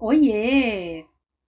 Oiê! 0.00 1.06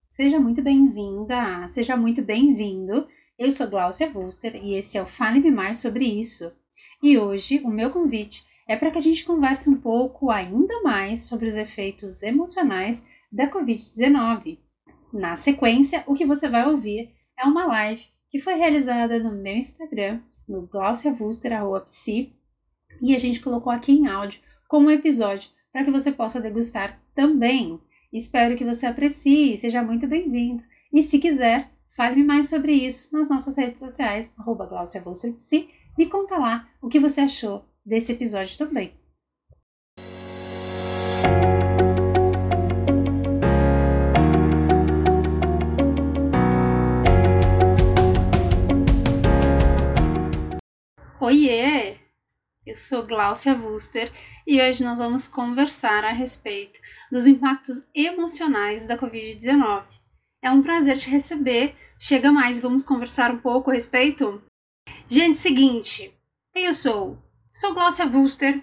Seja 0.08 0.40
muito 0.40 0.60
bem-vinda, 0.60 1.68
seja 1.68 1.96
muito 1.96 2.20
bem-vindo. 2.20 3.06
Eu 3.38 3.52
sou 3.52 3.68
Glaucia 3.68 4.10
Wuster 4.12 4.56
e 4.56 4.74
esse 4.74 4.98
é 4.98 5.02
o 5.02 5.06
Fale-me 5.06 5.52
Mais 5.52 5.78
sobre 5.78 6.04
isso. 6.04 6.52
E 7.00 7.16
hoje 7.16 7.60
o 7.62 7.68
meu 7.68 7.90
convite 7.90 8.42
é 8.66 8.74
para 8.74 8.90
que 8.90 8.98
a 8.98 9.00
gente 9.00 9.24
converse 9.24 9.70
um 9.70 9.76
pouco 9.76 10.32
ainda 10.32 10.82
mais 10.82 11.28
sobre 11.28 11.46
os 11.46 11.54
efeitos 11.54 12.24
emocionais 12.24 13.06
da 13.30 13.48
Covid-19. 13.48 14.58
Na 15.12 15.36
sequência, 15.36 16.02
o 16.08 16.14
que 16.14 16.26
você 16.26 16.48
vai 16.48 16.66
ouvir 16.66 17.14
é 17.38 17.44
uma 17.44 17.66
live 17.66 18.04
que 18.28 18.40
foi 18.40 18.54
realizada 18.54 19.20
no 19.20 19.30
meu 19.30 19.54
Instagram, 19.54 20.20
no 20.48 20.66
Glaucia 20.66 21.16
Wuster, 21.20 21.52
Psi, 21.84 22.32
e 23.00 23.14
a 23.14 23.18
gente 23.18 23.38
colocou 23.38 23.72
aqui 23.72 23.92
em 23.92 24.08
áudio 24.08 24.40
como 24.66 24.88
um 24.88 24.90
episódio 24.90 25.48
para 25.72 25.84
que 25.84 25.90
você 25.92 26.10
possa 26.10 26.40
degustar 26.40 27.00
também. 27.14 27.80
Espero 28.12 28.56
que 28.56 28.64
você 28.64 28.86
aprecie, 28.86 29.56
seja 29.58 29.84
muito 29.84 30.08
bem-vindo. 30.08 30.64
E 30.92 31.00
se 31.00 31.20
quiser, 31.20 31.70
fale-me 31.96 32.24
mais 32.24 32.48
sobre 32.48 32.72
isso 32.72 33.08
nas 33.12 33.28
nossas 33.28 33.56
redes 33.56 33.78
sociais, 33.78 34.32
arroba 34.36 34.68
Me 35.96 36.06
conta 36.06 36.36
lá 36.36 36.68
o 36.82 36.88
que 36.88 36.98
você 36.98 37.20
achou 37.20 37.64
desse 37.86 38.10
episódio 38.10 38.58
também. 38.58 38.92
Oiê! 51.20 51.99
Eu 52.70 52.76
sou 52.76 53.02
Gláucia 53.02 53.52
Wuster 53.52 54.12
e 54.46 54.62
hoje 54.62 54.84
nós 54.84 54.98
vamos 54.98 55.26
conversar 55.26 56.04
a 56.04 56.12
respeito 56.12 56.78
dos 57.10 57.26
impactos 57.26 57.84
emocionais 57.92 58.84
da 58.84 58.96
Covid-19. 58.96 59.86
É 60.40 60.52
um 60.52 60.62
prazer 60.62 60.96
te 60.96 61.10
receber. 61.10 61.74
Chega 61.98 62.30
mais, 62.30 62.60
vamos 62.60 62.84
conversar 62.84 63.32
um 63.32 63.38
pouco 63.38 63.72
a 63.72 63.74
respeito? 63.74 64.40
Gente, 65.08 65.36
seguinte, 65.36 66.16
eu 66.54 66.72
sou? 66.72 67.18
Sou 67.52 67.74
Gláucia 67.74 68.06
Wuster 68.06 68.62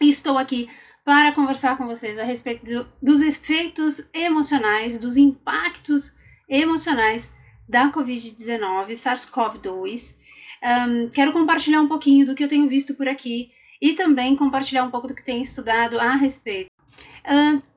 e 0.00 0.08
estou 0.08 0.38
aqui 0.38 0.70
para 1.04 1.32
conversar 1.32 1.76
com 1.76 1.84
vocês 1.84 2.18
a 2.18 2.24
respeito 2.24 2.64
do, 2.64 2.88
dos 3.02 3.20
efeitos 3.20 4.08
emocionais, 4.14 4.96
dos 4.96 5.18
impactos 5.18 6.14
emocionais 6.48 7.30
da 7.68 7.92
Covid-19, 7.92 8.92
SARS-CoV-2 8.92 10.14
um, 10.62 11.08
quero 11.10 11.32
compartilhar 11.32 11.80
um 11.80 11.88
pouquinho 11.88 12.26
do 12.26 12.34
que 12.34 12.44
eu 12.44 12.48
tenho 12.48 12.68
visto 12.68 12.94
por 12.94 13.08
aqui 13.08 13.50
e 13.80 13.92
também 13.92 14.36
compartilhar 14.36 14.84
um 14.84 14.90
pouco 14.90 15.08
do 15.08 15.14
que 15.14 15.24
tenho 15.24 15.42
estudado 15.42 15.98
a 15.98 16.14
respeito. 16.14 16.70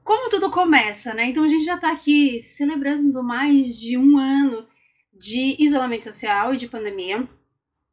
Como 0.03 0.29
tudo 0.29 0.49
começa, 0.49 1.13
né? 1.13 1.25
Então 1.25 1.43
a 1.43 1.47
gente 1.47 1.65
já 1.65 1.75
está 1.75 1.91
aqui 1.91 2.41
celebrando 2.41 3.21
mais 3.21 3.79
de 3.79 3.97
um 3.97 4.17
ano 4.17 4.65
de 5.13 5.55
isolamento 5.59 6.05
social 6.05 6.53
e 6.53 6.57
de 6.57 6.67
pandemia. 6.67 7.27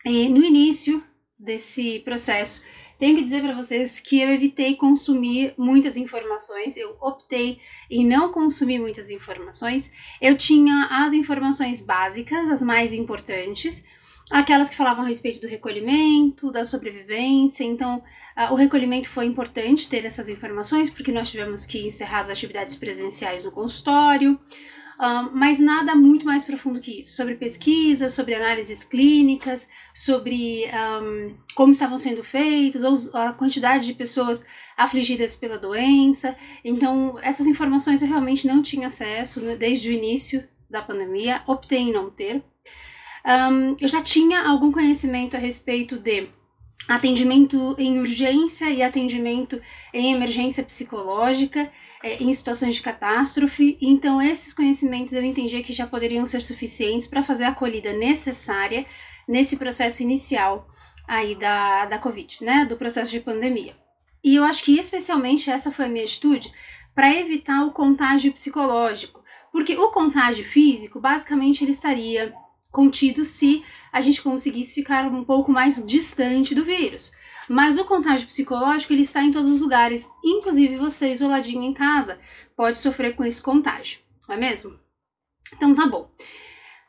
E 0.05 0.29
no 0.29 0.43
início 0.43 1.03
desse 1.39 1.99
processo, 2.01 2.63
tenho 2.99 3.17
que 3.17 3.25
dizer 3.25 3.43
para 3.43 3.55
vocês 3.55 4.01
que 4.01 4.21
eu 4.21 4.31
evitei 4.31 4.77
consumir 4.77 5.53
muitas 5.59 5.97
informações, 5.97 6.77
eu 6.77 6.97
optei 7.01 7.59
em 7.91 8.07
não 8.07 8.33
consumir 8.33 8.79
muitas 8.79 9.11
informações. 9.11 9.91
Eu 10.23 10.39
tinha 10.39 10.87
as 10.91 11.13
informações 11.13 11.83
básicas, 11.83 12.49
as 12.49 12.63
mais 12.63 12.95
importantes, 12.95 13.85
aquelas 14.31 14.69
que 14.69 14.77
falavam 14.77 15.05
a 15.05 15.09
respeito 15.09 15.41
do 15.41 15.47
recolhimento, 15.47 16.51
da 16.51 16.65
sobrevivência. 16.65 17.65
Então, 17.65 18.03
uh, 18.37 18.53
o 18.53 18.57
recolhimento 18.57 19.09
foi 19.09 19.27
importante 19.27 19.89
ter 19.89 20.05
essas 20.05 20.29
informações, 20.29 20.91
porque 20.91 21.13
nós 21.13 21.31
tivemos 21.31 21.65
que 21.65 21.87
encerrar 21.87 22.21
as 22.21 22.31
atividades 22.31 22.77
presenciais 22.77 23.45
no 23.45 23.53
consultório. 23.53 24.39
Uh, 24.99 25.29
mas 25.35 25.61
nada 25.61 25.95
muito 25.95 26.25
mais 26.25 26.43
profundo 26.43 26.81
que 26.81 27.03
isso, 27.03 27.15
sobre 27.15 27.35
pesquisas, 27.35 28.15
sobre 28.15 28.35
análises 28.35 28.83
clínicas, 28.83 29.69
sobre 29.95 30.65
um, 31.03 31.37
como 31.55 31.73
estavam 31.73 31.99
sendo 31.99 32.25
feitos, 32.25 32.83
ou 32.83 33.21
a 33.21 33.35
quantidade 33.35 33.87
de 33.87 33.93
pessoas 33.93 34.45
afligidas 34.75 35.37
pela 35.37 35.59
doença. 35.59 36.35
Então, 36.65 37.19
essas 37.23 37.47
informações 37.47 38.01
eu 38.01 38.09
realmente 38.09 38.47
não 38.47 38.63
tinha 38.63 38.87
acesso 38.87 39.41
né, 39.43 39.55
desde 39.55 39.91
o 39.91 39.93
início 39.93 40.49
da 40.69 40.81
pandemia, 40.81 41.43
optei 41.47 41.81
em 41.81 41.93
não 41.93 42.11
ter. 42.11 42.43
Um, 43.27 43.77
eu 43.81 43.89
já 43.89 44.01
tinha 44.01 44.49
algum 44.49 44.71
conhecimento 44.71 45.37
a 45.37 45.41
respeito 45.41 45.99
de 45.99 46.29
atendimento 46.89 47.75
em 47.77 47.99
urgência 47.99 48.71
e 48.71 48.83
atendimento 48.83 49.61
em 49.93 50.15
emergência 50.15 50.63
psicológica, 50.63 51.69
é, 52.03 52.23
em 52.23 52.33
situações 52.33 52.77
de 52.77 52.83
catástrofe. 52.83 53.77
Então, 53.81 54.23
esses 54.23 54.55
conhecimentos 54.55 55.13
eu 55.13 55.25
entendia 55.25 55.63
que 55.63 55.73
já 55.73 55.89
poderiam 55.89 56.25
ser 56.25 56.41
suficientes 56.41 57.09
para 57.09 57.23
fazer 57.23 57.45
a 57.45 57.49
acolhida 57.49 57.93
necessária 57.93 58.87
nesse 59.27 59.57
processo 59.57 60.05
inicial 60.05 60.69
aí 61.09 61.35
da, 61.35 61.87
da 61.87 61.99
Covid, 61.99 62.45
né, 62.45 62.65
do 62.65 62.77
processo 62.77 63.11
de 63.11 63.21
pandemia. 63.21 63.77
E 64.23 64.37
eu 64.37 64.45
acho 64.45 64.63
que 64.63 64.79
especialmente 64.79 65.51
essa 65.51 65.73
foi 65.73 65.87
a 65.87 65.89
minha 65.89 66.05
atitude 66.05 66.53
para 66.95 67.15
evitar 67.15 67.65
o 67.65 67.73
contágio 67.73 68.33
psicológico, 68.33 69.23
porque 69.51 69.77
o 69.77 69.91
contágio 69.91 70.45
físico, 70.45 71.01
basicamente, 71.01 71.63
ele 71.63 71.73
estaria 71.73 72.33
contido 72.77 73.25
se 73.25 73.65
a 73.91 74.03
gente 74.03 74.21
conseguisse 74.21 74.75
ficar 74.75 75.07
um 75.07 75.25
pouco 75.25 75.51
mais 75.51 75.83
distante 75.87 76.55
do 76.55 76.63
vírus. 76.63 77.11
Mas 77.49 77.79
o 77.79 77.87
contágio 77.87 78.27
psicológico 78.27 78.93
ele 78.93 79.01
está 79.01 79.23
em 79.23 79.33
todos 79.33 79.51
os 79.51 79.63
lugares, 79.63 80.07
inclusive 80.23 80.77
você 80.77 81.11
isoladinho 81.11 81.63
em 81.63 81.73
casa 81.73 82.19
pode 82.55 82.77
sofrer 82.77 83.17
com 83.17 83.25
esse 83.25 83.41
contágio, 83.41 84.01
não 84.29 84.35
é 84.35 84.39
mesmo? 84.39 84.79
Então 85.55 85.75
tá 85.75 85.87
bom. 85.87 86.11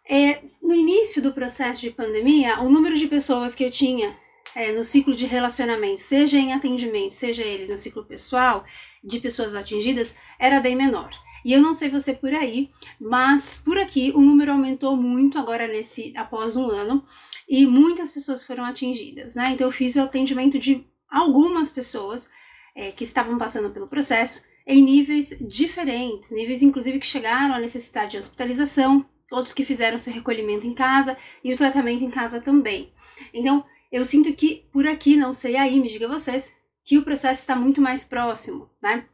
É, 0.09 0.41
no 0.61 0.75
início 0.75 1.21
do 1.21 1.31
processo 1.31 1.79
de 1.79 1.91
pandemia, 1.91 2.59
o 2.59 2.69
número 2.69 2.97
de 2.97 3.07
pessoas 3.07 3.55
que 3.55 3.63
eu 3.63 3.71
tinha 3.71 4.13
é, 4.53 4.73
no 4.73 4.83
ciclo 4.83 5.15
de 5.15 5.25
relacionamento, 5.25 6.01
seja 6.01 6.37
em 6.37 6.51
atendimento, 6.51 7.11
seja 7.11 7.43
ele 7.43 7.71
no 7.71 7.77
ciclo 7.77 8.03
pessoal, 8.03 8.65
de 9.01 9.21
pessoas 9.21 9.55
atingidas, 9.55 10.15
era 10.37 10.59
bem 10.59 10.75
menor. 10.75 11.11
E 11.47 11.53
eu 11.53 11.61
não 11.61 11.73
sei 11.73 11.87
você 11.87 12.13
por 12.13 12.33
aí, 12.33 12.69
mas 12.99 13.57
por 13.57 13.77
aqui 13.77 14.11
o 14.13 14.19
número 14.19 14.51
aumentou 14.51 14.97
muito 14.97 15.39
agora 15.39 15.65
nesse 15.65 16.11
após 16.17 16.57
um 16.57 16.69
ano 16.69 17.01
e 17.47 17.65
muitas 17.65 18.11
pessoas 18.11 18.43
foram 18.43 18.65
atingidas, 18.65 19.33
né? 19.33 19.51
Então 19.51 19.65
eu 19.65 19.71
fiz 19.71 19.95
o 19.95 20.01
atendimento 20.01 20.59
de 20.59 20.85
algumas 21.09 21.71
pessoas 21.71 22.29
é, 22.75 22.91
que 22.91 23.05
estavam 23.05 23.37
passando 23.37 23.69
pelo 23.69 23.87
processo 23.87 24.43
em 24.67 24.81
níveis 24.81 25.37
diferentes, 25.39 26.31
níveis 26.31 26.61
inclusive 26.61 26.99
que 26.99 27.07
chegaram 27.07 27.55
à 27.55 27.59
necessidade 27.59 28.11
de 28.11 28.17
hospitalização, 28.17 29.05
outros 29.31 29.53
que 29.53 29.63
fizeram 29.63 29.95
esse 29.95 30.11
recolhimento 30.11 30.67
em 30.67 30.73
casa 30.73 31.15
e 31.41 31.53
o 31.53 31.57
tratamento 31.57 32.03
em 32.03 32.11
casa 32.11 32.41
também. 32.41 32.91
Então, 33.33 33.63
eu 33.89 34.03
sinto 34.03 34.33
que 34.33 34.65
por 34.69 34.85
aqui, 34.85 35.15
não 35.15 35.31
sei 35.31 35.55
aí, 35.55 35.79
me 35.79 35.87
diga 35.87 36.09
vocês, 36.09 36.53
que 36.83 36.97
o 36.97 37.05
processo 37.05 37.39
está 37.39 37.55
muito 37.55 37.79
mais 37.79 38.03
próximo, 38.03 38.69
né? 38.83 39.05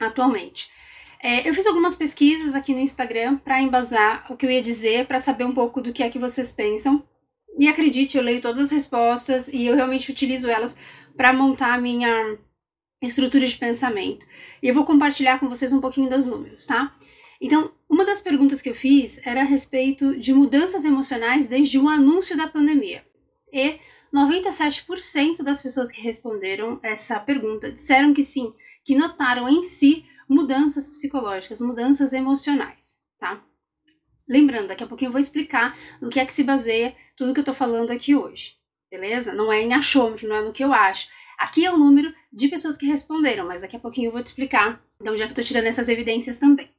Atualmente. 0.00 0.70
É, 1.26 1.48
eu 1.48 1.52
fiz 1.52 1.66
algumas 1.66 1.92
pesquisas 1.92 2.54
aqui 2.54 2.72
no 2.72 2.78
Instagram 2.78 3.38
para 3.38 3.60
embasar 3.60 4.24
o 4.30 4.36
que 4.36 4.46
eu 4.46 4.50
ia 4.50 4.62
dizer, 4.62 5.08
para 5.08 5.18
saber 5.18 5.42
um 5.42 5.52
pouco 5.52 5.82
do 5.82 5.92
que 5.92 6.04
é 6.04 6.08
que 6.08 6.20
vocês 6.20 6.52
pensam. 6.52 7.02
E 7.58 7.66
acredite, 7.66 8.16
eu 8.16 8.22
leio 8.22 8.40
todas 8.40 8.60
as 8.60 8.70
respostas 8.70 9.48
e 9.48 9.66
eu 9.66 9.74
realmente 9.74 10.08
utilizo 10.08 10.48
elas 10.48 10.76
para 11.16 11.32
montar 11.32 11.74
a 11.74 11.80
minha 11.80 12.38
estrutura 13.02 13.44
de 13.44 13.56
pensamento. 13.56 14.24
E 14.62 14.68
eu 14.68 14.74
vou 14.74 14.84
compartilhar 14.84 15.40
com 15.40 15.48
vocês 15.48 15.72
um 15.72 15.80
pouquinho 15.80 16.08
dos 16.08 16.28
números, 16.28 16.64
tá? 16.64 16.94
Então, 17.40 17.72
uma 17.90 18.04
das 18.04 18.20
perguntas 18.20 18.62
que 18.62 18.68
eu 18.68 18.74
fiz 18.76 19.18
era 19.26 19.40
a 19.40 19.44
respeito 19.44 20.16
de 20.20 20.32
mudanças 20.32 20.84
emocionais 20.84 21.48
desde 21.48 21.76
o 21.76 21.88
anúncio 21.88 22.36
da 22.36 22.46
pandemia. 22.46 23.04
E 23.52 23.80
97% 24.14 25.42
das 25.42 25.60
pessoas 25.60 25.90
que 25.90 26.00
responderam 26.00 26.78
essa 26.84 27.18
pergunta 27.18 27.72
disseram 27.72 28.14
que 28.14 28.22
sim, 28.22 28.54
que 28.84 28.94
notaram 28.94 29.48
em 29.48 29.64
si 29.64 30.04
mudanças 30.28 30.88
psicológicas, 30.88 31.60
mudanças 31.60 32.12
emocionais, 32.12 32.98
tá? 33.18 33.42
Lembrando, 34.28 34.68
daqui 34.68 34.82
a 34.82 34.86
pouquinho 34.86 35.08
eu 35.08 35.12
vou 35.12 35.20
explicar 35.20 35.76
no 36.00 36.08
que 36.08 36.18
é 36.18 36.26
que 36.26 36.32
se 36.32 36.42
baseia 36.42 36.94
tudo 37.16 37.32
que 37.32 37.40
eu 37.40 37.44
tô 37.44 37.54
falando 37.54 37.90
aqui 37.90 38.14
hoje, 38.14 38.56
beleza? 38.90 39.32
Não 39.32 39.52
é 39.52 39.62
em 39.62 39.72
achômetro, 39.72 40.28
não 40.28 40.36
é 40.36 40.42
no 40.42 40.52
que 40.52 40.64
eu 40.64 40.72
acho. 40.72 41.08
Aqui 41.38 41.64
é 41.64 41.72
o 41.72 41.78
número 41.78 42.12
de 42.32 42.48
pessoas 42.48 42.76
que 42.76 42.86
responderam, 42.86 43.46
mas 43.46 43.62
daqui 43.62 43.76
a 43.76 43.80
pouquinho 43.80 44.08
eu 44.08 44.12
vou 44.12 44.22
te 44.22 44.26
explicar 44.26 44.82
de 45.00 45.10
onde 45.10 45.22
é 45.22 45.26
que 45.26 45.32
eu 45.32 45.36
tô 45.36 45.42
tirando 45.42 45.66
essas 45.66 45.88
evidências 45.88 46.38
também? 46.38 46.70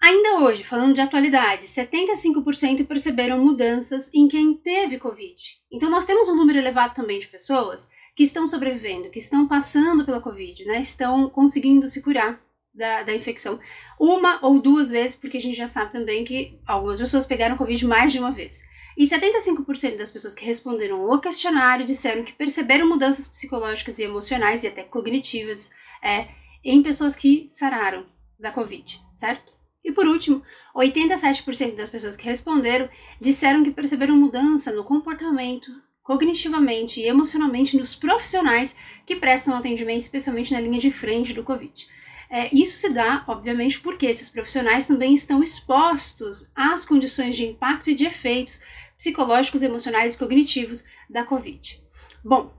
Ainda 0.00 0.40
hoje, 0.40 0.62
falando 0.62 0.94
de 0.94 1.00
atualidade, 1.00 1.66
75% 1.66 2.86
perceberam 2.86 3.42
mudanças 3.42 4.10
em 4.12 4.28
quem 4.28 4.54
teve 4.54 4.98
Covid. 4.98 5.36
Então 5.72 5.90
nós 5.90 6.06
temos 6.06 6.28
um 6.28 6.36
número 6.36 6.58
elevado 6.58 6.94
também 6.94 7.18
de 7.18 7.26
pessoas 7.26 7.88
que 8.14 8.22
estão 8.22 8.46
sobrevivendo, 8.46 9.10
que 9.10 9.18
estão 9.18 9.48
passando 9.48 10.04
pela 10.04 10.20
Covid, 10.20 10.64
né? 10.64 10.80
Estão 10.80 11.28
conseguindo 11.30 11.88
se 11.88 12.02
curar 12.02 12.40
da, 12.76 13.02
da 13.02 13.14
infecção. 13.14 13.58
Uma 13.98 14.38
ou 14.42 14.60
duas 14.60 14.90
vezes, 14.90 15.16
porque 15.16 15.38
a 15.38 15.40
gente 15.40 15.56
já 15.56 15.66
sabe 15.66 15.92
também 15.92 16.24
que 16.24 16.60
algumas 16.66 16.98
pessoas 16.98 17.26
pegaram 17.26 17.56
Covid 17.56 17.84
mais 17.86 18.12
de 18.12 18.18
uma 18.18 18.30
vez. 18.30 18.62
E 18.96 19.06
75% 19.06 19.96
das 19.96 20.10
pessoas 20.10 20.34
que 20.34 20.44
responderam 20.44 21.10
ao 21.10 21.20
questionário 21.20 21.84
disseram 21.84 22.22
que 22.22 22.32
perceberam 22.32 22.88
mudanças 22.88 23.26
psicológicas 23.26 23.98
e 23.98 24.04
emocionais 24.04 24.62
e 24.62 24.68
até 24.68 24.82
cognitivas 24.82 25.70
é, 26.02 26.28
em 26.64 26.82
pessoas 26.82 27.16
que 27.16 27.46
sararam 27.48 28.06
da 28.38 28.50
Covid, 28.50 29.02
certo? 29.14 29.55
E 29.86 29.92
por 29.92 30.04
último, 30.04 30.42
87% 30.74 31.76
das 31.76 31.88
pessoas 31.88 32.16
que 32.16 32.24
responderam 32.24 32.88
disseram 33.20 33.62
que 33.62 33.70
perceberam 33.70 34.16
mudança 34.16 34.72
no 34.72 34.82
comportamento, 34.82 35.70
cognitivamente 36.02 36.98
e 37.00 37.06
emocionalmente 37.06 37.78
dos 37.78 37.94
profissionais 37.94 38.74
que 39.06 39.14
prestam 39.14 39.54
atendimento, 39.54 40.00
especialmente 40.00 40.52
na 40.52 40.58
linha 40.58 40.80
de 40.80 40.90
frente 40.90 41.32
do 41.32 41.44
Covid. 41.44 41.86
É, 42.28 42.52
isso 42.52 42.76
se 42.78 42.92
dá, 42.92 43.22
obviamente, 43.28 43.78
porque 43.78 44.06
esses 44.06 44.28
profissionais 44.28 44.88
também 44.88 45.14
estão 45.14 45.40
expostos 45.40 46.50
às 46.56 46.84
condições 46.84 47.36
de 47.36 47.46
impacto 47.46 47.88
e 47.88 47.94
de 47.94 48.04
efeitos 48.04 48.60
psicológicos, 48.98 49.62
emocionais 49.62 50.16
e 50.16 50.18
cognitivos 50.18 50.84
da 51.08 51.22
Covid. 51.22 51.80
Bom, 52.24 52.52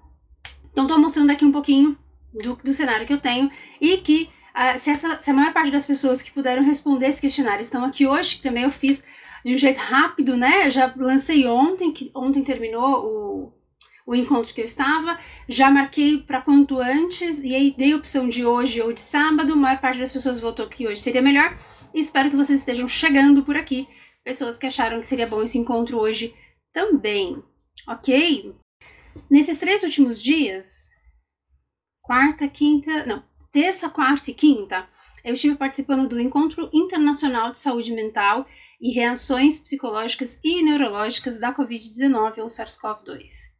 então 0.71 0.85
estou 0.85 0.97
mostrando 0.97 1.31
aqui 1.31 1.43
um 1.43 1.51
pouquinho 1.51 1.97
do, 2.33 2.55
do 2.63 2.71
cenário 2.71 3.05
que 3.05 3.11
eu 3.11 3.19
tenho 3.19 3.51
e 3.81 3.97
que 3.97 4.29
uh, 4.57 4.79
se, 4.79 4.89
essa, 4.89 5.21
se 5.21 5.29
a 5.29 5.33
maior 5.33 5.53
parte 5.53 5.71
das 5.71 5.85
pessoas 5.85 6.21
que 6.21 6.31
puderam 6.31 6.63
responder 6.63 7.07
esse 7.07 7.21
questionário 7.21 7.61
estão 7.61 7.83
aqui 7.85 8.07
hoje, 8.07 8.37
que 8.37 8.41
também 8.41 8.63
eu 8.63 8.71
fiz 8.71 9.03
de 9.45 9.53
um 9.53 9.57
jeito 9.57 9.77
rápido, 9.77 10.35
né? 10.35 10.69
Já 10.71 10.93
lancei 10.97 11.45
ontem, 11.45 11.91
que 11.91 12.11
ontem 12.15 12.43
terminou 12.43 13.05
o, 13.05 13.53
o 14.07 14.15
encontro 14.15 14.53
que 14.53 14.61
eu 14.61 14.65
estava, 14.65 15.17
já 15.47 15.69
marquei 15.69 16.17
para 16.19 16.41
quanto 16.41 16.79
antes, 16.79 17.43
e 17.43 17.55
aí 17.55 17.73
dei 17.77 17.93
a 17.93 17.97
opção 17.97 18.27
de 18.27 18.45
hoje 18.45 18.81
ou 18.81 18.91
de 18.91 19.01
sábado, 19.01 19.53
a 19.53 19.55
maior 19.55 19.79
parte 19.79 19.99
das 19.99 20.11
pessoas 20.11 20.39
votou 20.39 20.67
que 20.67 20.87
hoje 20.87 21.01
seria 21.01 21.21
melhor, 21.21 21.57
e 21.93 21.99
espero 21.99 22.29
que 22.29 22.35
vocês 22.35 22.59
estejam 22.59 22.87
chegando 22.87 23.43
por 23.43 23.55
aqui, 23.55 23.87
pessoas 24.23 24.57
que 24.57 24.65
acharam 24.65 24.99
que 24.99 25.07
seria 25.07 25.27
bom 25.27 25.43
esse 25.43 25.57
encontro 25.57 25.97
hoje 25.97 26.33
também, 26.73 27.41
ok? 27.87 28.55
Nesses 29.29 29.59
três 29.59 29.83
últimos 29.83 30.21
dias, 30.21 30.89
quarta, 32.01 32.47
quinta, 32.47 33.05
não, 33.05 33.23
terça, 33.51 33.89
quarta 33.89 34.31
e 34.31 34.33
quinta, 34.33 34.87
eu 35.23 35.33
estive 35.33 35.55
participando 35.55 36.07
do 36.07 36.19
Encontro 36.19 36.69
Internacional 36.73 37.51
de 37.51 37.57
Saúde 37.57 37.91
Mental 37.91 38.45
e 38.79 38.91
Reações 38.93 39.59
Psicológicas 39.59 40.39
e 40.43 40.63
Neurológicas 40.63 41.39
da 41.39 41.53
Covid-19 41.53 42.37
ou 42.37 42.47
SARS-CoV-2. 42.47 43.57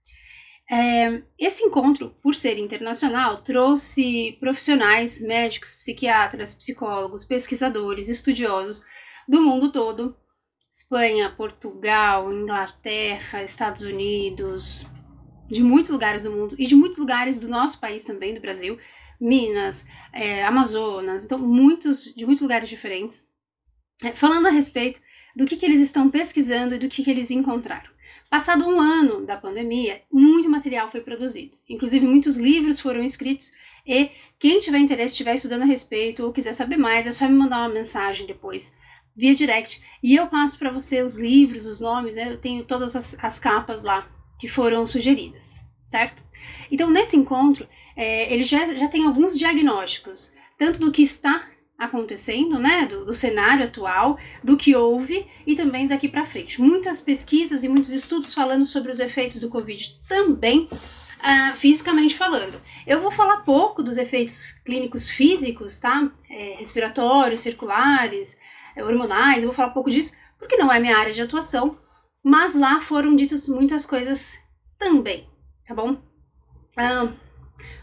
É, 0.69 1.21
esse 1.39 1.63
encontro, 1.63 2.15
por 2.21 2.35
ser 2.35 2.57
internacional, 2.57 3.37
trouxe 3.37 4.37
profissionais, 4.39 5.21
médicos, 5.21 5.75
psiquiatras, 5.75 6.53
psicólogos, 6.53 7.23
pesquisadores, 7.23 8.09
estudiosos 8.09 8.85
do 9.27 9.41
mundo 9.41 9.71
todo 9.71 10.15
Espanha, 10.71 11.29
Portugal, 11.31 12.31
Inglaterra, 12.31 13.43
Estados 13.43 13.83
Unidos, 13.83 14.85
de 15.49 15.63
muitos 15.63 15.89
lugares 15.89 16.23
do 16.23 16.31
mundo 16.31 16.55
e 16.59 16.67
de 16.67 16.75
muitos 16.75 16.97
lugares 16.97 17.39
do 17.39 17.47
nosso 17.47 17.79
país 17.79 18.03
também, 18.03 18.35
do 18.35 18.41
Brasil, 18.41 18.77
Minas, 19.19 19.85
é, 20.13 20.43
Amazonas, 20.45 21.25
então 21.25 21.39
muitos 21.39 22.13
de 22.15 22.25
muitos 22.25 22.41
lugares 22.41 22.69
diferentes, 22.69 23.23
é, 24.03 24.11
falando 24.11 24.47
a 24.47 24.51
respeito 24.51 25.01
do 25.35 25.45
que, 25.45 25.55
que 25.55 25.65
eles 25.65 25.81
estão 25.81 26.09
pesquisando 26.09 26.75
e 26.75 26.79
do 26.79 26.89
que, 26.89 27.03
que 27.03 27.11
eles 27.11 27.31
encontraram. 27.31 27.89
Passado 28.29 28.67
um 28.67 28.79
ano 28.79 29.25
da 29.25 29.37
pandemia, 29.37 30.01
muito 30.11 30.49
material 30.49 30.91
foi 30.91 30.99
produzido. 30.99 31.57
Inclusive, 31.69 32.05
muitos 32.05 32.35
livros 32.35 32.79
foram 32.79 33.01
escritos. 33.01 33.53
E 33.85 34.09
quem 34.37 34.59
tiver 34.59 34.79
interesse, 34.79 35.13
estiver 35.13 35.35
estudando 35.35 35.61
a 35.61 35.65
respeito 35.65 36.23
ou 36.23 36.33
quiser 36.33 36.53
saber 36.53 36.75
mais, 36.75 37.07
é 37.07 37.11
só 37.11 37.25
me 37.27 37.35
mandar 37.35 37.59
uma 37.59 37.73
mensagem 37.73 38.27
depois, 38.27 38.73
via 39.15 39.33
direct. 39.33 39.81
E 40.03 40.15
eu 40.15 40.27
passo 40.27 40.59
para 40.59 40.71
você 40.71 41.01
os 41.01 41.15
livros, 41.15 41.65
os 41.65 41.79
nomes, 41.79 42.17
né? 42.17 42.29
eu 42.29 42.37
tenho 42.37 42.65
todas 42.65 42.97
as, 42.97 43.23
as, 43.23 43.39
capas 43.39 43.81
lá 43.81 44.09
que 44.37 44.47
foram 44.49 44.85
sugeridas, 44.85 45.61
certo? 45.85 46.21
Então, 46.69 46.89
nesse 46.89 47.15
encontro, 47.15 47.67
é, 47.97 48.31
ele 48.31 48.43
já, 48.43 48.73
já 48.75 48.87
tem 48.87 49.05
alguns 49.05 49.37
diagnósticos, 49.37 50.31
tanto 50.57 50.79
do 50.79 50.91
que 50.91 51.01
está 51.01 51.47
acontecendo, 51.77 52.57
né, 52.57 52.85
do, 52.85 53.05
do, 53.05 53.13
cenário 53.13 53.65
atual, 53.65 54.17
do 54.43 54.55
que 54.55 54.75
houve 54.75 55.27
e 55.45 55.55
também 55.55 55.87
daqui 55.87 56.07
para 56.07 56.25
frente. 56.25 56.61
Muitas 56.61 57.01
pesquisas 57.01 57.63
e 57.63 57.67
muitos 57.67 57.91
estudos 57.91 58.33
falando 58.33 58.65
sobre 58.65 58.91
os 58.91 58.99
efeitos 58.99 59.39
do 59.39 59.49
Covid 59.49 59.99
também, 60.07 60.67
uh, 60.71 61.55
fisicamente 61.55 62.15
falando. 62.15 62.61
Eu 62.85 63.01
vou 63.01 63.11
falar 63.11 63.37
pouco 63.37 63.83
dos 63.83 63.97
efeitos 63.97 64.53
clínicos 64.65 65.09
físicos, 65.09 65.79
tá? 65.79 66.11
É, 66.29 66.55
respiratórios, 66.57 67.41
circulares, 67.41 68.37
é, 68.75 68.83
hormonais, 68.83 69.39
eu 69.39 69.49
vou 69.49 69.55
falar 69.55 69.69
pouco 69.69 69.91
disso 69.91 70.13
porque 70.39 70.57
não 70.57 70.71
é 70.71 70.79
minha 70.79 70.97
área 70.97 71.13
de 71.13 71.21
atuação, 71.21 71.77
mas 72.23 72.53
lá 72.53 72.81
foram 72.81 73.15
ditas 73.15 73.47
muitas 73.47 73.85
coisas 73.85 74.37
também, 74.77 75.27
tá 75.65 75.73
bom? 75.73 75.93
Uh, 75.93 77.26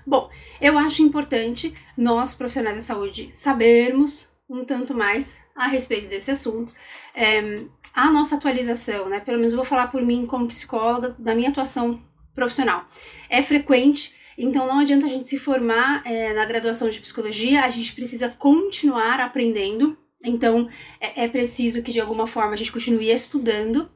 Bom, 0.06 0.30
eu 0.60 0.76
acho 0.78 1.02
importante 1.02 1.74
nós, 1.96 2.34
profissionais 2.34 2.76
da 2.76 2.82
saúde, 2.82 3.30
sabermos 3.32 4.30
um 4.48 4.64
tanto 4.64 4.94
mais 4.94 5.38
a 5.54 5.66
respeito 5.66 6.08
desse 6.08 6.30
assunto. 6.30 6.72
É, 7.14 7.64
a 7.94 8.10
nossa 8.10 8.36
atualização, 8.36 9.08
né? 9.08 9.20
Pelo 9.20 9.38
menos 9.38 9.54
vou 9.54 9.64
falar 9.64 9.86
por 9.86 10.02
mim 10.02 10.26
como 10.26 10.48
psicóloga, 10.48 11.14
da 11.18 11.34
minha 11.34 11.50
atuação 11.50 12.02
profissional. 12.34 12.86
É 13.30 13.40
frequente, 13.40 14.12
então 14.36 14.66
não 14.66 14.80
adianta 14.80 15.06
a 15.06 15.08
gente 15.08 15.26
se 15.26 15.38
formar 15.38 16.02
é, 16.04 16.32
na 16.34 16.44
graduação 16.44 16.90
de 16.90 17.00
psicologia, 17.00 17.64
a 17.64 17.70
gente 17.70 17.94
precisa 17.94 18.28
continuar 18.28 19.20
aprendendo. 19.20 19.96
Então 20.24 20.68
é, 21.00 21.24
é 21.24 21.28
preciso 21.28 21.82
que 21.82 21.92
de 21.92 22.00
alguma 22.00 22.26
forma 22.26 22.54
a 22.54 22.56
gente 22.56 22.72
continue 22.72 23.10
estudando. 23.10 23.88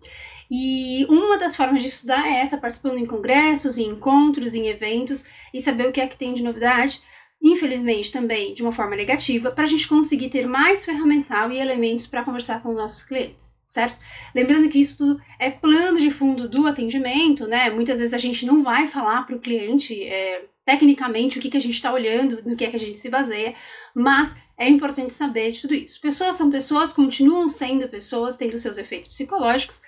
E 0.50 1.05
uma 1.09 1.37
das 1.37 1.55
formas 1.55 1.83
de 1.83 1.89
estudar 1.89 2.27
é 2.27 2.41
essa, 2.41 2.56
participando 2.56 2.99
em 2.99 3.06
congressos, 3.06 3.77
em 3.77 3.89
encontros, 3.89 4.55
em 4.55 4.69
eventos 4.69 5.25
e 5.53 5.61
saber 5.61 5.87
o 5.87 5.93
que 5.93 6.00
é 6.00 6.06
que 6.06 6.17
tem 6.17 6.33
de 6.33 6.43
novidade. 6.43 7.03
Infelizmente, 7.41 8.11
também 8.11 8.55
de 8.55 8.62
uma 8.62 8.73
forma 8.73 8.97
negativa, 8.97 9.50
para 9.50 9.65
a 9.65 9.67
gente 9.67 9.87
conseguir 9.87 10.31
ter 10.31 10.47
mais 10.47 10.85
ferramental 10.85 11.53
e 11.53 11.59
elementos 11.59 12.06
para 12.06 12.25
conversar 12.25 12.62
com 12.62 12.71
os 12.71 12.77
nossos 12.77 13.03
clientes 13.03 13.59
certo? 13.69 13.99
Lembrando 14.35 14.69
que 14.71 14.81
isso 14.81 14.97
tudo 14.97 15.21
é 15.39 15.50
plano 15.50 16.00
de 16.00 16.11
fundo 16.11 16.49
do 16.49 16.67
atendimento, 16.67 17.47
né? 17.47 17.69
Muitas 17.69 17.99
vezes 17.99 18.15
a 18.15 18.19
gente 18.19 18.47
não 18.47 18.65
vai 18.65 18.89
falar 18.89 19.27
para 19.27 19.37
o 19.37 19.39
cliente 19.39 20.03
é, 20.05 20.47
tecnicamente 20.65 21.39
o 21.39 21.41
que, 21.41 21.50
que 21.50 21.56
a 21.56 21.61
gente 21.61 21.75
está 21.75 21.93
olhando, 21.93 22.43
no 22.45 22.56
que 22.56 22.65
é 22.65 22.71
que 22.71 22.77
a 22.77 22.81
gente 22.81 22.99
se 22.99 23.11
baseia, 23.11 23.55
mas 23.95 24.35
é 24.56 24.69
importante 24.69 25.12
saber 25.12 25.53
de 25.53 25.61
tudo 25.61 25.75
isso. 25.75 26.00
Pessoas 26.00 26.37
são 26.37 26.50
pessoas, 26.50 26.93
continuam 26.93 27.49
sendo 27.49 27.89
pessoas, 27.89 28.37
tendo 28.37 28.59
seus 28.59 28.79
efeitos 28.79 29.11
psicológicos, 29.11 29.83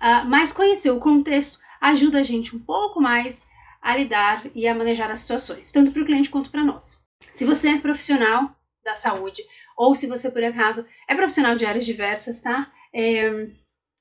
Uh, 0.00 0.26
mas 0.26 0.52
conhecer 0.52 0.90
o 0.90 0.98
contexto 0.98 1.58
ajuda 1.80 2.20
a 2.20 2.22
gente 2.22 2.56
um 2.56 2.58
pouco 2.58 3.00
mais 3.00 3.42
a 3.82 3.96
lidar 3.96 4.44
e 4.54 4.66
a 4.66 4.74
manejar 4.74 5.10
as 5.10 5.20
situações, 5.20 5.70
tanto 5.70 5.92
para 5.92 6.02
o 6.02 6.04
cliente 6.04 6.30
quanto 6.30 6.50
para 6.50 6.64
nós. 6.64 7.02
Se 7.20 7.44
você 7.44 7.68
é 7.68 7.78
profissional 7.78 8.54
da 8.84 8.94
saúde, 8.94 9.42
ou 9.76 9.94
se 9.94 10.06
você, 10.06 10.30
por 10.30 10.42
acaso, 10.42 10.86
é 11.08 11.14
profissional 11.14 11.54
de 11.56 11.64
áreas 11.64 11.86
diversas, 11.86 12.40
tá? 12.40 12.70
É, 12.94 13.48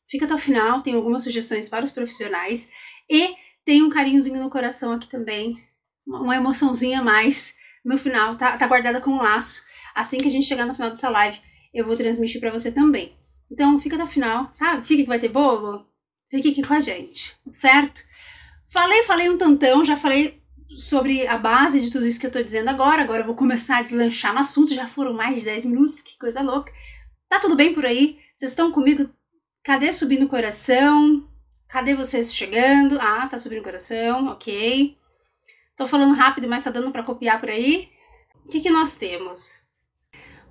fica 0.10 0.26
até 0.26 0.34
o 0.34 0.38
final, 0.38 0.82
tem 0.82 0.96
algumas 0.96 1.24
sugestões 1.24 1.70
para 1.70 1.86
os 1.86 1.92
profissionais 1.92 2.70
e 3.10 3.36
tem 3.64 3.84
um 3.84 3.90
carinhozinho 3.90 4.42
no 4.42 4.50
coração 4.50 4.94
aqui 4.94 5.08
também, 5.08 5.64
uma 6.06 6.36
emoçãozinha 6.36 7.00
a 7.00 7.04
mais 7.04 7.56
no 7.86 7.98
final, 7.98 8.36
tá, 8.36 8.58
tá 8.58 8.68
guardada 8.68 9.00
com 9.00 9.12
um 9.12 9.22
laço. 9.22 9.64
Assim 9.94 10.18
que 10.18 10.28
a 10.28 10.32
gente 10.32 10.48
chegar 10.48 10.66
no 10.66 10.74
final 10.74 10.90
dessa 10.90 11.10
live, 11.10 11.40
eu 11.74 11.86
vou 11.86 11.96
transmitir 11.96 12.40
para 12.40 12.52
você 12.52 12.72
também. 12.72 13.18
Então, 13.52 13.80
fica 13.80 13.96
até 13.96 14.04
o 14.04 14.08
final, 14.08 14.48
sabe? 14.52 14.86
Fica 14.86 15.04
que 15.04 15.08
vai 15.08 15.20
ter 15.20 15.30
bolo. 15.30 15.89
Fique 16.30 16.52
aqui 16.52 16.62
com 16.62 16.74
a 16.74 16.80
gente, 16.80 17.36
certo? 17.52 18.04
Falei, 18.66 19.04
falei 19.04 19.30
um 19.30 19.38
tantão, 19.38 19.84
já 19.84 19.98
falei 19.98 20.40
sobre 20.70 21.28
a 21.28 21.38
base 21.38 21.82
de 21.82 21.92
tudo 21.92 22.06
isso 22.06 22.20
que 22.20 22.28
eu 22.28 22.32
tô 22.32 22.42
dizendo 22.42 22.70
agora. 22.70 23.02
Agora 23.02 23.22
eu 23.22 23.26
vou 23.26 23.36
começar 23.36 23.78
a 23.78 23.82
deslanchar 23.82 24.34
no 24.34 24.40
assunto. 24.40 24.74
Já 24.74 24.88
foram 24.88 25.14
mais 25.14 25.40
de 25.40 25.46
10 25.46 25.66
minutos, 25.66 26.02
que 26.02 26.18
coisa 26.18 26.42
louca. 26.42 26.72
Tá 27.28 27.40
tudo 27.40 27.56
bem 27.56 27.74
por 27.74 27.86
aí? 27.86 28.20
Vocês 28.36 28.52
estão 28.52 28.72
comigo? 28.72 29.10
Cadê 29.64 29.92
subindo 29.92 30.26
o 30.26 30.30
coração? 30.30 31.28
Cadê 31.68 31.96
vocês 31.96 32.34
chegando? 32.34 33.00
Ah, 33.00 33.28
tá 33.28 33.38
subindo 33.38 33.60
o 33.60 33.64
coração, 33.64 34.28
ok. 34.28 34.98
Tô 35.76 35.88
falando 35.88 36.16
rápido, 36.16 36.48
mas 36.48 36.64
tá 36.64 36.72
dando 36.72 36.92
para 36.92 37.04
copiar 37.04 37.40
por 37.40 37.50
aí? 37.50 37.90
O 38.46 38.50
que, 38.50 38.62
que 38.62 38.70
nós 38.70 38.98
temos? 38.98 39.68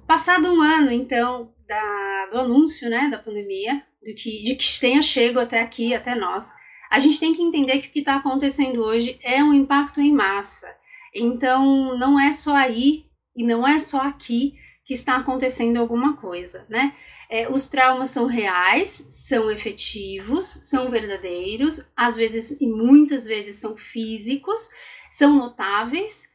Passado 0.07 0.49
um 0.49 0.61
ano, 0.61 0.91
então, 0.91 1.53
da, 1.67 2.27
do 2.31 2.39
anúncio 2.39 2.89
né, 2.89 3.09
da 3.09 3.19
pandemia, 3.19 3.85
do 4.03 4.15
que, 4.15 4.43
de 4.43 4.55
que 4.55 4.81
tenha 4.81 5.03
chego 5.03 5.39
até 5.39 5.61
aqui, 5.61 5.95
até 5.95 6.15
nós, 6.15 6.53
a 6.91 6.99
gente 6.99 7.21
tem 7.21 7.35
que 7.35 7.43
entender 7.43 7.81
que 7.81 7.89
o 7.89 7.91
que 7.93 7.99
está 7.99 8.17
acontecendo 8.17 8.83
hoje 8.83 9.19
é 9.23 9.43
um 9.43 9.53
impacto 9.53 10.01
em 10.01 10.13
massa. 10.13 10.67
Então, 11.15 11.97
não 11.99 12.19
é 12.19 12.33
só 12.33 12.55
aí 12.55 13.05
e 13.37 13.45
não 13.45 13.67
é 13.67 13.79
só 13.79 14.01
aqui 14.03 14.55
que 14.85 14.95
está 14.95 15.17
acontecendo 15.17 15.77
alguma 15.77 16.17
coisa, 16.17 16.65
né? 16.69 16.95
É, 17.29 17.47
os 17.47 17.69
traumas 17.69 18.09
são 18.09 18.25
reais, 18.25 19.05
são 19.11 19.51
efetivos, 19.51 20.47
são 20.47 20.89
verdadeiros, 20.89 21.87
às 21.95 22.17
vezes 22.17 22.59
e 22.59 22.67
muitas 22.67 23.27
vezes 23.27 23.57
são 23.57 23.77
físicos, 23.77 24.71
são 25.11 25.37
notáveis, 25.37 26.27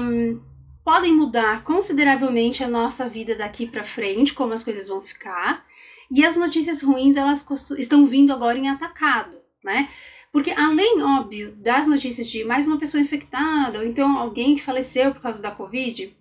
um, 0.00 0.40
podem 0.82 1.14
mudar 1.14 1.62
consideravelmente 1.62 2.64
a 2.64 2.68
nossa 2.68 3.06
vida 3.06 3.34
daqui 3.34 3.66
para 3.66 3.84
frente, 3.84 4.32
como 4.32 4.54
as 4.54 4.64
coisas 4.64 4.88
vão 4.88 5.02
ficar. 5.02 5.66
E 6.10 6.24
as 6.24 6.36
notícias 6.36 6.82
ruins, 6.82 7.16
elas 7.16 7.46
estão 7.78 8.06
vindo 8.06 8.32
agora 8.32 8.58
em 8.58 8.68
atacado, 8.68 9.36
né? 9.62 9.88
Porque 10.32 10.50
além, 10.50 11.02
óbvio, 11.02 11.52
das 11.56 11.86
notícias 11.86 12.28
de 12.28 12.44
mais 12.44 12.66
uma 12.66 12.78
pessoa 12.78 13.00
infectada, 13.00 13.78
ou 13.78 13.84
então 13.84 14.16
alguém 14.16 14.54
que 14.54 14.62
faleceu 14.62 15.12
por 15.12 15.20
causa 15.20 15.42
da 15.42 15.50
Covid, 15.50 16.16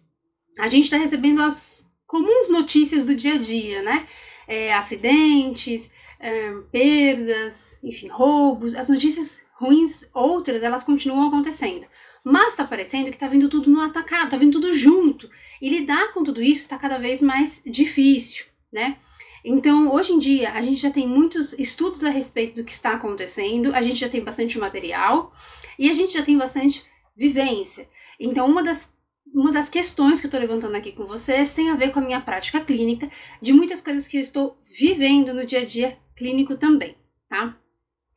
a 0.59 0.67
gente 0.67 0.85
está 0.85 0.97
recebendo 0.97 1.41
as 1.41 1.89
comuns 2.07 2.49
notícias 2.49 3.05
do 3.05 3.15
dia 3.15 3.35
a 3.35 3.37
dia, 3.37 3.81
né? 3.81 4.07
É, 4.47 4.73
acidentes, 4.73 5.91
é, 6.19 6.51
perdas, 6.71 7.79
enfim, 7.83 8.07
roubos, 8.07 8.75
as 8.75 8.89
notícias 8.89 9.41
ruins, 9.59 10.07
outras, 10.13 10.63
elas 10.63 10.83
continuam 10.83 11.27
acontecendo. 11.27 11.85
Mas 12.23 12.49
está 12.49 12.65
parecendo 12.65 13.09
que 13.09 13.15
está 13.15 13.27
vindo 13.27 13.47
tudo 13.47 13.69
no 13.69 13.81
atacado, 13.81 14.25
está 14.25 14.37
vindo 14.37 14.59
tudo 14.59 14.73
junto. 14.73 15.29
E 15.61 15.69
lidar 15.69 16.13
com 16.13 16.23
tudo 16.23 16.41
isso 16.41 16.61
está 16.61 16.77
cada 16.77 16.97
vez 16.97 17.21
mais 17.21 17.61
difícil, 17.65 18.45
né? 18.71 18.97
Então, 19.43 19.93
hoje 19.93 20.13
em 20.13 20.17
dia, 20.17 20.51
a 20.51 20.61
gente 20.61 20.81
já 20.81 20.91
tem 20.91 21.07
muitos 21.07 21.53
estudos 21.53 22.03
a 22.03 22.09
respeito 22.09 22.55
do 22.55 22.63
que 22.63 22.71
está 22.71 22.91
acontecendo, 22.91 23.73
a 23.73 23.81
gente 23.81 23.99
já 23.99 24.09
tem 24.09 24.23
bastante 24.23 24.57
material 24.57 25.33
e 25.77 25.89
a 25.89 25.93
gente 25.93 26.13
já 26.13 26.23
tem 26.23 26.37
bastante 26.37 26.85
vivência. 27.15 27.89
Então, 28.19 28.47
uma 28.47 28.61
das, 28.61 28.97
uma 29.33 29.51
das 29.51 29.69
questões 29.69 30.19
que 30.19 30.25
eu 30.25 30.29
estou 30.29 30.39
levantando 30.39 30.75
aqui 30.75 30.91
com 30.91 31.05
vocês 31.05 31.53
tem 31.53 31.69
a 31.69 31.75
ver 31.75 31.91
com 31.91 31.99
a 31.99 32.03
minha 32.03 32.21
prática 32.21 32.59
clínica, 32.59 33.09
de 33.41 33.53
muitas 33.53 33.81
coisas 33.81 34.07
que 34.07 34.17
eu 34.17 34.21
estou 34.21 34.57
vivendo 34.77 35.33
no 35.33 35.45
dia 35.45 35.59
a 35.59 35.65
dia 35.65 35.97
clínico 36.15 36.57
também, 36.57 36.95
tá? 37.29 37.57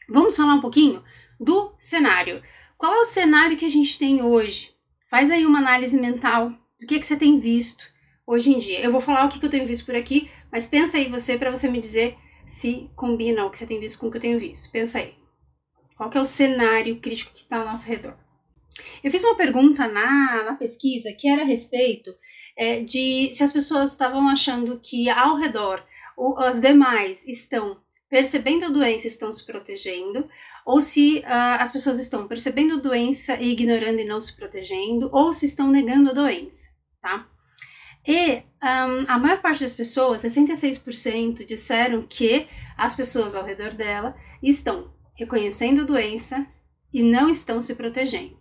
Vamos 0.08 0.36
falar 0.36 0.54
um 0.54 0.60
pouquinho 0.60 1.02
do 1.38 1.72
cenário. 1.78 2.42
Qual 2.76 2.92
é 2.94 3.00
o 3.00 3.04
cenário 3.04 3.56
que 3.56 3.64
a 3.64 3.70
gente 3.70 3.96
tem 3.98 4.22
hoje? 4.22 4.70
Faz 5.08 5.30
aí 5.30 5.46
uma 5.46 5.58
análise 5.58 5.96
mental 5.98 6.50
do 6.80 6.86
que, 6.86 6.98
que 6.98 7.06
você 7.06 7.16
tem 7.16 7.38
visto 7.38 7.84
hoje 8.26 8.50
em 8.50 8.58
dia. 8.58 8.80
Eu 8.80 8.90
vou 8.90 9.00
falar 9.00 9.24
o 9.24 9.28
que, 9.28 9.38
que 9.38 9.46
eu 9.46 9.50
tenho 9.50 9.66
visto 9.66 9.86
por 9.86 9.94
aqui, 9.94 10.28
mas 10.52 10.66
pensa 10.66 10.98
aí 10.98 11.08
você 11.08 11.38
para 11.38 11.50
você 11.50 11.68
me 11.68 11.80
dizer 11.80 12.16
se 12.46 12.90
combina 12.94 13.46
o 13.46 13.50
que 13.50 13.56
você 13.56 13.66
tem 13.66 13.80
visto 13.80 13.98
com 13.98 14.08
o 14.08 14.10
que 14.10 14.18
eu 14.18 14.20
tenho 14.20 14.38
visto. 14.38 14.70
Pensa 14.70 14.98
aí. 14.98 15.14
Qual 15.96 16.10
é 16.12 16.20
o 16.20 16.24
cenário 16.24 17.00
crítico 17.00 17.32
que 17.32 17.40
está 17.40 17.60
ao 17.60 17.64
nosso 17.64 17.86
redor? 17.86 18.14
Eu 19.02 19.10
fiz 19.10 19.24
uma 19.24 19.36
pergunta 19.36 19.88
na, 19.88 20.44
na 20.44 20.54
pesquisa 20.54 21.12
que 21.18 21.28
era 21.28 21.42
a 21.42 21.46
respeito 21.46 22.14
é, 22.56 22.80
de 22.80 23.32
se 23.32 23.42
as 23.42 23.52
pessoas 23.52 23.92
estavam 23.92 24.28
achando 24.28 24.78
que 24.80 25.08
ao 25.08 25.36
redor 25.36 25.82
o, 26.16 26.38
as 26.40 26.60
demais 26.60 27.26
estão 27.26 27.80
percebendo 28.12 28.66
a 28.66 28.68
doença 28.68 29.06
estão 29.06 29.32
se 29.32 29.42
protegendo, 29.46 30.28
ou 30.66 30.82
se 30.82 31.20
uh, 31.20 31.56
as 31.58 31.72
pessoas 31.72 31.98
estão 31.98 32.28
percebendo 32.28 32.74
a 32.74 32.80
doença 32.80 33.36
e 33.36 33.52
ignorando 33.52 34.00
e 34.00 34.04
não 34.04 34.20
se 34.20 34.36
protegendo, 34.36 35.08
ou 35.10 35.32
se 35.32 35.46
estão 35.46 35.70
negando 35.70 36.10
a 36.10 36.12
doença, 36.12 36.68
tá? 37.00 37.26
E 38.06 38.42
um, 38.62 39.04
a 39.06 39.18
maior 39.18 39.40
parte 39.40 39.62
das 39.62 39.74
pessoas, 39.74 40.22
66%, 40.22 41.46
disseram 41.46 42.02
que 42.02 42.46
as 42.76 42.94
pessoas 42.94 43.34
ao 43.34 43.44
redor 43.44 43.72
dela 43.74 44.16
estão 44.42 44.92
reconhecendo 45.14 45.82
a 45.82 45.84
doença 45.84 46.46
e 46.92 47.02
não 47.02 47.30
estão 47.30 47.62
se 47.62 47.74
protegendo. 47.74 48.36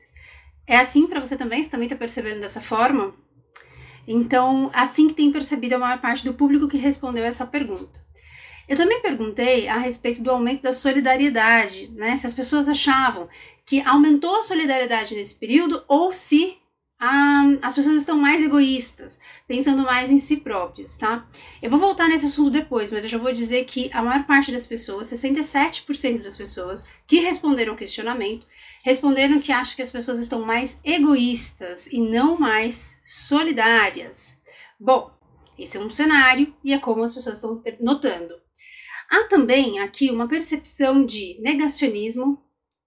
É 0.66 0.78
assim 0.78 1.08
para 1.08 1.20
você 1.20 1.36
também? 1.36 1.64
Você 1.64 1.70
também 1.70 1.86
está 1.86 1.96
percebendo 1.96 2.42
dessa 2.42 2.62
forma? 2.62 3.14
Então, 4.08 4.72
assim 4.74 5.08
que 5.08 5.14
tem 5.14 5.32
percebido 5.32 5.76
a 5.76 5.80
maior 5.80 6.02
parte 6.02 6.26
do 6.26 6.34
público 6.34 6.68
que 6.68 6.78
respondeu 6.78 7.24
essa 7.24 7.46
pergunta. 7.46 8.02
Eu 8.68 8.78
também 8.78 9.02
perguntei 9.02 9.68
a 9.68 9.78
respeito 9.78 10.24
do 10.24 10.32
aumento 10.32 10.62
da 10.62 10.74
solidariedade, 10.74 11.92
né? 11.94 12.16
Se 12.18 12.26
as 12.26 12.34
pessoas 12.34 12.70
achavam 12.70 13.28
que 13.66 13.82
aumentou 13.82 14.36
a 14.38 14.44
solidariedade 14.44 15.14
nesse 15.14 15.36
período 15.38 15.84
ou 15.88 16.14
se 16.14 16.58
ah, 17.04 17.58
as 17.64 17.74
pessoas 17.74 17.96
estão 17.96 18.16
mais 18.16 18.44
egoístas, 18.44 19.20
pensando 19.48 19.82
mais 19.82 20.12
em 20.12 20.20
si 20.20 20.38
próprias, 20.38 21.00
tá? 21.00 21.28
Eu 21.60 21.72
vou 21.72 21.80
voltar 21.80 22.08
nesse 22.08 22.28
assunto 22.28 22.52
depois, 22.52 22.92
mas 22.92 23.04
eu 23.04 23.10
já 23.10 23.18
vou 23.18 23.34
dizer 23.34 23.66
que 23.66 23.90
a 23.92 24.04
maior 24.04 24.24
parte 24.28 24.52
das 24.52 24.68
pessoas, 24.68 25.12
67% 25.12 26.22
das 26.22 26.38
pessoas 26.38 26.86
que 27.08 27.20
responderam 27.20 27.72
ao 27.72 27.78
questionamento, 27.78 28.46
responderam 28.84 29.40
que 29.40 29.52
acham 29.52 29.76
que 29.76 29.82
as 29.82 29.92
pessoas 29.92 30.20
estão 30.20 30.46
mais 30.46 30.80
egoístas 30.86 31.88
e 31.88 32.00
não 32.00 32.38
mais 32.38 33.00
solidárias. 33.04 34.40
Bom, 34.80 35.12
esse 35.58 35.78
é 35.78 35.80
um 35.80 35.90
cenário 35.90 36.54
e 36.64 36.72
é 36.72 36.78
como 36.78 37.02
as 37.02 37.16
pessoas 37.16 37.38
estão 37.38 37.64
notando. 37.80 38.36
Há 39.10 39.24
também 39.24 39.80
aqui 39.80 40.12
uma 40.12 40.28
percepção 40.28 41.04
de 41.04 41.36
negacionismo, 41.42 42.40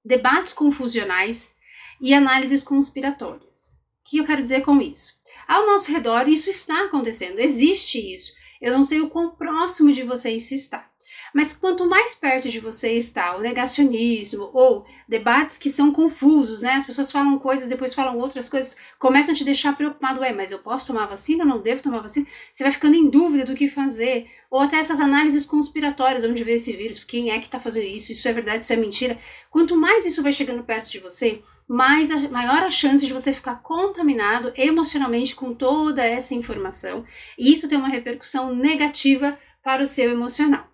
debates 0.04 0.52
confusionais 0.52 1.52
e 2.00 2.14
análises 2.14 2.62
conspiratórias. 2.62 3.83
O 4.04 4.11
que 4.11 4.18
eu 4.18 4.26
quero 4.26 4.42
dizer 4.42 4.61
com 4.61 4.80
isso? 4.82 5.18
Ao 5.49 5.66
nosso 5.66 5.90
redor, 5.90 6.28
isso 6.28 6.50
está 6.50 6.84
acontecendo, 6.84 7.38
existe 7.38 7.99
isso. 7.99 8.34
Eu 8.61 8.70
não 8.73 8.84
sei 8.84 9.00
o 9.00 9.08
quão 9.08 9.34
próximo 9.34 9.92
de 9.92 10.02
você 10.02 10.30
isso 10.30 10.54
está. 10.54 10.90
Mas 11.34 11.52
quanto 11.52 11.84
mais 11.84 12.14
perto 12.14 12.48
de 12.48 12.60
você 12.60 12.92
está 12.92 13.36
o 13.36 13.40
negacionismo 13.40 14.50
ou 14.54 14.86
debates 15.08 15.58
que 15.58 15.68
são 15.68 15.92
confusos, 15.92 16.62
né? 16.62 16.74
As 16.74 16.86
pessoas 16.86 17.10
falam 17.10 17.36
coisas, 17.40 17.68
depois 17.68 17.92
falam 17.92 18.16
outras 18.18 18.48
coisas, 18.48 18.76
começam 19.00 19.34
a 19.34 19.36
te 19.36 19.42
deixar 19.42 19.76
preocupado. 19.76 20.22
É, 20.22 20.32
mas 20.32 20.52
eu 20.52 20.60
posso 20.60 20.86
tomar 20.86 21.06
vacina? 21.06 21.44
Não 21.44 21.60
devo 21.60 21.82
tomar 21.82 21.98
vacina? 21.98 22.24
Você 22.52 22.62
vai 22.62 22.72
ficando 22.72 22.94
em 22.94 23.10
dúvida 23.10 23.44
do 23.44 23.56
que 23.56 23.68
fazer. 23.68 24.30
Ou 24.48 24.60
até 24.60 24.76
essas 24.76 25.00
análises 25.00 25.44
conspiratórias, 25.44 26.22
onde 26.22 26.44
vê 26.44 26.52
esse 26.52 26.72
vírus, 26.72 27.02
quem 27.02 27.32
é 27.32 27.38
que 27.40 27.46
está 27.46 27.58
fazendo 27.58 27.88
isso, 27.88 28.12
isso 28.12 28.28
é 28.28 28.32
verdade, 28.32 28.62
isso 28.62 28.72
é 28.72 28.76
mentira. 28.76 29.18
Quanto 29.50 29.76
mais 29.76 30.06
isso 30.06 30.22
vai 30.22 30.32
chegando 30.32 30.62
perto 30.62 30.88
de 30.88 31.00
você, 31.00 31.42
mais 31.66 32.12
a, 32.12 32.28
maior 32.28 32.62
a 32.62 32.70
chance 32.70 33.04
de 33.04 33.12
você 33.12 33.32
ficar 33.32 33.56
contaminado 33.56 34.52
emocionalmente 34.56 35.34
com 35.34 35.52
toda 35.52 36.04
essa 36.04 36.32
informação. 36.32 37.04
E 37.36 37.52
isso 37.52 37.68
tem 37.68 37.76
uma 37.76 37.88
repercussão 37.88 38.54
negativa 38.54 39.36
para 39.64 39.82
o 39.82 39.86
seu 39.86 40.12
emocional. 40.12 40.73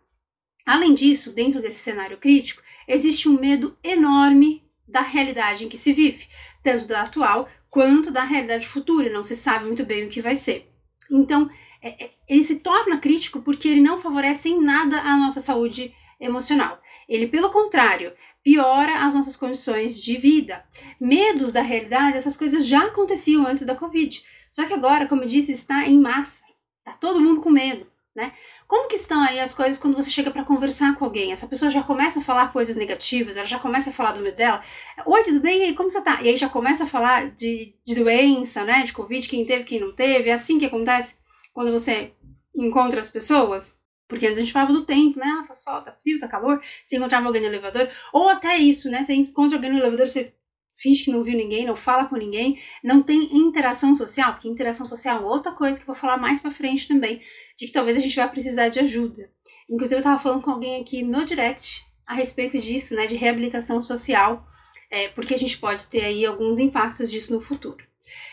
Além 0.70 0.94
disso, 0.94 1.32
dentro 1.32 1.60
desse 1.60 1.80
cenário 1.80 2.16
crítico, 2.16 2.62
existe 2.86 3.28
um 3.28 3.40
medo 3.40 3.76
enorme 3.82 4.62
da 4.86 5.00
realidade 5.00 5.64
em 5.64 5.68
que 5.68 5.76
se 5.76 5.92
vive, 5.92 6.28
tanto 6.62 6.86
da 6.86 7.02
atual 7.02 7.48
quanto 7.68 8.12
da 8.12 8.22
realidade 8.22 8.68
futura, 8.68 9.12
não 9.12 9.24
se 9.24 9.34
sabe 9.34 9.64
muito 9.64 9.84
bem 9.84 10.06
o 10.06 10.08
que 10.08 10.22
vai 10.22 10.36
ser. 10.36 10.72
Então, 11.10 11.50
é, 11.82 12.04
é, 12.04 12.10
ele 12.28 12.44
se 12.44 12.54
torna 12.60 12.98
crítico 12.98 13.40
porque 13.40 13.66
ele 13.66 13.80
não 13.80 14.00
favorece 14.00 14.48
em 14.48 14.62
nada 14.62 15.00
a 15.00 15.16
nossa 15.16 15.40
saúde 15.40 15.92
emocional. 16.20 16.80
Ele, 17.08 17.26
pelo 17.26 17.50
contrário, 17.50 18.12
piora 18.40 19.04
as 19.04 19.12
nossas 19.12 19.36
condições 19.36 20.00
de 20.00 20.18
vida. 20.18 20.64
Medos 21.00 21.50
da 21.50 21.62
realidade, 21.62 22.16
essas 22.16 22.36
coisas 22.36 22.64
já 22.64 22.84
aconteciam 22.86 23.44
antes 23.44 23.66
da 23.66 23.74
Covid. 23.74 24.22
Só 24.52 24.64
que 24.66 24.74
agora, 24.74 25.08
como 25.08 25.24
eu 25.24 25.28
disse, 25.28 25.50
está 25.50 25.84
em 25.84 25.98
massa. 25.98 26.44
Está 26.86 26.96
todo 26.96 27.20
mundo 27.20 27.40
com 27.40 27.50
medo 27.50 27.90
né? 28.14 28.32
Como 28.70 28.86
que 28.86 28.94
estão 28.94 29.20
aí 29.20 29.40
as 29.40 29.52
coisas 29.52 29.80
quando 29.80 29.96
você 29.96 30.08
chega 30.08 30.30
para 30.30 30.44
conversar 30.44 30.96
com 30.96 31.04
alguém? 31.04 31.32
Essa 31.32 31.48
pessoa 31.48 31.72
já 31.72 31.82
começa 31.82 32.20
a 32.20 32.22
falar 32.22 32.52
coisas 32.52 32.76
negativas, 32.76 33.36
ela 33.36 33.44
já 33.44 33.58
começa 33.58 33.90
a 33.90 33.92
falar 33.92 34.12
do 34.12 34.20
medo 34.20 34.36
dela. 34.36 34.62
Oi, 35.04 35.24
tudo 35.24 35.40
bem? 35.40 35.58
E 35.58 35.62
aí, 35.64 35.74
como 35.74 35.90
você 35.90 36.00
tá? 36.00 36.22
E 36.22 36.28
aí 36.28 36.36
já 36.36 36.48
começa 36.48 36.84
a 36.84 36.86
falar 36.86 37.32
de, 37.32 37.74
de 37.84 37.94
doença, 37.96 38.62
né? 38.62 38.84
De 38.84 38.92
Covid, 38.92 39.28
quem 39.28 39.44
teve, 39.44 39.64
quem 39.64 39.80
não 39.80 39.92
teve. 39.92 40.30
É 40.30 40.34
assim 40.34 40.56
que 40.56 40.66
acontece 40.66 41.16
quando 41.52 41.72
você 41.72 42.12
encontra 42.54 43.00
as 43.00 43.10
pessoas. 43.10 43.76
Porque 44.06 44.24
antes 44.26 44.38
a 44.38 44.42
gente 44.42 44.52
falava 44.52 44.72
do 44.72 44.86
tempo, 44.86 45.18
né? 45.18 45.26
Ah, 45.26 45.48
tá 45.48 45.52
sol, 45.52 45.82
tá 45.82 45.90
frio, 45.90 46.20
tá 46.20 46.28
calor. 46.28 46.62
Você 46.84 46.96
encontrava 46.96 47.26
alguém 47.26 47.42
no 47.42 47.48
elevador. 47.48 47.88
Ou 48.12 48.28
até 48.28 48.56
isso, 48.56 48.88
né? 48.88 49.02
Você 49.02 49.14
encontra 49.14 49.58
alguém 49.58 49.72
no 49.72 49.78
elevador, 49.78 50.06
você 50.06 50.32
finge 50.80 51.04
que 51.04 51.10
não 51.10 51.22
viu 51.22 51.36
ninguém, 51.36 51.66
não 51.66 51.76
fala 51.76 52.06
com 52.06 52.16
ninguém, 52.16 52.58
não 52.82 53.02
tem 53.02 53.36
interação 53.36 53.94
social, 53.94 54.32
porque 54.32 54.48
interação 54.48 54.86
social 54.86 55.18
é 55.18 55.26
outra 55.26 55.52
coisa 55.52 55.78
que 55.78 55.82
eu 55.82 55.94
vou 55.94 55.94
falar 55.94 56.16
mais 56.16 56.40
para 56.40 56.50
frente 56.50 56.88
também, 56.88 57.20
de 57.56 57.66
que 57.66 57.72
talvez 57.72 57.96
a 57.96 58.00
gente 58.00 58.16
vai 58.16 58.28
precisar 58.30 58.70
de 58.70 58.80
ajuda. 58.80 59.30
Inclusive, 59.68 59.96
eu 59.96 60.00
estava 60.00 60.18
falando 60.18 60.42
com 60.42 60.50
alguém 60.50 60.80
aqui 60.80 61.02
no 61.02 61.24
direct 61.24 61.84
a 62.06 62.14
respeito 62.14 62.58
disso, 62.58 62.94
né, 62.94 63.06
de 63.06 63.14
reabilitação 63.14 63.82
social, 63.82 64.46
é, 64.90 65.08
porque 65.08 65.34
a 65.34 65.38
gente 65.38 65.58
pode 65.58 65.86
ter 65.86 66.02
aí 66.02 66.24
alguns 66.24 66.58
impactos 66.58 67.10
disso 67.10 67.32
no 67.34 67.40
futuro. 67.40 67.84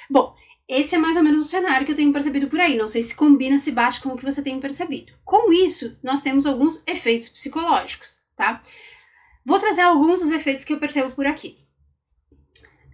Bom, 0.09 0.33
esse 0.67 0.95
é 0.95 0.97
mais 0.97 1.17
ou 1.17 1.23
menos 1.23 1.41
o 1.41 1.49
cenário 1.49 1.85
que 1.85 1.91
eu 1.91 1.95
tenho 1.95 2.13
percebido 2.13 2.47
por 2.47 2.59
aí. 2.59 2.75
Não 2.75 2.89
sei 2.89 3.03
se 3.03 3.15
combina, 3.15 3.57
se 3.57 3.71
bate 3.71 3.99
com 4.01 4.09
o 4.09 4.17
que 4.17 4.25
você 4.25 4.41
tem 4.41 4.59
percebido. 4.59 5.13
Com 5.23 5.51
isso, 5.51 5.97
nós 6.01 6.21
temos 6.21 6.45
alguns 6.45 6.81
efeitos 6.87 7.29
psicológicos, 7.29 8.19
tá? 8.35 8.61
Vou 9.45 9.59
trazer 9.59 9.81
alguns 9.81 10.21
dos 10.21 10.31
efeitos 10.31 10.63
que 10.63 10.73
eu 10.73 10.79
percebo 10.79 11.11
por 11.11 11.27
aqui 11.27 11.66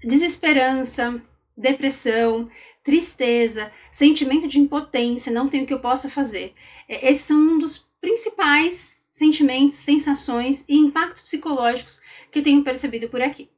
desesperança, 0.04 1.22
depressão, 1.56 2.50
tristeza, 2.84 3.72
sentimento 3.92 4.48
de 4.48 4.60
impotência, 4.60 5.32
não 5.32 5.48
tenho 5.48 5.64
o 5.64 5.68
que 5.68 5.74
eu 5.74 5.80
possa 5.80 6.10
fazer. 6.10 6.54
É, 6.88 7.10
esses 7.10 7.26
são 7.26 7.38
um 7.38 7.58
dos 7.58 7.88
principais 8.02 8.98
sentimentos, 9.10 9.78
sensações 9.78 10.66
e 10.68 10.76
impactos 10.76 11.24
psicológicos 11.24 12.02
que 12.32 12.40
eu 12.40 12.44
tenho 12.44 12.64
percebido 12.64 13.08
por 13.08 13.22
aqui. 13.22 13.50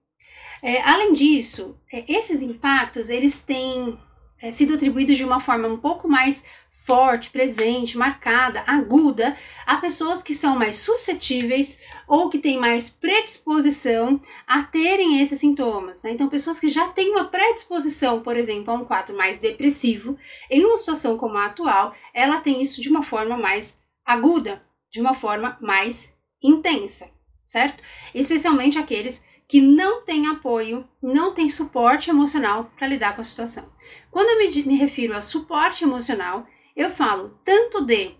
É, 0.62 0.82
além 0.82 1.14
disso, 1.14 1.78
é, 1.92 2.04
esses 2.12 2.42
impactos 2.42 3.10
eles 3.10 3.40
têm 3.40 3.98
é, 4.42 4.52
sido 4.52 4.74
atribuídos 4.74 5.18
de 5.18 5.24
uma 5.24 5.40
forma 5.40 5.68
um 5.68 5.78
pouco 5.78 6.08
mais 6.08 6.44
forte, 6.86 7.32
presente, 7.32 7.98
marcada, 7.98 8.64
aguda, 8.68 9.36
a 9.66 9.78
pessoas 9.78 10.22
que 10.22 10.36
são 10.36 10.56
mais 10.56 10.76
suscetíveis 10.76 11.80
ou 12.08 12.30
que 12.30 12.38
têm 12.38 12.60
mais 12.60 12.92
predisposição 12.92 14.22
a 14.46 14.62
terem 14.62 15.20
esses 15.20 15.40
sintomas. 15.40 16.04
Né? 16.04 16.12
Então, 16.12 16.30
pessoas 16.30 16.60
que 16.60 16.70
já 16.70 16.90
têm 16.90 17.10
uma 17.10 17.26
predisposição, 17.26 18.22
por 18.22 18.38
exemplo, 18.38 18.72
a 18.72 18.78
um 18.78 18.86
quadro 18.86 19.18
mais 19.18 19.40
depressivo, 19.40 20.16
em 20.50 20.64
uma 20.64 20.78
situação 20.78 21.18
como 21.18 21.38
a 21.38 21.46
atual, 21.46 21.96
ela 22.14 22.40
tem 22.40 22.62
isso 22.62 22.80
de 22.80 22.90
uma 22.90 23.02
forma 23.02 23.36
mais 23.36 23.80
aguda, 24.06 24.62
de 24.92 25.02
uma 25.02 25.16
forma 25.16 25.58
mais 25.60 26.14
intensa, 26.42 27.10
certo? 27.44 27.84
Especialmente 28.14 28.78
aqueles 28.78 29.24
que 29.48 29.60
não 29.60 30.04
têm 30.04 30.28
apoio, 30.28 30.88
não 31.02 31.34
têm 31.34 31.50
suporte 31.50 32.10
emocional 32.10 32.72
para 32.78 32.88
lidar 32.88 33.16
com 33.16 33.22
a 33.22 33.26
situação. 33.26 33.72
Quando 34.12 34.30
eu 34.30 34.38
me, 34.38 34.64
me 34.64 34.76
refiro 34.76 35.16
a 35.16 35.22
suporte 35.22 35.84
emocional, 35.84 36.48
eu 36.76 36.90
falo 36.90 37.40
tanto 37.44 37.86
de 37.86 38.16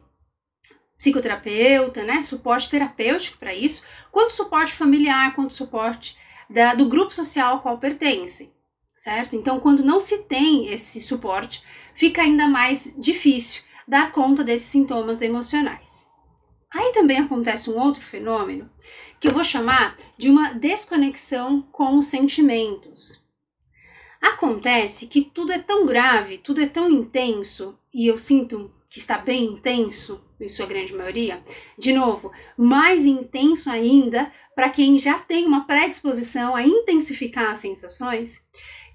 psicoterapeuta, 0.98 2.04
né, 2.04 2.22
suporte 2.22 2.70
terapêutico 2.70 3.38
para 3.38 3.54
isso, 3.54 3.84
quanto 4.12 4.34
suporte 4.34 4.74
familiar, 4.74 5.36
quanto 5.36 5.54
suporte 5.54 6.18
da, 6.50 6.74
do 6.74 6.86
grupo 6.86 7.14
social 7.14 7.54
ao 7.54 7.62
qual 7.62 7.78
pertencem, 7.78 8.52
certo? 8.96 9.36
Então, 9.36 9.60
quando 9.60 9.84
não 9.84 10.00
se 10.00 10.24
tem 10.24 10.68
esse 10.68 11.02
suporte, 11.02 11.62
fica 11.94 12.22
ainda 12.22 12.48
mais 12.48 12.96
difícil 12.98 13.62
dar 13.88 14.12
conta 14.12 14.44
desses 14.44 14.68
sintomas 14.68 15.22
emocionais. 15.22 16.06
Aí 16.74 16.92
também 16.92 17.20
acontece 17.20 17.70
um 17.70 17.78
outro 17.78 18.02
fenômeno 18.02 18.70
que 19.20 19.28
eu 19.28 19.34
vou 19.34 19.44
chamar 19.44 19.96
de 20.18 20.30
uma 20.30 20.54
desconexão 20.54 21.62
com 21.72 21.98
os 21.98 22.06
sentimentos. 22.06 23.24
Acontece 24.22 25.08
que 25.08 25.22
tudo 25.22 25.52
é 25.52 25.60
tão 25.60 25.86
grave, 25.86 26.38
tudo 26.38 26.62
é 26.62 26.66
tão 26.66 26.90
intenso, 26.90 27.80
e 27.96 28.08
eu 28.08 28.20
sinto 28.20 28.70
que 28.90 29.00
está 29.00 29.18
bem 29.18 29.46
intenso, 29.46 30.22
em 30.38 30.50
sua 30.50 30.66
grande 30.66 30.94
maioria. 30.94 31.42
De 31.80 31.94
novo, 31.94 32.30
mais 32.58 33.06
intenso 33.06 33.70
ainda 33.70 34.30
para 34.54 34.70
quem 34.70 35.00
já 35.00 35.18
tem 35.18 35.46
uma 35.46 35.66
predisposição 35.66 36.54
a 36.54 36.62
intensificar 36.62 37.52
as 37.52 37.60
sensações, 37.60 38.42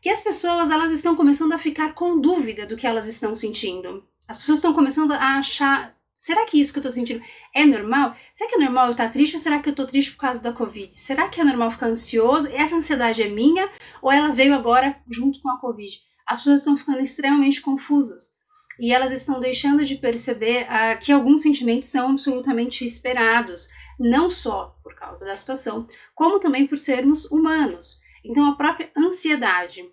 que 0.02 0.10
as 0.10 0.20
pessoas 0.20 0.70
elas 0.70 0.92
estão 0.92 1.16
começando 1.16 1.54
a 1.54 1.58
ficar 1.58 1.94
com 1.94 2.20
dúvida 2.20 2.66
do 2.66 2.76
que 2.76 2.86
elas 2.86 3.06
estão 3.06 3.34
sentindo. 3.34 4.04
As 4.28 4.36
pessoas 4.36 4.58
estão 4.58 4.74
começando 4.74 5.12
a 5.12 5.38
achar, 5.38 5.96
será 6.14 6.44
que 6.44 6.60
isso 6.60 6.70
que 6.70 6.78
eu 6.78 6.82
estou 6.82 6.92
sentindo 6.92 7.24
é 7.54 7.64
normal? 7.64 8.14
Será 8.34 8.50
que 8.50 8.56
é 8.56 8.64
normal 8.64 8.88
eu 8.88 8.92
estar 8.92 9.08
triste 9.08 9.34
ou 9.36 9.40
será 9.40 9.60
que 9.60 9.68
eu 9.70 9.72
estou 9.72 9.86
triste 9.86 10.12
por 10.12 10.20
causa 10.20 10.42
da 10.42 10.52
Covid? 10.52 10.92
Será 10.92 11.26
que 11.26 11.40
é 11.40 11.44
normal 11.44 11.70
ficar 11.70 11.86
ansioso? 11.86 12.48
Essa 12.52 12.76
ansiedade 12.76 13.22
é 13.22 13.28
minha 13.28 13.66
ou 14.02 14.12
ela 14.12 14.28
veio 14.28 14.54
agora 14.54 15.00
junto 15.08 15.40
com 15.40 15.50
a 15.50 15.58
Covid? 15.58 15.98
As 16.26 16.40
pessoas 16.40 16.58
estão 16.58 16.76
ficando 16.76 17.00
extremamente 17.00 17.62
confusas 17.62 18.38
e 18.80 18.94
elas 18.94 19.12
estão 19.12 19.38
deixando 19.38 19.84
de 19.84 19.96
perceber 19.96 20.62
uh, 20.62 20.98
que 20.98 21.12
alguns 21.12 21.42
sentimentos 21.42 21.90
são 21.90 22.12
absolutamente 22.12 22.82
esperados, 22.82 23.68
não 23.98 24.30
só 24.30 24.74
por 24.82 24.94
causa 24.94 25.26
da 25.26 25.36
situação, 25.36 25.86
como 26.14 26.40
também 26.40 26.66
por 26.66 26.78
sermos 26.78 27.26
humanos. 27.26 28.00
Então, 28.24 28.48
a 28.48 28.56
própria 28.56 28.90
ansiedade, 28.96 29.84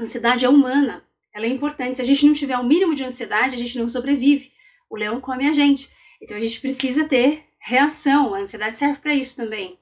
a 0.00 0.02
ansiedade 0.04 0.42
é 0.42 0.48
humana, 0.48 1.04
ela 1.34 1.44
é 1.44 1.50
importante. 1.50 1.96
Se 1.96 2.02
a 2.02 2.04
gente 2.06 2.24
não 2.24 2.32
tiver 2.32 2.56
o 2.56 2.62
um 2.62 2.66
mínimo 2.66 2.94
de 2.94 3.04
ansiedade, 3.04 3.56
a 3.56 3.58
gente 3.58 3.78
não 3.78 3.90
sobrevive. 3.90 4.52
O 4.88 4.96
leão 4.96 5.20
come 5.20 5.46
a 5.46 5.52
gente. 5.52 5.90
Então, 6.22 6.34
a 6.34 6.40
gente 6.40 6.60
precisa 6.60 7.06
ter 7.06 7.44
reação. 7.58 8.32
A 8.32 8.38
ansiedade 8.38 8.76
serve 8.76 9.00
para 9.00 9.12
isso 9.12 9.36
também. 9.36 9.78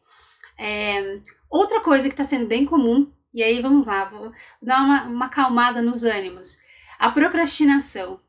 É, 0.59 1.21
outra 1.49 1.81
coisa 1.81 2.09
que 2.09 2.15
está 2.15 2.25
sendo 2.25 2.47
bem 2.47 2.67
comum, 2.67 3.13
e 3.33 3.41
aí 3.41 3.63
vamos 3.63 3.87
lá, 3.87 4.05
vou 4.07 4.33
dar 4.61 4.83
uma, 4.83 5.05
uma 5.05 5.27
acalmada 5.27 5.81
nos 5.81 6.03
ânimos. 6.03 6.59
A 6.99 7.09
procrastinação. 7.09 8.21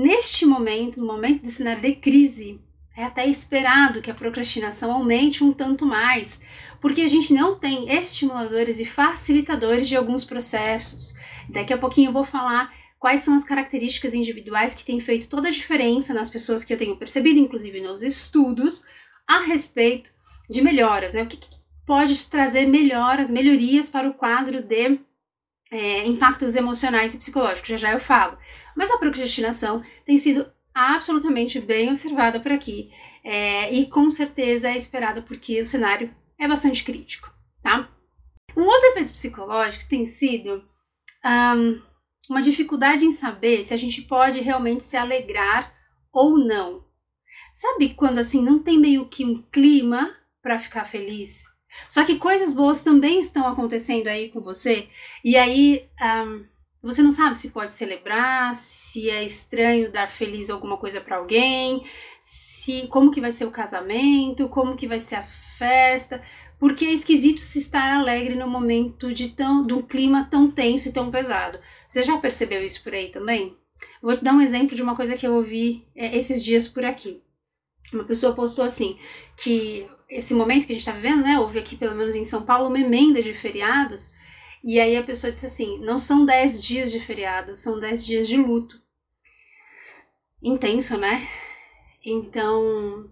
Neste 0.00 0.46
momento, 0.46 1.00
no 1.00 1.06
momento 1.08 1.42
de 1.42 1.50
cenário 1.50 1.82
de 1.82 1.96
crise, 1.96 2.60
é 2.96 3.02
até 3.02 3.26
esperado 3.26 4.00
que 4.00 4.08
a 4.08 4.14
procrastinação 4.14 4.92
aumente 4.92 5.42
um 5.42 5.52
tanto 5.52 5.84
mais, 5.84 6.40
porque 6.80 7.00
a 7.00 7.08
gente 7.08 7.34
não 7.34 7.58
tem 7.58 7.92
estimuladores 7.92 8.78
e 8.78 8.86
facilitadores 8.86 9.88
de 9.88 9.96
alguns 9.96 10.24
processos. 10.24 11.16
Daqui 11.48 11.72
a 11.72 11.78
pouquinho 11.78 12.10
eu 12.10 12.12
vou 12.12 12.24
falar 12.24 12.72
quais 12.96 13.22
são 13.22 13.34
as 13.34 13.42
características 13.42 14.14
individuais 14.14 14.72
que 14.72 14.84
têm 14.84 15.00
feito 15.00 15.28
toda 15.28 15.48
a 15.48 15.50
diferença 15.50 16.14
nas 16.14 16.30
pessoas 16.30 16.62
que 16.62 16.72
eu 16.72 16.78
tenho 16.78 16.96
percebido, 16.96 17.40
inclusive 17.40 17.80
nos 17.80 18.00
estudos, 18.00 18.84
a 19.26 19.40
respeito 19.40 20.12
de 20.48 20.62
melhoras, 20.62 21.12
né? 21.12 21.24
O 21.24 21.26
que, 21.26 21.38
que 21.38 21.48
pode 21.84 22.24
trazer 22.26 22.66
melhoras, 22.66 23.32
melhorias 23.32 23.90
para 23.90 24.08
o 24.08 24.14
quadro 24.14 24.62
de 24.62 25.00
é, 25.70 26.06
impactos 26.06 26.54
emocionais 26.54 27.14
e 27.14 27.18
psicológicos, 27.18 27.68
já 27.68 27.76
já 27.76 27.92
eu 27.92 28.00
falo. 28.00 28.38
Mas 28.76 28.90
a 28.90 28.98
procrastinação 28.98 29.82
tem 30.04 30.16
sido 30.18 30.50
absolutamente 30.74 31.60
bem 31.60 31.90
observada 31.90 32.38
por 32.38 32.52
aqui 32.52 32.90
é, 33.24 33.72
e 33.72 33.86
com 33.86 34.10
certeza 34.10 34.68
é 34.68 34.76
esperada 34.76 35.20
porque 35.20 35.60
o 35.60 35.66
cenário 35.66 36.14
é 36.38 36.46
bastante 36.46 36.84
crítico, 36.84 37.32
tá? 37.62 37.88
Um 38.56 38.62
outro 38.62 38.88
efeito 38.90 39.10
psicológico 39.10 39.88
tem 39.88 40.06
sido 40.06 40.64
um, 41.24 41.82
uma 42.30 42.42
dificuldade 42.42 43.04
em 43.04 43.12
saber 43.12 43.64
se 43.64 43.74
a 43.74 43.76
gente 43.76 44.02
pode 44.02 44.40
realmente 44.40 44.84
se 44.84 44.96
alegrar 44.96 45.74
ou 46.12 46.38
não. 46.38 46.84
Sabe 47.52 47.94
quando 47.94 48.18
assim 48.18 48.42
não 48.42 48.58
tem 48.58 48.78
meio 48.78 49.08
que 49.08 49.24
um 49.24 49.42
clima 49.50 50.14
para 50.42 50.58
ficar 50.58 50.84
feliz? 50.84 51.44
Só 51.88 52.04
que 52.04 52.18
coisas 52.18 52.52
boas 52.52 52.82
também 52.82 53.20
estão 53.20 53.46
acontecendo 53.46 54.08
aí 54.08 54.30
com 54.30 54.40
você, 54.40 54.88
e 55.24 55.36
aí 55.36 55.88
um, 56.26 56.44
você 56.82 57.02
não 57.02 57.10
sabe 57.10 57.36
se 57.36 57.50
pode 57.50 57.72
celebrar, 57.72 58.54
se 58.54 59.10
é 59.10 59.24
estranho 59.24 59.90
dar 59.90 60.06
feliz 60.06 60.48
alguma 60.48 60.76
coisa 60.76 61.00
para 61.00 61.16
alguém, 61.16 61.82
se 62.20 62.86
como 62.88 63.10
que 63.10 63.20
vai 63.20 63.32
ser 63.32 63.46
o 63.46 63.50
casamento, 63.50 64.48
como 64.48 64.76
que 64.76 64.86
vai 64.86 65.00
ser 65.00 65.16
a 65.16 65.22
festa, 65.22 66.22
porque 66.58 66.84
é 66.84 66.92
esquisito 66.92 67.40
se 67.40 67.58
estar 67.58 67.96
alegre 67.96 68.34
no 68.34 68.48
momento 68.48 69.12
de 69.12 69.28
tão 69.28 69.66
de 69.66 69.74
um 69.74 69.82
clima 69.82 70.28
tão 70.30 70.50
tenso 70.50 70.88
e 70.88 70.92
tão 70.92 71.10
pesado. 71.10 71.58
Você 71.88 72.02
já 72.02 72.16
percebeu 72.18 72.64
isso 72.64 72.82
por 72.82 72.94
aí 72.94 73.08
também? 73.08 73.56
Vou 74.00 74.16
te 74.16 74.22
dar 74.22 74.34
um 74.34 74.40
exemplo 74.40 74.76
de 74.76 74.82
uma 74.82 74.94
coisa 74.94 75.16
que 75.16 75.26
eu 75.26 75.34
ouvi 75.34 75.86
é, 75.94 76.16
esses 76.16 76.42
dias 76.42 76.68
por 76.68 76.84
aqui. 76.84 77.22
Uma 77.92 78.04
pessoa 78.04 78.34
postou 78.34 78.64
assim 78.64 78.96
que 79.36 79.88
esse 80.08 80.32
momento 80.32 80.66
que 80.66 80.72
a 80.72 80.74
gente 80.74 80.88
está 80.88 80.92
vivendo, 80.92 81.22
né? 81.22 81.38
Houve 81.38 81.58
aqui, 81.58 81.76
pelo 81.76 81.94
menos 81.94 82.14
em 82.14 82.24
São 82.24 82.42
Paulo, 82.42 82.68
uma 82.68 82.80
emenda 82.80 83.22
de 83.22 83.34
feriados. 83.34 84.12
E 84.64 84.80
aí 84.80 84.96
a 84.96 85.02
pessoa 85.02 85.32
disse 85.32 85.46
assim: 85.46 85.78
não 85.80 85.98
são 85.98 86.24
10 86.24 86.62
dias 86.62 86.90
de 86.90 87.00
feriado, 87.00 87.54
são 87.54 87.78
10 87.78 88.04
dias 88.06 88.26
de 88.26 88.36
luto. 88.36 88.80
Intenso, 90.42 90.96
né? 90.96 91.28
Então, 92.04 93.10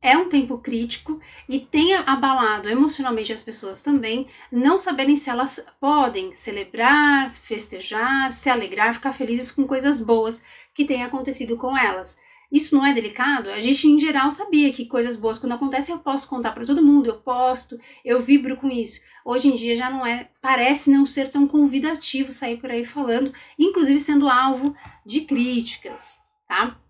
é 0.00 0.16
um 0.16 0.28
tempo 0.28 0.58
crítico 0.58 1.20
e 1.48 1.58
tem 1.58 1.94
abalado 1.94 2.68
emocionalmente 2.68 3.32
as 3.32 3.42
pessoas 3.42 3.82
também, 3.82 4.28
não 4.50 4.78
saberem 4.78 5.16
se 5.16 5.28
elas 5.28 5.64
podem 5.80 6.34
celebrar, 6.34 7.28
festejar, 7.30 8.30
se 8.30 8.48
alegrar, 8.48 8.94
ficar 8.94 9.12
felizes 9.12 9.50
com 9.50 9.66
coisas 9.66 10.00
boas 10.00 10.42
que 10.72 10.84
têm 10.84 11.02
acontecido 11.02 11.56
com 11.56 11.76
elas. 11.76 12.16
Isso 12.50 12.74
não 12.74 12.84
é 12.84 12.94
delicado? 12.94 13.50
A 13.50 13.60
gente, 13.60 13.86
em 13.86 13.98
geral, 13.98 14.30
sabia 14.30 14.72
que 14.72 14.86
coisas 14.86 15.16
boas, 15.16 15.38
quando 15.38 15.52
acontecem, 15.52 15.94
eu 15.94 16.00
posso 16.00 16.28
contar 16.28 16.52
para 16.52 16.64
todo 16.64 16.84
mundo, 16.84 17.06
eu 17.06 17.20
posto, 17.20 17.78
eu 18.02 18.20
vibro 18.20 18.56
com 18.56 18.68
isso. 18.68 19.00
Hoje 19.24 19.48
em 19.48 19.54
dia 19.54 19.76
já 19.76 19.90
não 19.90 20.04
é, 20.04 20.30
parece 20.40 20.90
não 20.90 21.06
ser 21.06 21.30
tão 21.30 21.46
convidativo 21.46 22.32
sair 22.32 22.56
por 22.56 22.70
aí 22.70 22.86
falando, 22.86 23.32
inclusive 23.58 24.00
sendo 24.00 24.28
alvo 24.28 24.74
de 25.04 25.22
críticas, 25.22 26.20
tá? 26.46 26.80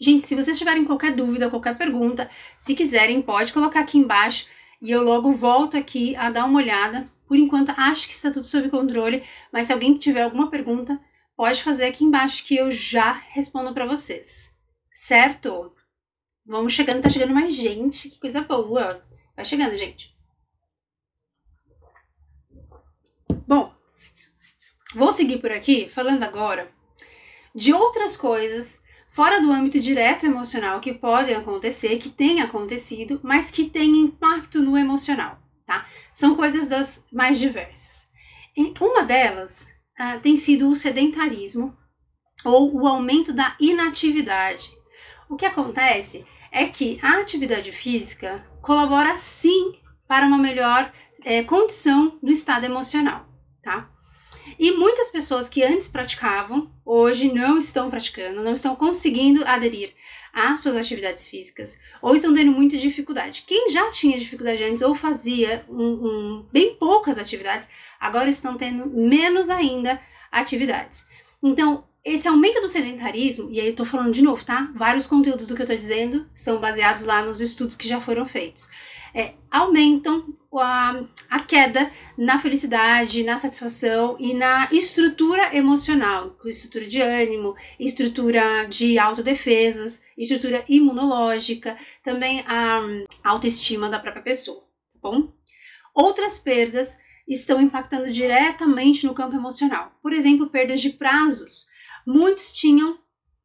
Gente, 0.00 0.24
se 0.24 0.34
vocês 0.34 0.58
tiverem 0.58 0.84
qualquer 0.84 1.14
dúvida, 1.14 1.50
qualquer 1.50 1.76
pergunta, 1.76 2.28
se 2.56 2.74
quiserem, 2.74 3.22
pode 3.22 3.52
colocar 3.52 3.80
aqui 3.80 3.98
embaixo 3.98 4.46
e 4.80 4.90
eu 4.90 5.02
logo 5.02 5.32
volto 5.32 5.76
aqui 5.76 6.14
a 6.16 6.30
dar 6.30 6.44
uma 6.44 6.58
olhada. 6.58 7.08
Por 7.26 7.36
enquanto, 7.36 7.72
acho 7.76 8.06
que 8.08 8.14
está 8.14 8.30
tudo 8.30 8.46
sob 8.46 8.68
controle, 8.68 9.22
mas 9.52 9.66
se 9.66 9.72
alguém 9.72 9.94
tiver 9.96 10.22
alguma 10.22 10.50
pergunta, 10.50 11.00
pode 11.38 11.62
fazer 11.62 11.84
aqui 11.84 12.02
embaixo 12.02 12.44
que 12.44 12.56
eu 12.56 12.68
já 12.68 13.12
respondo 13.12 13.72
para 13.72 13.86
vocês. 13.86 14.52
Certo? 14.92 15.72
Vamos 16.44 16.72
chegando, 16.72 17.00
tá 17.00 17.08
chegando 17.08 17.32
mais 17.32 17.54
gente, 17.54 18.10
que 18.10 18.18
coisa 18.18 18.40
boa. 18.40 19.06
Vai 19.36 19.44
chegando, 19.44 19.76
gente. 19.76 20.12
Bom, 23.46 23.72
vou 24.96 25.12
seguir 25.12 25.38
por 25.38 25.52
aqui 25.52 25.88
falando 25.88 26.24
agora 26.24 26.72
de 27.54 27.72
outras 27.72 28.16
coisas 28.16 28.82
fora 29.08 29.40
do 29.40 29.52
âmbito 29.52 29.78
direto 29.78 30.26
emocional 30.26 30.80
que 30.80 30.92
podem 30.92 31.36
acontecer, 31.36 31.98
que 31.98 32.08
têm 32.08 32.42
acontecido, 32.42 33.20
mas 33.22 33.48
que 33.48 33.70
têm 33.70 33.96
impacto 33.96 34.60
no 34.60 34.76
emocional, 34.76 35.40
tá? 35.64 35.86
São 36.12 36.34
coisas 36.34 36.66
das 36.66 37.06
mais 37.12 37.38
diversas. 37.38 38.08
E 38.56 38.74
uma 38.80 39.04
delas 39.04 39.68
uh, 39.98 40.20
tem 40.20 40.36
sido 40.36 40.68
o 40.68 40.76
sedentarismo 40.76 41.76
ou 42.44 42.74
o 42.74 42.86
aumento 42.86 43.32
da 43.32 43.56
inatividade. 43.58 44.70
O 45.28 45.36
que 45.36 45.44
acontece 45.44 46.24
é 46.50 46.66
que 46.66 46.98
a 47.02 47.18
atividade 47.20 47.72
física 47.72 48.46
colabora 48.62 49.16
sim 49.18 49.74
para 50.06 50.26
uma 50.26 50.38
melhor 50.38 50.90
é, 51.24 51.42
condição 51.42 52.18
do 52.22 52.30
estado 52.30 52.64
emocional, 52.64 53.26
tá? 53.62 53.90
E 54.58 54.72
muitas 54.72 55.10
pessoas 55.10 55.48
que 55.48 55.62
antes 55.62 55.88
praticavam, 55.88 56.72
hoje 56.84 57.30
não 57.30 57.58
estão 57.58 57.90
praticando, 57.90 58.42
não 58.42 58.54
estão 58.54 58.74
conseguindo 58.74 59.44
aderir 59.44 59.92
às 60.38 60.60
suas 60.60 60.76
atividades 60.76 61.26
físicas, 61.26 61.78
ou 62.00 62.14
estão 62.14 62.34
tendo 62.34 62.52
muita 62.52 62.76
dificuldade. 62.76 63.44
Quem 63.46 63.70
já 63.70 63.90
tinha 63.90 64.18
dificuldade 64.18 64.62
antes 64.62 64.82
ou 64.82 64.94
fazia 64.94 65.64
um, 65.68 65.82
um, 65.82 66.46
bem 66.52 66.74
poucas 66.74 67.18
atividades, 67.18 67.68
agora 67.98 68.28
estão 68.28 68.56
tendo 68.56 68.86
menos 68.86 69.50
ainda 69.50 70.00
atividades. 70.30 71.06
Então, 71.42 71.84
esse 72.04 72.26
aumento 72.26 72.60
do 72.60 72.68
sedentarismo, 72.68 73.50
e 73.50 73.60
aí 73.60 73.68
eu 73.68 73.76
tô 73.76 73.84
falando 73.84 74.12
de 74.12 74.22
novo, 74.22 74.44
tá? 74.44 74.70
Vários 74.74 75.06
conteúdos 75.06 75.46
do 75.46 75.54
que 75.54 75.62
eu 75.62 75.66
tô 75.66 75.74
dizendo 75.74 76.26
são 76.34 76.58
baseados 76.58 77.02
lá 77.02 77.22
nos 77.22 77.40
estudos 77.40 77.76
que 77.76 77.88
já 77.88 78.00
foram 78.00 78.26
feitos. 78.26 78.68
É, 79.14 79.34
aumentam 79.50 80.36
a, 80.56 81.04
a 81.28 81.40
queda 81.40 81.90
na 82.16 82.38
felicidade, 82.38 83.22
na 83.22 83.38
satisfação 83.38 84.16
e 84.18 84.34
na 84.34 84.68
estrutura 84.72 85.54
emocional, 85.54 86.36
estrutura 86.46 86.86
de 86.86 87.00
ânimo, 87.00 87.54
estrutura 87.78 88.64
de 88.64 88.98
autodefesas, 88.98 90.02
estrutura 90.16 90.64
imunológica, 90.68 91.76
também 92.02 92.42
a 92.46 92.80
autoestima 93.22 93.88
da 93.88 93.98
própria 93.98 94.22
pessoa, 94.22 94.60
tá 94.60 95.10
bom? 95.10 95.32
Outras 95.94 96.38
perdas 96.38 96.98
estão 97.26 97.60
impactando 97.60 98.10
diretamente 98.10 99.06
no 99.06 99.14
campo 99.14 99.36
emocional. 99.36 99.92
Por 100.02 100.12
exemplo, 100.12 100.48
perdas 100.48 100.80
de 100.80 100.90
prazos. 100.90 101.66
Muitos 102.06 102.52
tinham 102.52 102.98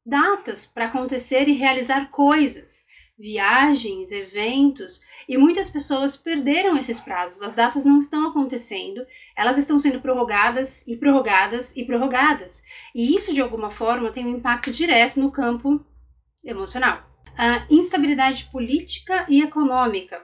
datas 0.06 0.66
para 0.66 0.86
acontecer 0.86 1.48
e 1.48 1.54
realizar 1.54 2.10
coisas, 2.10 2.84
viagens, 3.24 4.12
eventos, 4.12 5.00
e 5.30 5.38
muitas 5.38 5.70
pessoas 5.70 6.18
perderam 6.18 6.76
esses 6.76 7.00
prazos. 7.00 7.42
As 7.42 7.56
datas 7.56 7.86
não 7.86 7.98
estão 8.00 8.28
acontecendo, 8.28 9.08
elas 9.34 9.58
estão 9.58 9.80
sendo 9.80 10.02
prorrogadas 10.02 10.86
e 10.86 10.98
prorrogadas 10.98 11.72
e 11.74 11.86
prorrogadas. 11.86 12.62
E 12.94 13.16
isso, 13.16 13.34
de 13.34 13.40
alguma 13.40 13.72
forma, 13.72 14.12
tem 14.12 14.26
um 14.26 14.36
impacto 14.36 14.72
direto 14.72 15.22
no 15.22 15.32
campo 15.32 15.80
emocional. 16.44 17.02
A 17.38 17.66
instabilidade 17.70 18.50
política 18.52 19.26
e 19.30 19.42
econômica. 19.42 20.22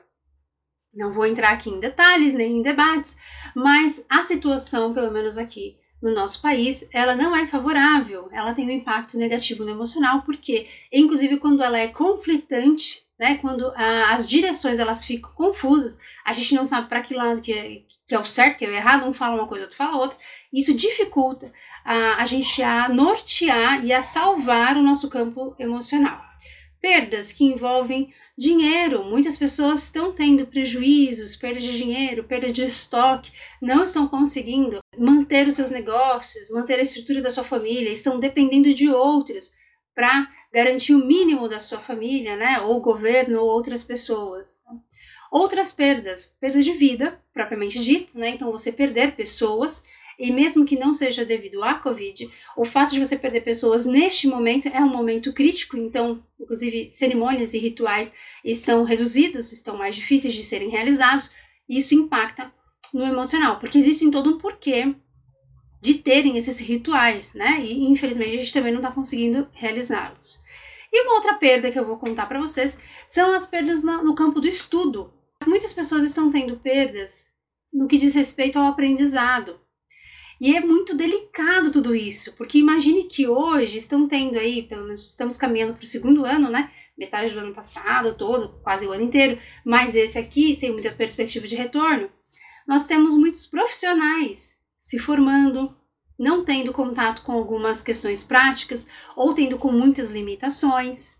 Não 0.94 1.14
vou 1.14 1.26
entrar 1.26 1.52
aqui 1.54 1.70
em 1.70 1.80
detalhes 1.80 2.34
nem 2.34 2.58
em 2.58 2.62
debates, 2.62 3.16
mas 3.56 4.06
a 4.10 4.24
situação, 4.24 4.94
pelo 4.94 5.10
menos 5.10 5.38
aqui 5.38 5.79
no 6.02 6.14
nosso 6.14 6.42
país, 6.42 6.88
ela 6.94 7.16
não 7.16 7.36
é 7.36 7.46
favorável, 7.46 8.30
ela 8.32 8.54
tem 8.54 8.66
um 8.66 8.72
impacto 8.72 9.18
negativo 9.18 9.64
no 9.64 9.72
emocional, 9.72 10.22
porque, 10.22 10.68
inclusive, 10.92 11.38
quando 11.38 11.62
ela 11.62 11.78
é 11.78 11.88
conflitante, 11.88 13.04
né, 13.20 13.38
quando 13.38 13.72
a, 13.76 14.14
as 14.14 14.28
direções 14.28 14.80
elas 14.80 15.04
ficam 15.04 15.32
confusas, 15.34 16.00
a 16.26 16.32
gente 16.32 16.56
não 16.56 16.66
sabe 16.66 16.88
para 16.88 17.02
que 17.02 17.14
lado 17.14 17.42
que 17.42 17.52
é, 17.52 17.82
que 18.08 18.16
é 18.16 18.20
o 18.20 18.24
certo, 18.24 18.58
que 18.58 18.66
é 18.66 18.70
o 18.70 18.74
errado, 18.74 19.06
um 19.06 19.14
fala 19.14 19.36
uma 19.36 19.48
coisa, 19.48 19.66
outro 19.66 19.78
fala 19.78 19.98
outra, 19.98 20.18
isso 20.54 20.74
dificulta 20.74 21.52
a, 21.84 22.22
a 22.22 22.26
gente 22.26 22.64
a 22.64 22.88
nortear 22.88 23.86
e 23.86 23.92
a 23.92 24.02
salvar 24.02 24.78
o 24.78 24.82
nosso 24.82 25.10
campo 25.10 25.54
emocional. 25.60 26.24
Perdas 26.80 27.34
que 27.34 27.44
envolvem 27.44 28.14
dinheiro. 28.40 29.04
Muitas 29.04 29.38
pessoas 29.38 29.84
estão 29.84 30.14
tendo 30.14 30.48
prejuízos, 30.48 31.36
perda 31.36 31.60
de 31.60 31.76
dinheiro, 31.78 32.24
perda 32.24 32.54
de 32.54 32.66
estoque, 32.66 33.34
não 33.62 33.84
estão 33.84 34.08
conseguindo 34.08 34.80
manter 34.98 35.46
os 35.46 35.56
seus 35.56 35.70
negócios, 35.72 36.50
manter 36.50 36.80
a 36.80 36.84
estrutura 36.84 37.22
da 37.22 37.30
sua 37.30 37.44
família, 37.44 37.92
estão 37.92 38.18
dependendo 38.18 38.74
de 38.74 38.88
outros 38.88 39.52
para 39.94 40.32
garantir 40.54 40.96
o 40.96 41.06
mínimo 41.06 41.50
da 41.50 41.60
sua 41.60 41.80
família, 41.80 42.38
né? 42.38 42.62
Ou 42.62 42.80
governo 42.80 43.42
ou 43.42 43.48
outras 43.48 43.84
pessoas. 43.84 44.60
Outras 45.30 45.74
perdas, 45.74 46.36
perda 46.40 46.62
de 46.62 46.72
vida, 46.72 47.22
propriamente 47.34 47.78
dito, 47.80 48.18
né? 48.18 48.30
Então 48.30 48.52
você 48.52 48.72
perder 48.72 49.18
pessoas 49.18 49.84
e 50.20 50.32
mesmo 50.32 50.66
que 50.66 50.78
não 50.78 50.94
seja 50.94 51.24
devido 51.24 51.64
à 51.64 51.76
Covid, 51.76 52.30
o 52.58 52.66
fato 52.66 52.92
de 52.92 53.00
você 53.00 53.18
perder 53.18 53.42
pessoas 53.42 53.86
neste 53.86 54.28
momento 54.28 54.68
é 54.68 54.82
um 54.82 54.90
momento 54.90 55.32
crítico, 55.32 55.78
então, 55.78 56.22
inclusive, 56.38 56.90
cerimônias 56.92 57.54
e 57.54 57.58
rituais 57.58 58.12
estão 58.44 58.84
reduzidos, 58.84 59.54
estão 59.54 59.78
mais 59.78 59.96
difíceis 59.96 60.34
de 60.34 60.44
serem 60.44 60.70
realizados, 60.70 61.32
e 61.70 61.78
isso 61.78 61.96
impacta 61.96 62.54
no 62.94 63.06
emocional, 63.06 63.60
porque 63.60 63.78
existe 63.78 64.10
todo 64.12 64.36
um 64.36 64.38
porquê 64.38 64.94
de 65.82 65.94
terem 65.94 66.38
esses 66.38 66.60
rituais, 66.60 67.34
né? 67.34 67.62
E 67.62 67.86
infelizmente 67.86 68.34
a 68.34 68.40
gente 68.40 68.54
também 68.54 68.74
não 68.74 68.82
está 68.82 68.92
conseguindo 68.92 69.48
realizá-los. 69.54 70.42
E 70.92 71.02
uma 71.04 71.16
outra 71.16 71.36
perda 71.36 71.72
que 71.72 71.80
eu 71.80 71.86
vou 71.86 71.98
contar 71.98 72.26
para 72.26 72.42
vocês 72.42 72.78
são 73.08 73.34
as 73.34 73.46
perdas 73.46 73.84
no, 73.84 74.04
no 74.04 74.16
campo 74.16 74.42
do 74.42 74.48
estudo. 74.50 75.14
Muitas 75.48 75.72
pessoas 75.72 76.04
estão 76.04 76.30
tendo 76.30 76.58
perdas 76.58 77.28
no 77.72 77.88
que 77.88 77.98
diz 77.98 78.14
respeito 78.14 78.60
ao 78.60 78.66
aprendizado. 78.66 79.62
E 80.40 80.56
é 80.56 80.62
muito 80.62 80.96
delicado 80.96 81.70
tudo 81.70 81.94
isso, 81.94 82.34
porque 82.36 82.58
imagine 82.58 83.04
que 83.04 83.28
hoje 83.28 83.78
estão 83.78 84.08
tendo 84.08 84.40
aí, 84.40 84.64
pelo 84.64 84.86
menos 84.86 85.10
estamos 85.10 85.36
caminhando 85.36 85.74
para 85.74 85.84
o 85.84 85.88
segundo 85.88 86.24
ano, 86.24 86.50
né? 86.50 86.72
Metade 86.98 87.34
do 87.34 87.40
ano 87.40 87.54
passado 87.54 88.16
todo, 88.16 88.60
quase 88.64 88.88
o 88.88 88.92
ano 88.92 89.04
inteiro, 89.04 89.38
mas 89.66 89.96
esse 89.96 90.18
aqui, 90.18 90.56
sem 90.56 90.72
muita 90.72 90.92
perspectiva 90.92 91.46
de 91.46 91.56
retorno, 91.56 92.10
nós 92.66 92.88
temos 92.88 93.16
muitos 93.16 93.46
profissionais 93.46 94.56
se 94.80 94.98
formando, 94.98 95.76
não 96.18 96.46
tendo 96.46 96.72
contato 96.72 97.22
com 97.22 97.34
algumas 97.34 97.82
questões 97.82 98.24
práticas 98.24 98.88
ou 99.16 99.34
tendo 99.34 99.58
com 99.58 99.72
muitas 99.72 100.10
limitações. 100.10 101.18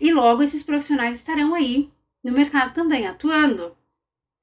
E 0.00 0.12
logo 0.12 0.42
esses 0.42 0.62
profissionais 0.62 1.16
estarão 1.16 1.54
aí 1.54 1.90
no 2.22 2.32
mercado 2.32 2.74
também 2.74 3.06
atuando. 3.06 3.76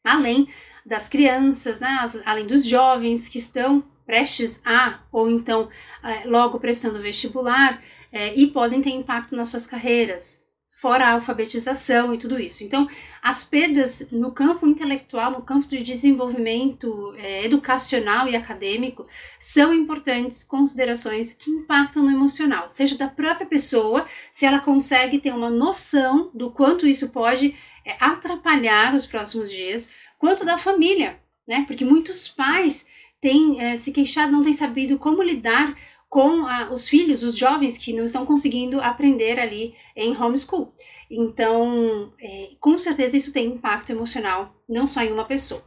Além 0.04 0.48
das 0.86 1.08
crianças, 1.08 1.80
né, 1.80 2.00
além 2.26 2.46
dos 2.46 2.66
jovens 2.66 3.30
que 3.30 3.38
estão 3.38 3.84
prestes 4.10 4.60
a, 4.66 5.02
ou 5.12 5.30
então 5.30 5.70
é, 6.04 6.28
logo 6.28 6.60
prestando 6.60 7.00
vestibular, 7.00 7.80
é, 8.12 8.34
e 8.34 8.48
podem 8.48 8.82
ter 8.82 8.90
impacto 8.90 9.36
nas 9.36 9.50
suas 9.50 9.68
carreiras, 9.68 10.42
fora 10.72 11.06
a 11.06 11.12
alfabetização 11.12 12.12
e 12.12 12.18
tudo 12.18 12.40
isso. 12.40 12.64
Então, 12.64 12.90
as 13.22 13.44
perdas 13.44 14.08
no 14.12 14.32
campo 14.32 14.66
intelectual, 14.66 15.30
no 15.30 15.44
campo 15.44 15.68
de 15.68 15.84
desenvolvimento 15.84 17.14
é, 17.20 17.46
educacional 17.46 18.28
e 18.28 18.36
acadêmico, 18.36 19.06
são 19.40 19.72
importantes 19.72 20.44
considerações 20.44 21.36
que 21.36 21.52
impactam 21.52 22.02
no 22.02 22.10
emocional, 22.10 22.68
seja 22.68 22.98
da 22.98 23.08
própria 23.08 23.46
pessoa, 23.46 24.08
se 24.34 24.44
ela 24.44 24.60
consegue 24.60 25.20
ter 25.20 25.36
uma 25.36 25.52
noção 25.52 26.32
do 26.34 26.50
quanto 26.50 26.88
isso 26.88 27.10
pode 27.10 27.56
é, 27.86 27.96
atrapalhar 28.00 28.96
os 28.96 29.06
próximos 29.06 29.52
dias, 29.52 29.92
quanto 30.18 30.44
da 30.44 30.58
família, 30.58 31.20
né? 31.48 31.64
Porque 31.68 31.86
muitos 31.86 32.28
pais 32.28 32.88
tem 33.22 33.62
é, 33.62 33.78
se 33.78 33.92
queixado, 33.92 34.32
não 34.32 34.44
tem 34.44 34.54
sabido 34.54 34.98
como 34.98 35.24
lidar 35.24 35.76
com 36.10 36.46
ah, 36.48 36.70
os 36.72 36.88
filhos, 36.88 37.22
os 37.22 37.38
jovens 37.38 37.78
que 37.78 37.94
não 37.94 38.06
estão 38.06 38.26
conseguindo 38.26 38.82
aprender 38.82 39.40
ali 39.40 39.76
em 39.96 40.18
homeschool. 40.18 40.74
Então, 41.10 42.12
é, 42.20 42.52
com 42.60 42.80
certeza 42.80 43.16
isso 43.16 43.32
tem 43.32 43.48
impacto 43.48 43.92
emocional, 43.92 44.56
não 44.68 44.88
só 44.88 45.02
em 45.02 45.12
uma 45.12 45.26
pessoa. 45.26 45.64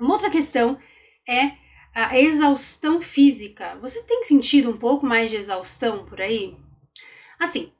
Uma 0.00 0.14
outra 0.14 0.28
questão 0.28 0.76
é 1.28 1.52
a 1.94 2.18
exaustão 2.18 3.00
física. 3.00 3.78
Você 3.80 4.02
tem 4.02 4.24
sentido 4.24 4.68
um 4.68 4.76
pouco 4.76 5.06
mais 5.06 5.30
de 5.30 5.36
exaustão 5.36 6.04
por 6.04 6.20
aí? 6.20 6.56
Assim, 7.38 7.72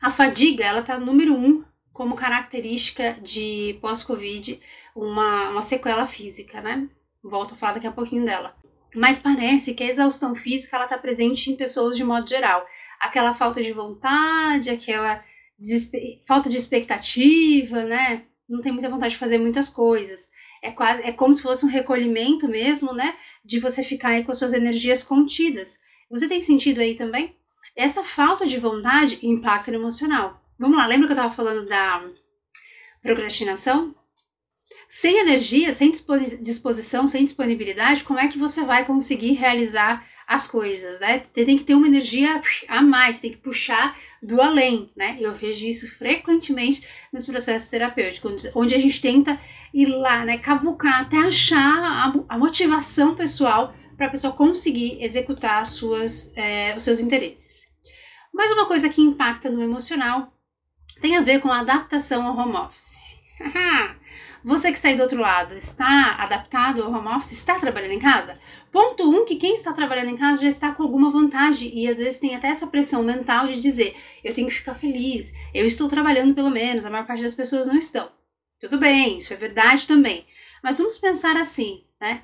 a 0.00 0.10
fadiga, 0.10 0.64
ela 0.64 0.82
tá 0.82 0.98
número 0.98 1.34
um 1.34 1.64
como 1.92 2.16
característica 2.16 3.12
de 3.22 3.78
pós-Covid, 3.80 4.60
uma, 4.94 5.50
uma 5.50 5.62
sequela 5.62 6.06
física, 6.06 6.60
né? 6.60 6.88
Volto 7.28 7.54
a 7.54 7.56
falar 7.56 7.74
daqui 7.74 7.86
a 7.86 7.92
pouquinho 7.92 8.24
dela. 8.24 8.56
Mas 8.94 9.18
parece 9.18 9.74
que 9.74 9.82
a 9.82 9.88
exaustão 9.88 10.34
física 10.34 10.76
ela 10.76 10.84
está 10.84 10.96
presente 10.96 11.50
em 11.50 11.56
pessoas 11.56 11.96
de 11.96 12.04
modo 12.04 12.28
geral. 12.28 12.66
Aquela 13.00 13.34
falta 13.34 13.62
de 13.62 13.72
vontade, 13.72 14.70
aquela 14.70 15.22
falta 16.26 16.48
de 16.48 16.56
expectativa, 16.56 17.84
né? 17.84 18.24
Não 18.48 18.60
tem 18.60 18.72
muita 18.72 18.88
vontade 18.88 19.14
de 19.14 19.18
fazer 19.18 19.38
muitas 19.38 19.68
coisas. 19.68 20.30
É 20.62 20.70
quase 20.70 21.02
é 21.02 21.12
como 21.12 21.34
se 21.34 21.42
fosse 21.42 21.66
um 21.66 21.68
recolhimento 21.68 22.48
mesmo, 22.48 22.92
né? 22.92 23.16
De 23.44 23.58
você 23.58 23.82
ficar 23.82 24.10
aí 24.10 24.24
com 24.24 24.30
as 24.30 24.38
suas 24.38 24.52
energias 24.52 25.02
contidas. 25.02 25.78
Você 26.10 26.28
tem 26.28 26.40
sentido 26.40 26.80
aí 26.80 26.94
também? 26.94 27.36
Essa 27.74 28.04
falta 28.04 28.46
de 28.46 28.58
vontade 28.58 29.18
impacta 29.22 29.70
no 29.70 29.78
emocional. 29.78 30.40
Vamos 30.58 30.78
lá, 30.78 30.86
lembra 30.86 31.06
que 31.06 31.12
eu 31.12 31.16
estava 31.16 31.34
falando 31.34 31.66
da 31.66 32.08
procrastinação? 33.02 33.94
Sem 34.88 35.18
energia, 35.18 35.72
sem 35.72 35.92
disposição, 36.40 37.06
sem 37.06 37.24
disponibilidade, 37.24 38.04
como 38.04 38.18
é 38.18 38.28
que 38.28 38.38
você 38.38 38.64
vai 38.64 38.84
conseguir 38.84 39.32
realizar 39.32 40.04
as 40.26 40.48
coisas, 40.48 40.98
né? 40.98 41.22
Você 41.32 41.44
tem 41.44 41.56
que 41.56 41.62
ter 41.62 41.74
uma 41.74 41.86
energia 41.86 42.42
a 42.66 42.82
mais, 42.82 43.20
tem 43.20 43.30
que 43.30 43.36
puxar 43.36 43.96
do 44.20 44.40
além, 44.40 44.90
né? 44.96 45.16
Eu 45.20 45.32
vejo 45.32 45.66
isso 45.66 45.88
frequentemente 45.96 46.84
nos 47.12 47.24
processos 47.24 47.68
terapêuticos, 47.68 48.50
onde 48.54 48.74
a 48.74 48.78
gente 48.78 49.00
tenta 49.00 49.38
ir 49.72 49.86
lá, 49.86 50.24
né, 50.24 50.38
cavucar 50.38 51.02
até 51.02 51.18
achar 51.18 52.14
a, 52.28 52.38
motivação 52.38 53.14
pessoal 53.14 53.74
para 53.96 54.06
a 54.06 54.10
pessoa 54.10 54.32
conseguir 54.32 55.02
executar 55.02 55.64
suas, 55.66 56.36
é, 56.36 56.74
os 56.76 56.82
seus 56.82 56.98
interesses. 56.98 57.66
Mais 58.34 58.50
uma 58.50 58.66
coisa 58.66 58.88
que 58.88 59.00
impacta 59.00 59.48
no 59.48 59.62
emocional 59.62 60.32
tem 61.00 61.16
a 61.16 61.20
ver 61.20 61.40
com 61.40 61.52
a 61.52 61.60
adaptação 61.60 62.26
ao 62.26 62.36
home 62.36 62.56
office. 62.56 63.16
Você 64.44 64.68
que 64.70 64.76
está 64.76 64.88
aí 64.88 64.96
do 64.96 65.02
outro 65.02 65.20
lado, 65.20 65.54
está 65.54 66.16
adaptado 66.18 66.82
ao 66.82 66.92
home 66.92 67.08
office? 67.08 67.32
Está 67.32 67.58
trabalhando 67.58 67.92
em 67.92 67.98
casa? 67.98 68.38
Ponto 68.70 69.08
1, 69.08 69.16
um, 69.16 69.24
que 69.24 69.36
quem 69.36 69.54
está 69.54 69.72
trabalhando 69.72 70.10
em 70.10 70.16
casa 70.16 70.42
já 70.42 70.48
está 70.48 70.72
com 70.72 70.82
alguma 70.82 71.10
vantagem 71.10 71.76
e 71.76 71.88
às 71.88 71.98
vezes 71.98 72.20
tem 72.20 72.34
até 72.34 72.48
essa 72.48 72.66
pressão 72.66 73.02
mental 73.02 73.48
de 73.48 73.60
dizer, 73.60 73.96
eu 74.22 74.32
tenho 74.34 74.48
que 74.48 74.54
ficar 74.54 74.74
feliz, 74.74 75.32
eu 75.52 75.66
estou 75.66 75.88
trabalhando 75.88 76.34
pelo 76.34 76.50
menos, 76.50 76.84
a 76.84 76.90
maior 76.90 77.06
parte 77.06 77.22
das 77.22 77.34
pessoas 77.34 77.66
não 77.66 77.76
estão. 77.76 78.10
Tudo 78.60 78.78
bem, 78.78 79.18
isso 79.18 79.32
é 79.32 79.36
verdade 79.36 79.86
também. 79.86 80.26
Mas 80.62 80.78
vamos 80.78 80.98
pensar 80.98 81.36
assim, 81.36 81.84
né? 82.00 82.22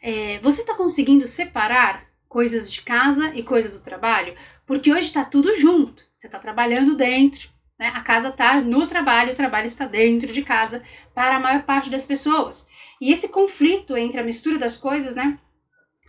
É, 0.00 0.38
você 0.40 0.60
está 0.60 0.74
conseguindo 0.74 1.26
separar 1.26 2.06
coisas 2.28 2.70
de 2.70 2.82
casa 2.82 3.32
e 3.34 3.42
coisas 3.42 3.78
do 3.78 3.84
trabalho? 3.84 4.34
Porque 4.66 4.92
hoje 4.92 5.06
está 5.06 5.24
tudo 5.24 5.56
junto. 5.56 6.02
Você 6.14 6.26
está 6.26 6.38
trabalhando 6.38 6.96
dentro, 6.96 7.48
Né? 7.78 7.92
A 7.94 8.00
casa 8.00 8.28
está 8.28 8.60
no 8.60 8.86
trabalho, 8.86 9.32
o 9.32 9.36
trabalho 9.36 9.66
está 9.66 9.86
dentro 9.86 10.32
de 10.32 10.42
casa 10.42 10.82
para 11.14 11.36
a 11.36 11.40
maior 11.40 11.62
parte 11.62 11.90
das 11.90 12.06
pessoas. 12.06 12.68
E 13.00 13.12
esse 13.12 13.28
conflito 13.28 13.96
entre 13.96 14.20
a 14.20 14.24
mistura 14.24 14.58
das 14.58 14.76
coisas, 14.76 15.16
né, 15.16 15.38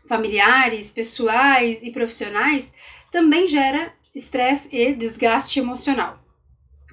familiares, 0.08 0.92
pessoais 0.92 1.82
e 1.82 1.92
profissionais, 1.92 2.74
também 3.12 3.48
gera 3.48 3.94
estresse 4.14 4.70
e 4.72 4.94
desgaste 4.94 5.60
emocional. 5.60 6.24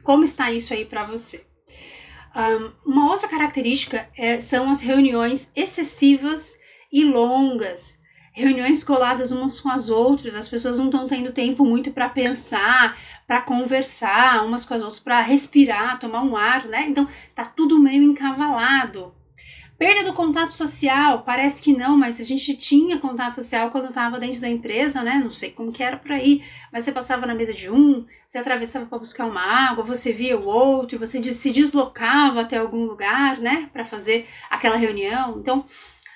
Como 0.02 0.24
está 0.24 0.50
isso 0.50 0.72
aí 0.72 0.85
para 0.85 1.04
você? 1.04 1.46
Um, 2.35 2.90
uma 2.90 3.11
outra 3.11 3.28
característica 3.28 4.08
é, 4.16 4.40
são 4.40 4.70
as 4.70 4.80
reuniões 4.80 5.52
excessivas 5.54 6.58
e 6.90 7.04
longas, 7.04 7.98
reuniões 8.33 8.83
coladas 8.83 9.31
umas 9.31 9.61
com 9.61 9.68
as 9.68 9.90
outras, 9.90 10.35
as 10.35 10.49
pessoas 10.49 10.79
não 10.79 10.87
estão 10.87 11.07
tendo 11.07 11.33
tempo 11.33 11.64
muito 11.64 11.92
para 11.92 12.09
pensar, 12.09 12.97
para 13.27 13.42
conversar 13.42 14.45
umas 14.45 14.64
com 14.64 14.75
as 14.75 14.83
outras, 14.83 15.01
para 15.01 15.21
respirar, 15.21 15.99
tomar 15.99 16.23
um 16.23 16.37
ar, 16.37 16.66
né? 16.66 16.87
Então 16.88 17.07
tá 17.35 17.45
tudo 17.45 17.79
meio 17.79 18.03
encavalado. 18.03 19.14
Perda 19.79 20.05
do 20.05 20.14
contato 20.14 20.51
social, 20.53 21.23
parece 21.23 21.61
que 21.61 21.77
não, 21.77 21.97
mas 21.97 22.21
a 22.21 22.25
gente 22.25 22.57
tinha 22.57 22.99
contato 22.99 23.35
social 23.35 23.68
quando 23.71 23.88
estava 23.88 24.18
dentro 24.18 24.40
da 24.40 24.49
empresa, 24.49 25.03
né? 25.03 25.21
Não 25.23 25.31
sei 25.31 25.51
como 25.51 25.73
que 25.73 25.83
era 25.83 25.97
por 25.97 26.12
aí, 26.12 26.42
mas 26.73 26.85
você 26.85 26.92
passava 26.92 27.27
na 27.27 27.35
mesa 27.35 27.53
de 27.53 27.68
um, 27.68 28.07
você 28.29 28.38
atravessava 28.38 28.87
para 28.87 28.99
buscar 28.99 29.27
uma 29.27 29.42
água, 29.42 29.83
você 29.83 30.12
via 30.12 30.38
o 30.38 30.47
outro, 30.47 30.99
você 30.99 31.21
se 31.23 31.51
deslocava 31.51 32.42
até 32.42 32.59
algum 32.59 32.85
lugar, 32.85 33.38
né, 33.38 33.68
para 33.73 33.85
fazer 33.85 34.27
aquela 34.49 34.77
reunião. 34.77 35.38
Então, 35.38 35.64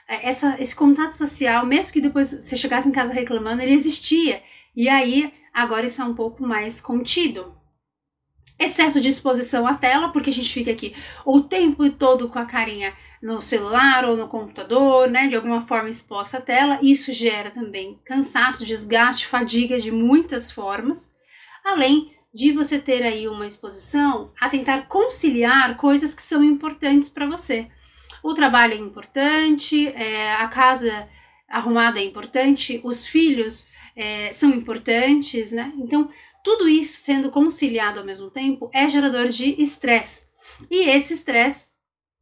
essa, 0.08 0.56
esse 0.60 0.74
contato 0.74 1.12
social, 1.12 1.66
mesmo 1.66 1.92
que 1.92 2.00
depois 2.00 2.28
você 2.28 2.56
chegasse 2.56 2.88
em 2.88 2.92
casa 2.92 3.12
reclamando, 3.12 3.62
ele 3.62 3.74
existia. 3.74 4.42
E 4.74 4.88
aí, 4.88 5.32
agora 5.52 5.86
isso 5.86 6.00
é 6.00 6.04
um 6.04 6.14
pouco 6.14 6.46
mais 6.46 6.80
contido. 6.80 7.54
Excesso 8.58 9.00
de 9.00 9.08
exposição 9.08 9.66
à 9.66 9.74
tela, 9.74 10.08
porque 10.08 10.30
a 10.30 10.32
gente 10.32 10.52
fica 10.52 10.70
aqui 10.70 10.94
o 11.24 11.42
tempo 11.42 11.90
todo 11.90 12.28
com 12.28 12.38
a 12.38 12.46
carinha 12.46 12.94
no 13.22 13.42
celular 13.42 14.04
ou 14.04 14.16
no 14.16 14.28
computador, 14.28 15.10
né, 15.10 15.26
de 15.26 15.34
alguma 15.34 15.66
forma 15.66 15.90
exposta 15.90 16.38
à 16.38 16.40
tela. 16.40 16.78
Isso 16.80 17.12
gera 17.12 17.50
também 17.50 18.00
cansaço, 18.04 18.64
desgaste, 18.64 19.26
fadiga 19.26 19.80
de 19.80 19.90
muitas 19.90 20.50
formas, 20.50 21.12
além 21.64 22.12
de 22.32 22.52
você 22.52 22.78
ter 22.78 23.02
aí 23.02 23.26
uma 23.28 23.46
exposição 23.46 24.30
a 24.40 24.48
tentar 24.48 24.88
conciliar 24.88 25.76
coisas 25.76 26.14
que 26.14 26.22
são 26.22 26.44
importantes 26.44 27.08
para 27.08 27.26
você. 27.26 27.68
O 28.26 28.34
trabalho 28.34 28.74
é 28.74 28.76
importante, 28.76 29.86
é, 29.86 30.32
a 30.32 30.48
casa 30.48 31.08
arrumada 31.48 32.00
é 32.00 32.02
importante, 32.02 32.80
os 32.82 33.06
filhos 33.06 33.70
é, 33.94 34.32
são 34.32 34.50
importantes, 34.50 35.52
né? 35.52 35.72
Então, 35.78 36.10
tudo 36.42 36.68
isso 36.68 37.04
sendo 37.04 37.30
conciliado 37.30 38.00
ao 38.00 38.04
mesmo 38.04 38.28
tempo 38.28 38.68
é 38.74 38.88
gerador 38.88 39.28
de 39.28 39.54
estresse. 39.62 40.26
E 40.68 40.88
esse 40.88 41.14
estresse 41.14 41.68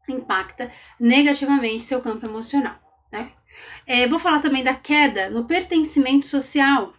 impacta 0.07 0.71
negativamente 1.01 1.87
seu 1.87 2.03
campo 2.03 2.27
emocional. 2.27 2.79
Né? 3.11 3.33
É, 3.87 4.07
vou 4.07 4.19
falar 4.19 4.43
também 4.43 4.63
da 4.63 4.75
queda 4.75 5.31
no 5.31 5.47
pertencimento 5.47 6.27
social, 6.27 6.93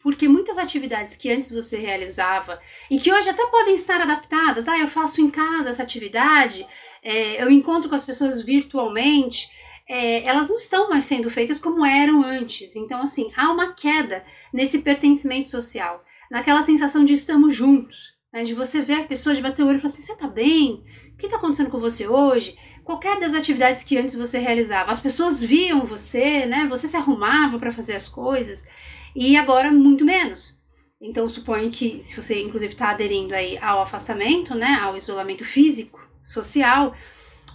porque 0.00 0.28
muitas 0.28 0.56
atividades 0.56 1.16
que 1.16 1.32
antes 1.32 1.50
você 1.50 1.78
realizava 1.78 2.60
e 2.88 3.00
que 3.00 3.12
hoje 3.12 3.28
até 3.28 3.44
podem 3.46 3.74
estar 3.74 4.00
adaptadas, 4.00 4.68
ah, 4.68 4.78
eu 4.78 4.86
faço 4.86 5.20
em 5.20 5.30
casa 5.30 5.70
essa 5.70 5.82
atividade, 5.82 6.64
é, 7.02 7.42
eu 7.42 7.50
encontro 7.50 7.88
com 7.88 7.96
as 7.96 8.04
pessoas 8.04 8.42
virtualmente, 8.42 9.48
é, 9.88 10.24
elas 10.24 10.48
não 10.48 10.56
estão 10.56 10.88
mais 10.88 11.04
sendo 11.04 11.30
feitas 11.30 11.58
como 11.58 11.84
eram 11.84 12.22
antes. 12.22 12.76
Então, 12.76 13.02
assim, 13.02 13.30
há 13.36 13.50
uma 13.50 13.72
queda 13.72 14.24
nesse 14.52 14.78
pertencimento 14.78 15.50
social, 15.50 16.04
naquela 16.30 16.62
sensação 16.62 17.04
de 17.04 17.14
estamos 17.14 17.54
juntos, 17.54 18.12
né, 18.32 18.44
de 18.44 18.54
você 18.54 18.80
ver 18.80 19.00
a 19.00 19.04
pessoa, 19.04 19.34
de 19.34 19.42
bater 19.42 19.62
o 19.62 19.66
olho 19.66 19.78
e 19.78 19.80
falar 19.80 19.92
assim: 19.92 20.02
você 20.02 20.16
tá 20.16 20.28
bem? 20.28 20.84
O 21.12 21.16
que 21.18 21.26
está 21.26 21.36
acontecendo 21.36 21.70
com 21.70 21.78
você 21.78 22.08
hoje? 22.08 22.56
Qualquer 22.84 23.20
das 23.20 23.34
atividades 23.34 23.84
que 23.84 23.96
antes 23.96 24.14
você 24.14 24.38
realizava, 24.38 24.90
as 24.90 24.98
pessoas 24.98 25.42
viam 25.42 25.84
você, 25.84 26.46
né? 26.46 26.66
Você 26.68 26.88
se 26.88 26.96
arrumava 26.96 27.58
para 27.58 27.70
fazer 27.70 27.94
as 27.94 28.08
coisas 28.08 28.66
e 29.14 29.36
agora 29.36 29.70
muito 29.70 30.04
menos. 30.04 30.60
Então 31.00 31.28
suponho 31.28 31.70
que 31.70 32.02
se 32.02 32.20
você 32.20 32.40
inclusive 32.42 32.72
está 32.72 32.90
aderindo 32.90 33.34
aí 33.34 33.58
ao 33.58 33.82
afastamento, 33.82 34.54
né, 34.54 34.78
ao 34.82 34.96
isolamento 34.96 35.44
físico, 35.44 36.01
social, 36.22 36.94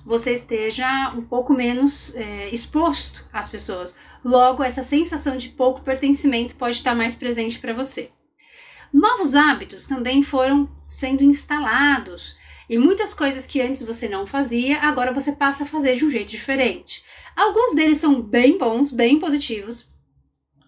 você 0.05 0.33
esteja 0.33 1.11
um 1.15 1.21
pouco 1.21 1.53
menos 1.53 2.15
é, 2.15 2.49
exposto 2.49 3.25
às 3.31 3.49
pessoas. 3.49 3.95
Logo, 4.23 4.63
essa 4.63 4.83
sensação 4.83 5.37
de 5.37 5.49
pouco 5.49 5.81
pertencimento 5.81 6.55
pode 6.55 6.77
estar 6.77 6.95
mais 6.95 7.15
presente 7.15 7.59
para 7.59 7.73
você. 7.73 8.11
Novos 8.93 9.35
hábitos 9.35 9.85
também 9.85 10.23
foram 10.23 10.69
sendo 10.87 11.23
instalados 11.23 12.37
e 12.69 12.77
muitas 12.77 13.13
coisas 13.13 13.45
que 13.45 13.61
antes 13.61 13.83
você 13.83 14.09
não 14.09 14.25
fazia, 14.27 14.79
agora 14.79 15.13
você 15.13 15.31
passa 15.31 15.63
a 15.63 15.67
fazer 15.67 15.95
de 15.95 16.05
um 16.05 16.09
jeito 16.09 16.29
diferente. 16.29 17.03
Alguns 17.35 17.73
deles 17.73 17.97
são 17.97 18.21
bem 18.21 18.57
bons, 18.57 18.91
bem 18.91 19.19
positivos. 19.19 19.87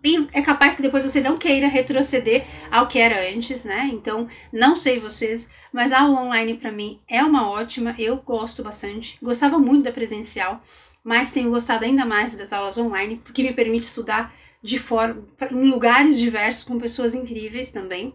E 0.03 0.27
é 0.31 0.41
capaz 0.41 0.75
que 0.75 0.81
depois 0.81 1.03
você 1.03 1.19
não 1.19 1.38
queira 1.38 1.67
retroceder 1.67 2.45
ao 2.71 2.88
que 2.88 2.97
era 2.97 3.29
antes, 3.33 3.65
né? 3.65 3.89
Então, 3.91 4.27
não 4.51 4.75
sei 4.75 4.99
vocês, 4.99 5.49
mas 5.73 5.91
a 5.91 6.09
online 6.09 6.55
para 6.55 6.71
mim 6.71 7.01
é 7.07 7.21
uma 7.23 7.49
ótima, 7.49 7.93
eu 7.97 8.17
gosto 8.17 8.63
bastante. 8.63 9.17
Gostava 9.21 9.59
muito 9.59 9.83
da 9.83 9.91
presencial, 9.91 10.62
mas 11.03 11.33
tenho 11.33 11.49
gostado 11.49 11.83
ainda 11.83 12.05
mais 12.05 12.35
das 12.35 12.53
aulas 12.53 12.77
online, 12.77 13.21
porque 13.23 13.43
me 13.43 13.53
permite 13.53 13.88
estudar 13.88 14.33
de 14.62 14.79
forma 14.79 15.25
em 15.51 15.69
lugares 15.69 16.17
diversos 16.17 16.63
com 16.63 16.79
pessoas 16.79 17.13
incríveis 17.13 17.71
também. 17.71 18.13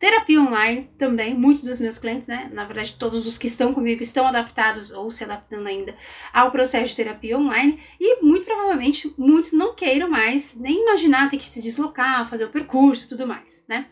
Terapia 0.00 0.40
online 0.40 0.90
também, 0.96 1.34
muitos 1.34 1.62
dos 1.62 1.78
meus 1.78 1.98
clientes, 1.98 2.26
né? 2.26 2.48
Na 2.54 2.64
verdade, 2.64 2.96
todos 2.98 3.26
os 3.26 3.36
que 3.36 3.46
estão 3.46 3.74
comigo 3.74 4.02
estão 4.02 4.26
adaptados 4.26 4.90
ou 4.92 5.10
se 5.10 5.24
adaptando 5.24 5.66
ainda 5.66 5.94
ao 6.32 6.50
processo 6.50 6.88
de 6.88 6.96
terapia 6.96 7.38
online 7.38 7.78
e 8.00 8.22
muito 8.22 8.46
provavelmente 8.46 9.12
muitos 9.18 9.52
não 9.52 9.74
queiram 9.74 10.08
mais 10.08 10.56
nem 10.56 10.80
imaginar 10.80 11.28
ter 11.28 11.36
que 11.36 11.50
se 11.50 11.60
deslocar, 11.60 12.26
fazer 12.30 12.46
o 12.46 12.50
percurso 12.50 13.04
e 13.04 13.08
tudo 13.10 13.26
mais, 13.26 13.62
né? 13.68 13.88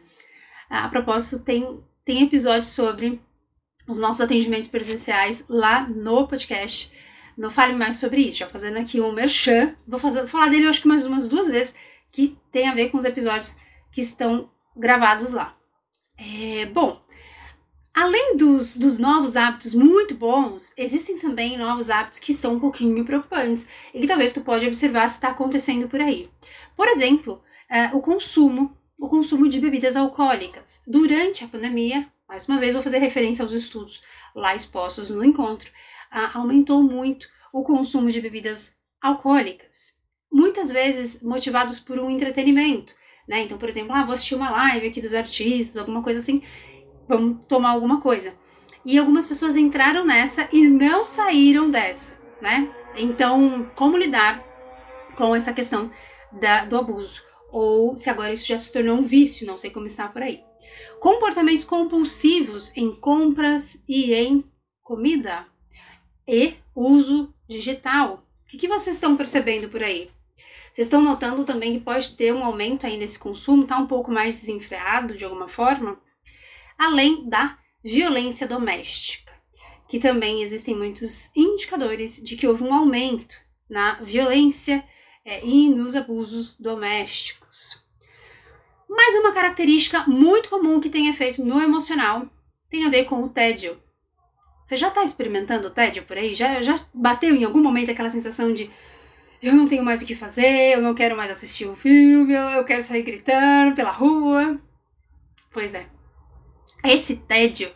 A 0.71 0.88
propósito, 0.88 1.44
tem, 1.44 1.79
tem 2.07 2.25
episódios 2.25 2.68
sobre 2.68 3.21
os 3.87 3.99
nossos 3.99 4.23
atendimentos 4.23 4.68
presenciais 4.68 5.44
lá 5.47 5.87
no 5.87 6.27
podcast. 6.27 6.90
Não 7.37 7.51
fale 7.51 7.75
mais 7.75 7.97
sobre 7.97 8.23
isso, 8.23 8.38
já 8.38 8.47
fazendo 8.47 8.79
aqui 8.79 8.99
um 8.99 9.12
merchan. 9.12 9.77
Vou, 9.87 10.01
fazer, 10.01 10.27
falar 10.27 10.49
dele, 10.49 10.68
acho 10.68 10.81
que 10.81 10.88
mais 10.88 11.05
umas 11.05 11.29
duas 11.29 11.49
vezes, 11.49 11.75
que 12.11 12.38
tem 12.51 12.66
a 12.66 12.75
ver 12.75 12.88
com 12.88 12.97
os 12.97 13.05
episódios 13.05 13.59
que 13.92 14.01
estão 14.01 14.51
gravados 14.75 15.33
lá. 15.33 15.58
É, 16.18 16.66
bom, 16.66 17.00
além 17.94 18.37
dos, 18.37 18.76
dos 18.76 18.98
novos 18.98 19.37
hábitos 19.37 19.72
muito 19.72 20.14
bons, 20.14 20.74
existem 20.76 21.16
também 21.16 21.57
novos 21.57 21.88
hábitos 21.88 22.18
que 22.18 22.35
são 22.35 22.54
um 22.54 22.61
pouquinho 22.61 23.04
preocupantes 23.04 23.66
e 23.94 24.00
que 24.00 24.07
talvez 24.07 24.33
tu 24.33 24.40
pode 24.40 24.66
observar 24.66 25.09
se 25.09 25.14
está 25.14 25.28
acontecendo 25.28 25.88
por 25.88 26.00
aí. 26.00 26.28
Por 26.76 26.88
exemplo, 26.88 27.42
é, 27.70 27.87
o 27.94 28.00
consumo, 28.00 28.76
o 28.98 29.09
consumo 29.09 29.48
de 29.48 29.61
bebidas 29.61 29.94
alcoólicas. 29.94 30.83
Durante 30.87 31.44
a 31.44 31.48
pandemia, 31.48 32.11
mais 32.28 32.48
uma 32.48 32.59
vez 32.59 32.72
vou 32.72 32.83
fazer 32.83 32.98
referência 32.98 33.44
aos 33.44 33.52
estudos 33.52 34.02
lá 34.35 34.54
expostos 34.54 35.11
no 35.11 35.24
encontro, 35.24 35.70
aumentou 36.35 36.83
muito 36.83 37.28
o 37.52 37.62
consumo 37.62 38.11
de 38.11 38.20
bebidas 38.20 38.76
alcoólicas. 39.00 39.94
Muitas 40.31 40.70
vezes 40.70 41.22
motivados 41.22 41.81
por 41.81 41.98
um 41.98 42.11
entretenimento, 42.11 42.94
né? 43.29 43.43
Então, 43.43 43.59
por 43.59 43.69
exemplo, 43.69 43.95
ah, 43.95 44.05
vou 44.05 44.14
assistir 44.14 44.35
uma 44.35 44.51
live 44.51 44.87
aqui 44.87 45.03
dos 45.03 45.12
artistas, 45.12 45.77
alguma 45.77 46.03
coisa 46.03 46.19
assim, 46.19 46.43
vamos 47.07 47.45
tomar 47.47 47.71
alguma 47.71 48.01
coisa. 48.01 48.35
E 48.85 48.99
algumas 48.99 49.27
pessoas 49.27 49.55
entraram 49.55 50.05
nessa 50.05 50.49
e 50.51 50.67
não 50.67 51.05
saíram 51.05 51.71
dessa, 51.71 52.19
né? 52.41 52.73
Então, 52.97 53.71
como 53.77 53.99
lidar 53.99 54.43
com 55.14 55.37
essa 55.37 55.53
questão 55.53 55.91
da, 56.33 56.64
do 56.64 56.79
abuso? 56.79 57.23
Ou 57.53 57.97
se 57.97 58.09
agora 58.09 58.33
isso 58.33 58.47
já 58.47 58.59
se 58.59 58.73
tornou 58.73 58.97
um 58.97 59.03
vício, 59.03 59.47
não 59.47 59.59
sei 59.59 59.71
como 59.71 59.87
está 59.87 60.09
por 60.09 60.23
aí. 60.23 60.43
Comportamentos 61.01 61.64
compulsivos 61.64 62.75
em 62.77 62.95
compras 62.95 63.83
e 63.87 64.14
em 64.14 64.45
comida. 64.83 65.47
E 66.27 66.55
uso 66.75 67.35
digital. 67.49 68.25
O 68.45 68.51
que, 68.51 68.59
que 68.59 68.69
vocês 68.69 68.97
estão 68.97 69.17
percebendo 69.17 69.69
por 69.69 69.83
aí? 69.83 70.11
Vocês 70.79 70.87
estão 70.87 71.03
notando 71.03 71.45
também 71.45 71.73
que 71.73 71.85
pode 71.85 72.12
ter 72.12 72.33
um 72.33 72.45
aumento 72.45 72.87
aí 72.87 72.97
nesse 72.97 73.19
consumo, 73.19 73.67
tá 73.67 73.77
um 73.77 73.88
pouco 73.88 74.12
mais 74.12 74.38
desenfreado 74.38 75.17
de 75.17 75.25
alguma 75.25 75.49
forma? 75.49 76.01
Além 76.79 77.29
da 77.29 77.59
violência 77.83 78.47
doméstica, 78.47 79.33
que 79.88 79.99
também 79.99 80.41
existem 80.41 80.77
muitos 80.77 81.35
indicadores 81.35 82.23
de 82.23 82.37
que 82.37 82.47
houve 82.47 82.62
um 82.62 82.73
aumento 82.73 83.35
na 83.69 83.95
violência 83.95 84.85
é, 85.25 85.45
e 85.45 85.69
nos 85.69 85.97
abusos 85.97 86.57
domésticos. 86.57 87.85
Mais 88.88 89.17
uma 89.17 89.33
característica 89.33 90.05
muito 90.07 90.49
comum 90.49 90.81
que 90.81 90.88
tem 90.88 91.09
efeito 91.09 91.45
no 91.45 91.61
emocional 91.61 92.31
tem 92.71 92.87
a 92.87 92.88
ver 92.88 93.07
com 93.07 93.25
o 93.25 93.29
tédio. 93.29 93.83
Você 94.62 94.77
já 94.77 94.87
está 94.87 95.03
experimentando 95.03 95.67
o 95.67 95.73
tédio 95.73 96.05
por 96.05 96.17
aí? 96.17 96.37
Já, 96.37 96.62
já 96.62 96.79
bateu 96.95 97.35
em 97.35 97.43
algum 97.43 97.61
momento 97.61 97.91
aquela 97.91 98.11
sensação 98.11 98.55
de 98.55 98.71
eu 99.42 99.55
não 99.55 99.68
tenho 99.68 99.85
mais 99.85 100.03
o 100.03 100.07
que 100.07 100.16
fazer, 100.16 100.74
eu 100.74 100.83
não 100.83 100.94
quero 100.94 101.16
mais 101.16 101.31
assistir 101.31 101.68
um 101.68 101.77
filme, 101.77 102.35
eu 102.35 102.64
quero 102.64 102.83
sair 102.83 103.03
gritando 103.03 103.74
pela 103.74 103.90
rua. 103.90 104.61
Pois 105.53 105.74
é. 105.74 105.87
esse 106.85 107.16
tédio, 107.16 107.70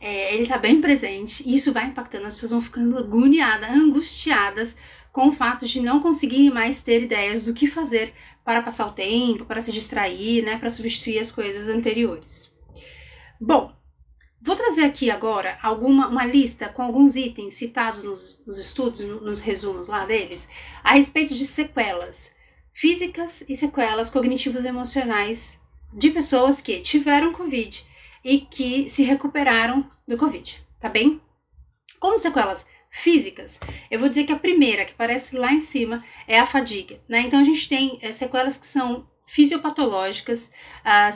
é, 0.00 0.34
ele 0.34 0.46
tá 0.46 0.58
bem 0.58 0.80
presente 0.80 1.42
e 1.46 1.54
isso 1.54 1.72
vai 1.72 1.86
impactando, 1.86 2.26
as 2.26 2.34
pessoas 2.34 2.52
vão 2.52 2.60
ficando 2.60 2.98
agoniadas, 2.98 3.70
angustiadas 3.70 4.76
com 5.12 5.28
o 5.28 5.32
fato 5.32 5.66
de 5.66 5.80
não 5.80 6.00
conseguirem 6.00 6.50
mais 6.50 6.82
ter 6.82 7.02
ideias 7.02 7.44
do 7.44 7.54
que 7.54 7.66
fazer 7.66 8.12
para 8.44 8.62
passar 8.62 8.86
o 8.86 8.92
tempo, 8.92 9.44
para 9.44 9.60
se 9.60 9.72
distrair, 9.72 10.42
né, 10.42 10.58
para 10.58 10.70
substituir 10.70 11.18
as 11.18 11.30
coisas 11.30 11.68
anteriores. 11.68 12.54
Bom, 13.40 13.75
vou 14.40 14.56
trazer 14.56 14.84
aqui 14.84 15.10
agora 15.10 15.58
alguma 15.62 16.08
uma 16.08 16.24
lista 16.24 16.68
com 16.68 16.82
alguns 16.82 17.16
itens 17.16 17.54
citados 17.54 18.04
nos, 18.04 18.42
nos 18.46 18.58
estudos, 18.58 19.00
nos 19.00 19.40
resumos 19.40 19.86
lá 19.86 20.04
deles, 20.04 20.48
a 20.82 20.94
respeito 20.94 21.34
de 21.34 21.44
sequelas 21.44 22.34
físicas 22.72 23.42
e 23.48 23.56
sequelas 23.56 24.10
cognitivas 24.10 24.64
emocionais 24.64 25.60
de 25.92 26.10
pessoas 26.10 26.60
que 26.60 26.80
tiveram 26.80 27.32
Covid 27.32 27.86
e 28.22 28.40
que 28.40 28.88
se 28.88 29.02
recuperaram 29.02 29.90
do 30.06 30.16
Covid, 30.16 30.62
tá 30.78 30.88
bem? 30.88 31.20
Como 31.98 32.18
sequelas 32.18 32.66
físicas, 32.90 33.60
eu 33.90 33.98
vou 33.98 34.08
dizer 34.08 34.24
que 34.24 34.32
a 34.32 34.38
primeira, 34.38 34.84
que 34.84 34.92
aparece 34.92 35.36
lá 35.36 35.52
em 35.52 35.60
cima, 35.60 36.04
é 36.26 36.38
a 36.38 36.46
fadiga, 36.46 37.00
né? 37.08 37.20
Então 37.20 37.40
a 37.40 37.44
gente 37.44 37.68
tem 37.68 37.98
é, 38.02 38.12
sequelas 38.12 38.58
que 38.58 38.66
são 38.66 39.06
fisiopatológicas, 39.26 40.50
ah, 40.84 41.10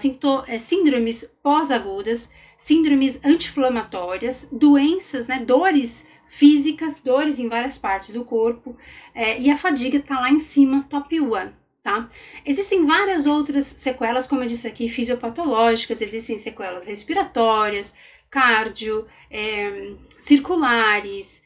é, 0.46 0.58
síndromes 0.58 1.24
pós-agudas, 1.42 2.30
síndromes 2.60 3.18
anti-inflamatórias, 3.24 4.46
doenças, 4.52 5.26
né, 5.26 5.40
dores 5.40 6.06
físicas, 6.28 7.00
dores 7.00 7.38
em 7.38 7.48
várias 7.48 7.78
partes 7.78 8.10
do 8.10 8.22
corpo, 8.22 8.76
é, 9.14 9.40
e 9.40 9.50
a 9.50 9.56
fadiga 9.56 9.96
está 9.96 10.20
lá 10.20 10.30
em 10.30 10.38
cima, 10.38 10.86
top 10.88 11.18
one, 11.18 11.52
tá? 11.82 12.08
Existem 12.44 12.84
várias 12.86 13.26
outras 13.26 13.64
sequelas, 13.64 14.26
como 14.26 14.42
eu 14.42 14.46
disse 14.46 14.68
aqui, 14.68 14.88
fisiopatológicas, 14.88 16.02
existem 16.02 16.38
sequelas 16.38 16.84
respiratórias, 16.84 17.94
cardio, 18.28 19.06
é, 19.30 19.94
circulares, 20.16 21.42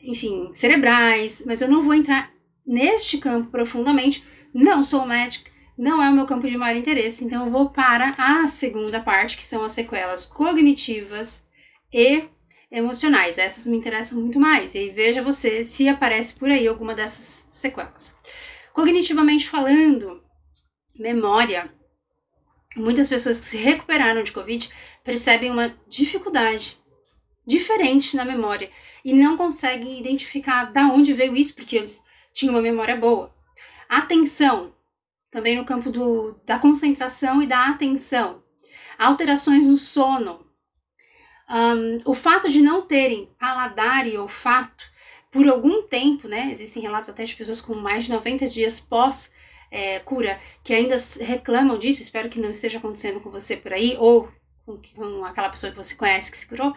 enfim, 0.00 0.50
cerebrais, 0.54 1.44
mas 1.46 1.60
eu 1.60 1.68
não 1.68 1.82
vou 1.82 1.94
entrar 1.94 2.32
neste 2.66 3.18
campo 3.18 3.50
profundamente, 3.50 4.24
não 4.52 4.82
sou 4.82 5.06
médica, 5.06 5.50
não 5.76 6.02
é 6.02 6.08
o 6.08 6.12
meu 6.12 6.26
campo 6.26 6.48
de 6.48 6.56
maior 6.56 6.76
interesse, 6.76 7.24
então 7.24 7.44
eu 7.44 7.50
vou 7.50 7.70
para 7.70 8.14
a 8.16 8.46
segunda 8.46 9.00
parte, 9.00 9.36
que 9.36 9.44
são 9.44 9.64
as 9.64 9.72
sequelas 9.72 10.24
cognitivas 10.24 11.46
e 11.92 12.24
emocionais. 12.70 13.38
Essas 13.38 13.66
me 13.66 13.76
interessam 13.76 14.20
muito 14.20 14.38
mais. 14.38 14.74
E 14.74 14.78
aí 14.78 14.90
veja 14.90 15.22
você 15.22 15.64
se 15.64 15.88
aparece 15.88 16.34
por 16.34 16.48
aí 16.48 16.66
alguma 16.66 16.94
dessas 16.94 17.46
sequelas. 17.48 18.16
Cognitivamente 18.72 19.48
falando, 19.48 20.22
memória. 20.98 21.72
Muitas 22.76 23.08
pessoas 23.08 23.38
que 23.38 23.46
se 23.46 23.56
recuperaram 23.56 24.22
de 24.22 24.32
Covid 24.32 24.68
percebem 25.04 25.50
uma 25.50 25.76
dificuldade 25.88 26.76
diferente 27.46 28.16
na 28.16 28.24
memória 28.24 28.70
e 29.04 29.12
não 29.12 29.36
conseguem 29.36 30.00
identificar 30.00 30.72
da 30.72 30.86
onde 30.86 31.12
veio 31.12 31.36
isso, 31.36 31.54
porque 31.54 31.76
eles 31.76 32.02
tinham 32.32 32.54
uma 32.54 32.62
memória 32.62 32.96
boa. 32.96 33.32
Atenção, 33.88 34.74
também 35.34 35.56
no 35.56 35.64
campo 35.64 35.90
do, 35.90 36.40
da 36.46 36.60
concentração 36.60 37.42
e 37.42 37.46
da 37.48 37.66
atenção. 37.66 38.40
Alterações 38.96 39.66
no 39.66 39.76
sono. 39.76 40.46
Um, 41.50 41.96
o 42.08 42.14
fato 42.14 42.48
de 42.48 42.62
não 42.62 42.82
terem 42.82 43.28
paladar 43.36 44.06
e 44.06 44.16
olfato 44.16 44.84
por 45.32 45.48
algum 45.48 45.82
tempo, 45.82 46.28
né? 46.28 46.50
Existem 46.52 46.80
relatos 46.80 47.10
até 47.10 47.24
de 47.24 47.34
pessoas 47.34 47.60
com 47.60 47.74
mais 47.74 48.04
de 48.04 48.12
90 48.12 48.48
dias 48.48 48.78
pós 48.78 49.32
é, 49.72 49.98
cura 49.98 50.40
que 50.62 50.72
ainda 50.72 50.96
reclamam 51.20 51.76
disso. 51.78 52.00
Espero 52.00 52.28
que 52.28 52.38
não 52.40 52.50
esteja 52.50 52.78
acontecendo 52.78 53.18
com 53.18 53.28
você 53.28 53.56
por 53.56 53.72
aí 53.72 53.96
ou 53.98 54.28
com, 54.64 54.80
com 54.94 55.24
aquela 55.24 55.48
pessoa 55.48 55.72
que 55.72 55.76
você 55.76 55.96
conhece 55.96 56.30
que 56.30 56.38
se 56.38 56.46
curou. 56.46 56.72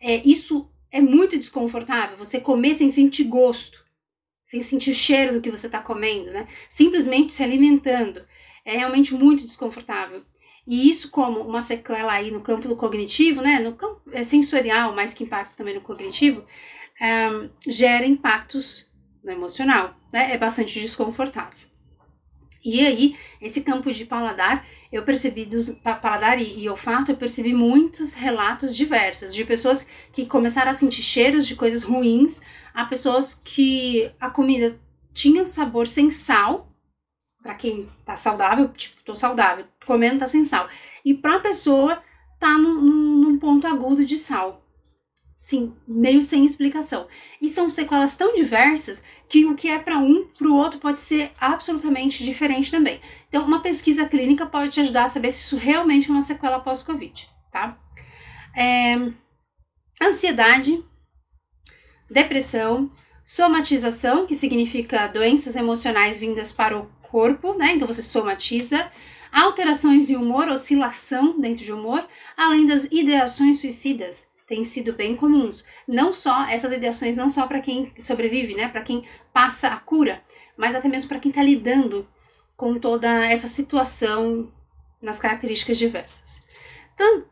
É, 0.00 0.26
isso 0.26 0.70
é 0.90 1.02
muito 1.02 1.36
desconfortável. 1.36 2.16
Você 2.16 2.40
comer 2.40 2.72
sem 2.76 2.90
sentir 2.90 3.24
gosto 3.24 3.84
sem 4.50 4.64
sentir 4.64 4.90
o 4.90 4.94
cheiro 4.94 5.34
do 5.34 5.40
que 5.40 5.50
você 5.50 5.66
está 5.66 5.78
comendo, 5.78 6.32
né? 6.32 6.48
Simplesmente 6.68 7.32
se 7.32 7.40
alimentando. 7.40 8.26
É 8.64 8.76
realmente 8.76 9.14
muito 9.14 9.46
desconfortável. 9.46 10.24
E 10.66 10.90
isso 10.90 11.08
como 11.08 11.40
uma 11.40 11.62
sequela 11.62 12.12
aí 12.12 12.32
no 12.32 12.40
campo 12.40 12.66
do 12.66 12.74
cognitivo, 12.74 13.40
né? 13.42 13.60
No 13.60 13.74
campo 13.76 14.02
é 14.10 14.24
sensorial, 14.24 14.92
mais 14.92 15.14
que 15.14 15.22
impacto 15.22 15.56
também 15.56 15.74
no 15.74 15.80
cognitivo, 15.80 16.44
um, 17.00 17.48
gera 17.64 18.04
impactos 18.04 18.90
no 19.22 19.30
emocional, 19.30 19.94
né? 20.12 20.32
É 20.32 20.36
bastante 20.36 20.80
desconfortável. 20.80 21.69
E 22.64 22.84
aí, 22.84 23.16
esse 23.40 23.62
campo 23.62 23.90
de 23.90 24.04
paladar, 24.04 24.66
eu 24.92 25.02
percebi 25.02 25.44
dos 25.44 25.70
paladar 25.70 26.38
e, 26.40 26.62
e, 26.62 26.68
olfato, 26.68 27.10
eu 27.10 27.16
percebi 27.16 27.54
muitos 27.54 28.12
relatos 28.12 28.76
diversos 28.76 29.34
de 29.34 29.44
pessoas 29.44 29.86
que 30.12 30.26
começaram 30.26 30.70
a 30.70 30.74
sentir 30.74 31.02
cheiros 31.02 31.46
de 31.46 31.56
coisas 31.56 31.82
ruins, 31.82 32.40
a 32.74 32.84
pessoas 32.84 33.34
que 33.34 34.10
a 34.20 34.28
comida 34.30 34.78
tinha 35.12 35.42
um 35.42 35.46
sabor 35.46 35.86
sem 35.86 36.10
sal, 36.10 36.68
para 37.42 37.54
quem 37.54 37.88
tá 38.04 38.16
saudável, 38.16 38.68
tipo, 38.68 39.02
tô 39.04 39.14
saudável, 39.14 39.64
comendo 39.86 40.18
tá 40.18 40.26
sem 40.26 40.44
sal. 40.44 40.68
E 41.04 41.14
pra 41.14 41.40
pessoa 41.40 42.02
tá 42.38 42.58
num, 42.58 42.80
num 42.80 43.38
ponto 43.38 43.66
agudo 43.66 44.04
de 44.04 44.18
sal. 44.18 44.62
Sim, 45.40 45.74
meio 45.88 46.22
sem 46.22 46.44
explicação. 46.44 47.08
E 47.40 47.48
são 47.48 47.70
sequelas 47.70 48.14
tão 48.14 48.34
diversas 48.34 49.02
que 49.26 49.46
o 49.46 49.56
que 49.56 49.68
é 49.68 49.78
para 49.78 49.98
um, 49.98 50.26
para 50.36 50.46
o 50.46 50.54
outro 50.54 50.78
pode 50.78 51.00
ser 51.00 51.32
absolutamente 51.40 52.22
diferente 52.22 52.70
também. 52.70 53.00
Então, 53.26 53.46
uma 53.46 53.62
pesquisa 53.62 54.06
clínica 54.06 54.44
pode 54.44 54.72
te 54.72 54.80
ajudar 54.80 55.04
a 55.04 55.08
saber 55.08 55.30
se 55.30 55.40
isso 55.40 55.56
realmente 55.56 56.10
é 56.10 56.12
uma 56.12 56.20
sequela 56.20 56.60
pós-Covid, 56.60 57.26
tá? 57.50 57.78
É, 58.54 58.96
ansiedade, 60.02 60.84
depressão, 62.10 62.90
somatização, 63.24 64.26
que 64.26 64.34
significa 64.34 65.06
doenças 65.06 65.56
emocionais 65.56 66.18
vindas 66.18 66.52
para 66.52 66.76
o 66.76 66.86
corpo, 67.10 67.54
né? 67.54 67.72
Então 67.74 67.86
você 67.86 68.02
somatiza, 68.02 68.92
alterações 69.32 70.06
de 70.06 70.16
humor, 70.16 70.48
oscilação 70.48 71.40
dentro 71.40 71.64
de 71.64 71.72
humor, 71.72 72.06
além 72.36 72.66
das 72.66 72.84
ideações 72.84 73.60
suicidas, 73.60 74.29
têm 74.50 74.64
sido 74.64 74.92
bem 74.92 75.14
comuns. 75.14 75.64
Não 75.86 76.12
só 76.12 76.44
essas 76.48 76.72
ideações, 76.72 77.16
não 77.16 77.30
só 77.30 77.46
para 77.46 77.60
quem 77.60 77.92
sobrevive, 78.00 78.56
né? 78.56 78.66
Para 78.66 78.82
quem 78.82 79.06
passa 79.32 79.68
a 79.68 79.78
cura, 79.78 80.24
mas 80.56 80.74
até 80.74 80.88
mesmo 80.88 81.08
para 81.08 81.20
quem 81.20 81.30
está 81.30 81.40
lidando 81.40 82.04
com 82.56 82.76
toda 82.76 83.24
essa 83.26 83.46
situação 83.46 84.52
nas 85.00 85.20
características 85.20 85.78
diversas. 85.78 86.42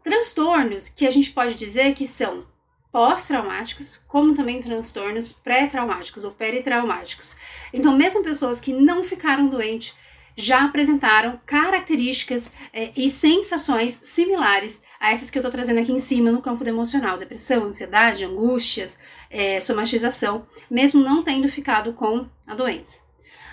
Transtornos 0.04 0.88
que 0.88 1.04
a 1.08 1.10
gente 1.10 1.32
pode 1.32 1.56
dizer 1.56 1.92
que 1.92 2.06
são 2.06 2.46
pós-traumáticos, 2.92 3.96
como 4.06 4.32
também 4.32 4.62
transtornos 4.62 5.32
pré-traumáticos 5.32 6.24
ou 6.24 6.30
peritraumáticos. 6.30 7.36
Então, 7.72 7.96
mesmo 7.96 8.22
pessoas 8.22 8.60
que 8.60 8.72
não 8.72 9.02
ficaram 9.02 9.48
doentes 9.48 9.92
já 10.38 10.64
apresentaram 10.64 11.40
características 11.44 12.50
é, 12.72 12.92
e 12.96 13.10
sensações 13.10 13.98
similares 14.04 14.82
a 15.00 15.12
essas 15.12 15.30
que 15.30 15.36
eu 15.36 15.40
estou 15.40 15.50
trazendo 15.50 15.80
aqui 15.80 15.92
em 15.92 15.98
cima 15.98 16.30
no 16.30 16.40
campo 16.40 16.66
emocional: 16.66 17.18
depressão, 17.18 17.64
ansiedade, 17.64 18.24
angústias, 18.24 19.00
é, 19.28 19.60
somatização, 19.60 20.46
mesmo 20.70 21.02
não 21.02 21.22
tendo 21.24 21.48
ficado 21.48 21.92
com 21.92 22.26
a 22.46 22.54
doença. 22.54 23.00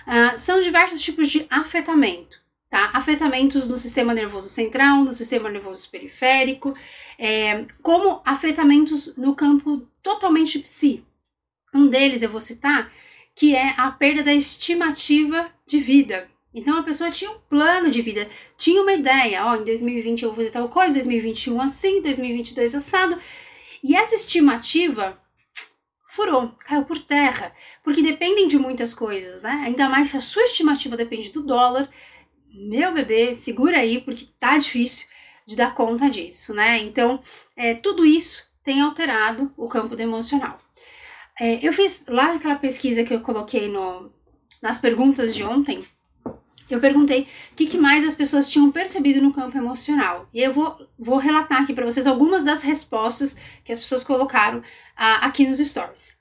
Uh, 0.06 0.38
são 0.38 0.62
diversos 0.62 1.00
tipos 1.00 1.28
de 1.28 1.44
afetamento 1.50 2.38
tá? 2.70 2.90
Afetamentos 2.92 3.66
no 3.66 3.76
sistema 3.76 4.12
nervoso 4.12 4.48
central, 4.48 5.02
no 5.02 5.12
sistema 5.12 5.48
nervoso 5.48 5.88
periférico, 5.90 6.76
é, 7.18 7.64
como 7.82 8.20
afetamentos 8.24 9.16
no 9.16 9.34
campo 9.34 9.88
totalmente 10.02 10.58
psi. 10.58 11.04
Um 11.74 11.88
deles 11.88 12.22
eu 12.22 12.30
vou 12.30 12.40
citar, 12.40 12.92
que 13.34 13.54
é 13.54 13.74
a 13.76 13.90
perda 13.90 14.22
da 14.22 14.34
estimativa 14.34 15.50
de 15.66 15.78
vida. 15.78 16.28
Então 16.56 16.78
a 16.78 16.82
pessoa 16.82 17.10
tinha 17.10 17.30
um 17.30 17.38
plano 17.38 17.90
de 17.90 18.00
vida, 18.00 18.26
tinha 18.56 18.80
uma 18.80 18.94
ideia, 18.94 19.44
ó, 19.44 19.56
em 19.56 19.64
2020 19.64 20.22
eu 20.22 20.30
vou 20.30 20.36
fazer 20.36 20.50
tal 20.50 20.70
coisa, 20.70 20.94
2021 20.94 21.60
assim, 21.60 22.00
2022 22.00 22.74
assado. 22.74 23.18
E 23.84 23.94
essa 23.94 24.14
estimativa 24.14 25.20
furou, 26.06 26.56
caiu 26.60 26.86
por 26.86 26.98
terra, 26.98 27.52
porque 27.84 28.02
dependem 28.02 28.48
de 28.48 28.58
muitas 28.58 28.94
coisas, 28.94 29.42
né? 29.42 29.64
Ainda 29.66 29.86
mais 29.90 30.08
se 30.08 30.16
a 30.16 30.20
sua 30.22 30.44
estimativa 30.44 30.96
depende 30.96 31.30
do 31.30 31.42
dólar, 31.42 31.90
meu 32.50 32.94
bebê, 32.94 33.34
segura 33.34 33.76
aí, 33.76 34.00
porque 34.00 34.26
tá 34.40 34.56
difícil 34.56 35.06
de 35.46 35.56
dar 35.56 35.74
conta 35.74 36.08
disso, 36.08 36.54
né? 36.54 36.78
Então, 36.78 37.22
é, 37.54 37.74
tudo 37.74 38.06
isso 38.06 38.42
tem 38.64 38.80
alterado 38.80 39.52
o 39.58 39.68
campo 39.68 39.94
do 39.94 40.00
emocional. 40.00 40.58
É, 41.38 41.58
eu 41.64 41.70
fiz 41.70 42.06
lá 42.08 42.34
aquela 42.34 42.56
pesquisa 42.56 43.04
que 43.04 43.12
eu 43.12 43.20
coloquei 43.20 43.68
no, 43.68 44.10
nas 44.62 44.78
perguntas 44.78 45.34
de 45.34 45.44
ontem, 45.44 45.84
eu 46.74 46.80
perguntei 46.80 47.22
o 47.52 47.54
que, 47.54 47.66
que, 47.66 47.78
mais 47.78 48.06
as 48.06 48.14
pessoas 48.14 48.50
tinham 48.50 48.72
percebido 48.72 49.22
no 49.22 49.32
campo 49.32 49.56
emocional. 49.56 50.28
E 50.34 50.42
eu 50.42 50.52
vou, 50.52 50.88
vou 50.98 51.16
relatar 51.18 51.62
aqui 51.62 51.72
para 51.72 51.86
vocês 51.86 52.06
algumas 52.06 52.44
das 52.44 52.62
respostas 52.62 53.36
que 53.64 53.72
as 53.72 53.78
pessoas 53.78 54.02
colocaram 54.02 54.62
ah, 54.96 55.26
aqui 55.26 55.46
nos 55.46 55.58
stories. 55.58 56.16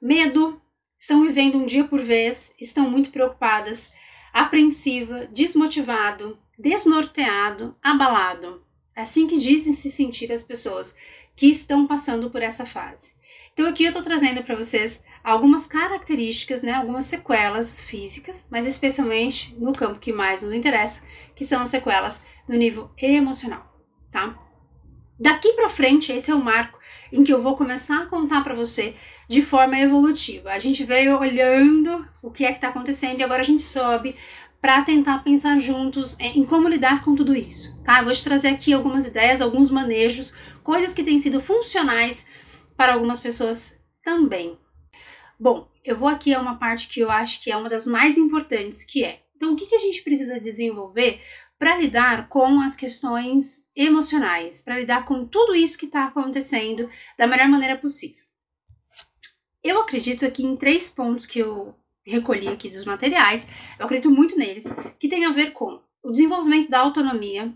Medo, 0.00 0.60
estão 0.98 1.22
vivendo 1.22 1.56
um 1.56 1.66
dia 1.66 1.84
por 1.84 2.00
vez, 2.00 2.54
estão 2.60 2.90
muito 2.90 3.10
preocupadas, 3.10 3.90
apreensiva, 4.32 5.26
desmotivado, 5.32 6.38
desnorteado, 6.58 7.74
abalado. 7.82 8.62
É 8.94 9.02
assim 9.02 9.26
que 9.26 9.38
dizem 9.38 9.72
se 9.72 9.90
sentir 9.90 10.30
as 10.30 10.42
pessoas 10.42 10.94
que 11.34 11.46
estão 11.46 11.86
passando 11.86 12.30
por 12.30 12.42
essa 12.42 12.64
fase. 12.64 13.15
Então 13.56 13.66
aqui 13.66 13.84
eu 13.84 13.88
estou 13.88 14.02
trazendo 14.02 14.42
para 14.42 14.54
vocês 14.54 15.02
algumas 15.24 15.66
características, 15.66 16.62
né, 16.62 16.74
algumas 16.74 17.06
sequelas 17.06 17.80
físicas, 17.80 18.46
mas 18.50 18.66
especialmente 18.66 19.56
no 19.58 19.72
campo 19.72 19.98
que 19.98 20.12
mais 20.12 20.42
nos 20.42 20.52
interessa, 20.52 21.00
que 21.34 21.42
são 21.42 21.62
as 21.62 21.70
sequelas 21.70 22.22
no 22.46 22.54
nível 22.54 22.90
emocional, 22.98 23.74
tá? 24.12 24.38
Daqui 25.18 25.54
para 25.54 25.70
frente, 25.70 26.12
esse 26.12 26.30
é 26.30 26.34
o 26.34 26.44
marco 26.44 26.78
em 27.10 27.24
que 27.24 27.32
eu 27.32 27.40
vou 27.40 27.56
começar 27.56 28.02
a 28.02 28.06
contar 28.06 28.44
para 28.44 28.54
você 28.54 28.94
de 29.26 29.40
forma 29.40 29.80
evolutiva. 29.80 30.50
A 30.50 30.58
gente 30.58 30.84
veio 30.84 31.18
olhando 31.18 32.06
o 32.22 32.30
que 32.30 32.44
é 32.44 32.48
que 32.48 32.58
está 32.58 32.68
acontecendo 32.68 33.20
e 33.20 33.24
agora 33.24 33.40
a 33.40 33.46
gente 33.46 33.62
sobe 33.62 34.14
para 34.60 34.82
tentar 34.82 35.24
pensar 35.24 35.58
juntos 35.60 36.14
em 36.20 36.44
como 36.44 36.68
lidar 36.68 37.02
com 37.02 37.14
tudo 37.14 37.34
isso, 37.34 37.80
tá? 37.82 38.00
Eu 38.00 38.04
vou 38.04 38.12
te 38.12 38.22
trazer 38.22 38.48
aqui 38.48 38.74
algumas 38.74 39.06
ideias, 39.06 39.40
alguns 39.40 39.70
manejos, 39.70 40.34
coisas 40.62 40.92
que 40.92 41.02
têm 41.02 41.18
sido 41.18 41.40
funcionais 41.40 42.26
para 42.76 42.94
algumas 42.94 43.20
pessoas 43.20 43.80
também. 44.02 44.58
Bom, 45.38 45.70
eu 45.84 45.96
vou 45.96 46.08
aqui 46.08 46.34
a 46.34 46.40
uma 46.40 46.58
parte 46.58 46.88
que 46.88 47.00
eu 47.00 47.10
acho 47.10 47.42
que 47.42 47.50
é 47.50 47.56
uma 47.56 47.68
das 47.68 47.86
mais 47.86 48.16
importantes, 48.16 48.82
que 48.82 49.04
é, 49.04 49.22
então 49.36 49.52
o 49.52 49.56
que, 49.56 49.66
que 49.66 49.74
a 49.74 49.78
gente 49.78 50.02
precisa 50.02 50.40
desenvolver 50.40 51.20
para 51.58 51.78
lidar 51.78 52.28
com 52.28 52.60
as 52.60 52.76
questões 52.76 53.66
emocionais, 53.74 54.60
para 54.60 54.78
lidar 54.78 55.04
com 55.04 55.26
tudo 55.26 55.54
isso 55.54 55.78
que 55.78 55.86
está 55.86 56.04
acontecendo 56.04 56.88
da 57.16 57.26
melhor 57.26 57.48
maneira 57.48 57.76
possível. 57.76 58.24
Eu 59.62 59.80
acredito 59.80 60.24
aqui 60.24 60.44
em 60.44 60.56
três 60.56 60.90
pontos 60.90 61.26
que 61.26 61.38
eu 61.38 61.74
recolhi 62.06 62.48
aqui 62.48 62.68
dos 62.68 62.84
materiais, 62.84 63.46
eu 63.78 63.84
acredito 63.84 64.10
muito 64.10 64.38
neles, 64.38 64.64
que 64.98 65.08
tem 65.08 65.24
a 65.24 65.32
ver 65.32 65.52
com 65.52 65.82
o 66.02 66.12
desenvolvimento 66.12 66.70
da 66.70 66.80
autonomia, 66.80 67.52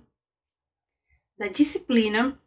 da 1.38 1.46
disciplina 1.46 2.38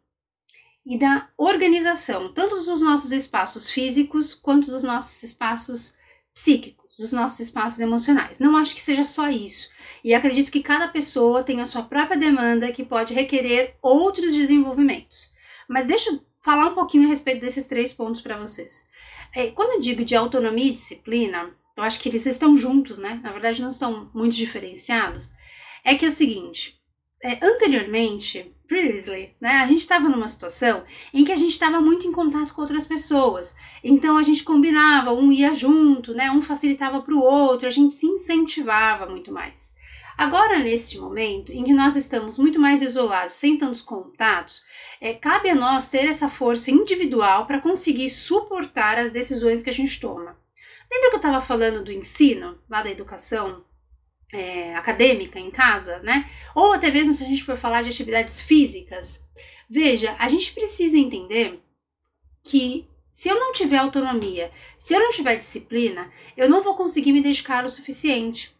e 0.86 0.98
da 0.98 1.28
organização, 1.38 2.32
tanto 2.32 2.56
dos 2.56 2.80
nossos 2.80 3.10
espaços 3.10 3.70
físicos 3.70 4.34
quanto 4.34 4.70
dos 4.70 4.82
nossos 4.82 5.22
espaços 5.22 5.96
psíquicos, 6.34 6.96
dos 6.98 7.12
nossos 7.12 7.40
espaços 7.40 7.80
emocionais. 7.80 8.38
Não 8.38 8.56
acho 8.56 8.74
que 8.74 8.80
seja 8.80 9.04
só 9.04 9.30
isso. 9.30 9.68
E 10.02 10.14
acredito 10.14 10.52
que 10.52 10.62
cada 10.62 10.88
pessoa 10.88 11.42
tem 11.42 11.60
a 11.60 11.66
sua 11.66 11.82
própria 11.82 12.18
demanda 12.18 12.72
que 12.72 12.84
pode 12.84 13.14
requerer 13.14 13.76
outros 13.80 14.34
desenvolvimentos. 14.34 15.32
Mas 15.68 15.86
deixa 15.86 16.10
eu 16.10 16.20
falar 16.42 16.68
um 16.68 16.74
pouquinho 16.74 17.06
a 17.06 17.08
respeito 17.08 17.40
desses 17.40 17.66
três 17.66 17.94
pontos 17.94 18.20
para 18.20 18.36
vocês. 18.36 18.86
É, 19.34 19.50
quando 19.50 19.72
eu 19.72 19.80
digo 19.80 20.04
de 20.04 20.14
autonomia 20.14 20.66
e 20.66 20.72
disciplina, 20.72 21.50
eu 21.76 21.82
acho 21.82 21.98
que 21.98 22.08
eles 22.08 22.26
estão 22.26 22.56
juntos, 22.56 22.98
né? 22.98 23.20
Na 23.22 23.32
verdade, 23.32 23.62
não 23.62 23.70
estão 23.70 24.10
muito 24.14 24.36
diferenciados. 24.36 25.32
É 25.82 25.94
que 25.94 26.04
é 26.04 26.08
o 26.08 26.12
seguinte: 26.12 26.78
é, 27.22 27.44
anteriormente, 27.44 28.53
previously, 28.66 29.34
né, 29.40 29.58
a 29.58 29.66
gente 29.66 29.80
estava 29.80 30.08
numa 30.08 30.28
situação 30.28 30.84
em 31.12 31.24
que 31.24 31.32
a 31.32 31.36
gente 31.36 31.52
estava 31.52 31.80
muito 31.80 32.06
em 32.06 32.12
contato 32.12 32.54
com 32.54 32.62
outras 32.62 32.86
pessoas. 32.86 33.54
Então 33.82 34.16
a 34.16 34.22
gente 34.22 34.42
combinava, 34.42 35.12
um 35.12 35.30
ia 35.30 35.52
junto, 35.52 36.14
né, 36.14 36.30
um 36.30 36.42
facilitava 36.42 37.02
para 37.02 37.14
o 37.14 37.20
outro, 37.20 37.66
a 37.66 37.70
gente 37.70 37.92
se 37.92 38.06
incentivava 38.06 39.06
muito 39.06 39.32
mais. 39.32 39.72
Agora, 40.16 40.60
neste 40.60 40.98
momento 40.98 41.50
em 41.50 41.64
que 41.64 41.72
nós 41.72 41.96
estamos 41.96 42.38
muito 42.38 42.60
mais 42.60 42.80
isolados, 42.82 43.32
sem 43.32 43.58
tantos 43.58 43.82
contatos, 43.82 44.62
é, 45.00 45.12
cabe 45.12 45.50
a 45.50 45.54
nós 45.56 45.90
ter 45.90 46.06
essa 46.06 46.28
força 46.28 46.70
individual 46.70 47.46
para 47.46 47.60
conseguir 47.60 48.08
suportar 48.08 48.96
as 48.96 49.10
decisões 49.10 49.62
que 49.62 49.70
a 49.70 49.74
gente 49.74 49.98
toma. 50.00 50.38
Lembra 50.90 51.10
que 51.10 51.16
eu 51.16 51.16
estava 51.16 51.42
falando 51.44 51.82
do 51.82 51.90
ensino, 51.90 52.56
lá 52.70 52.80
da 52.80 52.90
educação 52.90 53.64
é, 54.32 54.74
acadêmica 54.74 55.38
em 55.38 55.50
casa, 55.50 56.00
né? 56.00 56.28
Ou 56.54 56.72
até 56.72 56.90
mesmo 56.90 57.14
se 57.14 57.22
a 57.22 57.26
gente 57.26 57.44
for 57.44 57.56
falar 57.56 57.82
de 57.82 57.90
atividades 57.90 58.40
físicas. 58.40 59.24
Veja, 59.68 60.14
a 60.18 60.28
gente 60.28 60.52
precisa 60.52 60.96
entender 60.96 61.60
que 62.42 62.86
se 63.10 63.28
eu 63.28 63.38
não 63.38 63.52
tiver 63.52 63.78
autonomia, 63.78 64.50
se 64.76 64.92
eu 64.92 65.00
não 65.00 65.10
tiver 65.10 65.36
disciplina, 65.36 66.10
eu 66.36 66.48
não 66.48 66.62
vou 66.62 66.74
conseguir 66.74 67.12
me 67.12 67.22
dedicar 67.22 67.64
o 67.64 67.68
suficiente. 67.68 68.54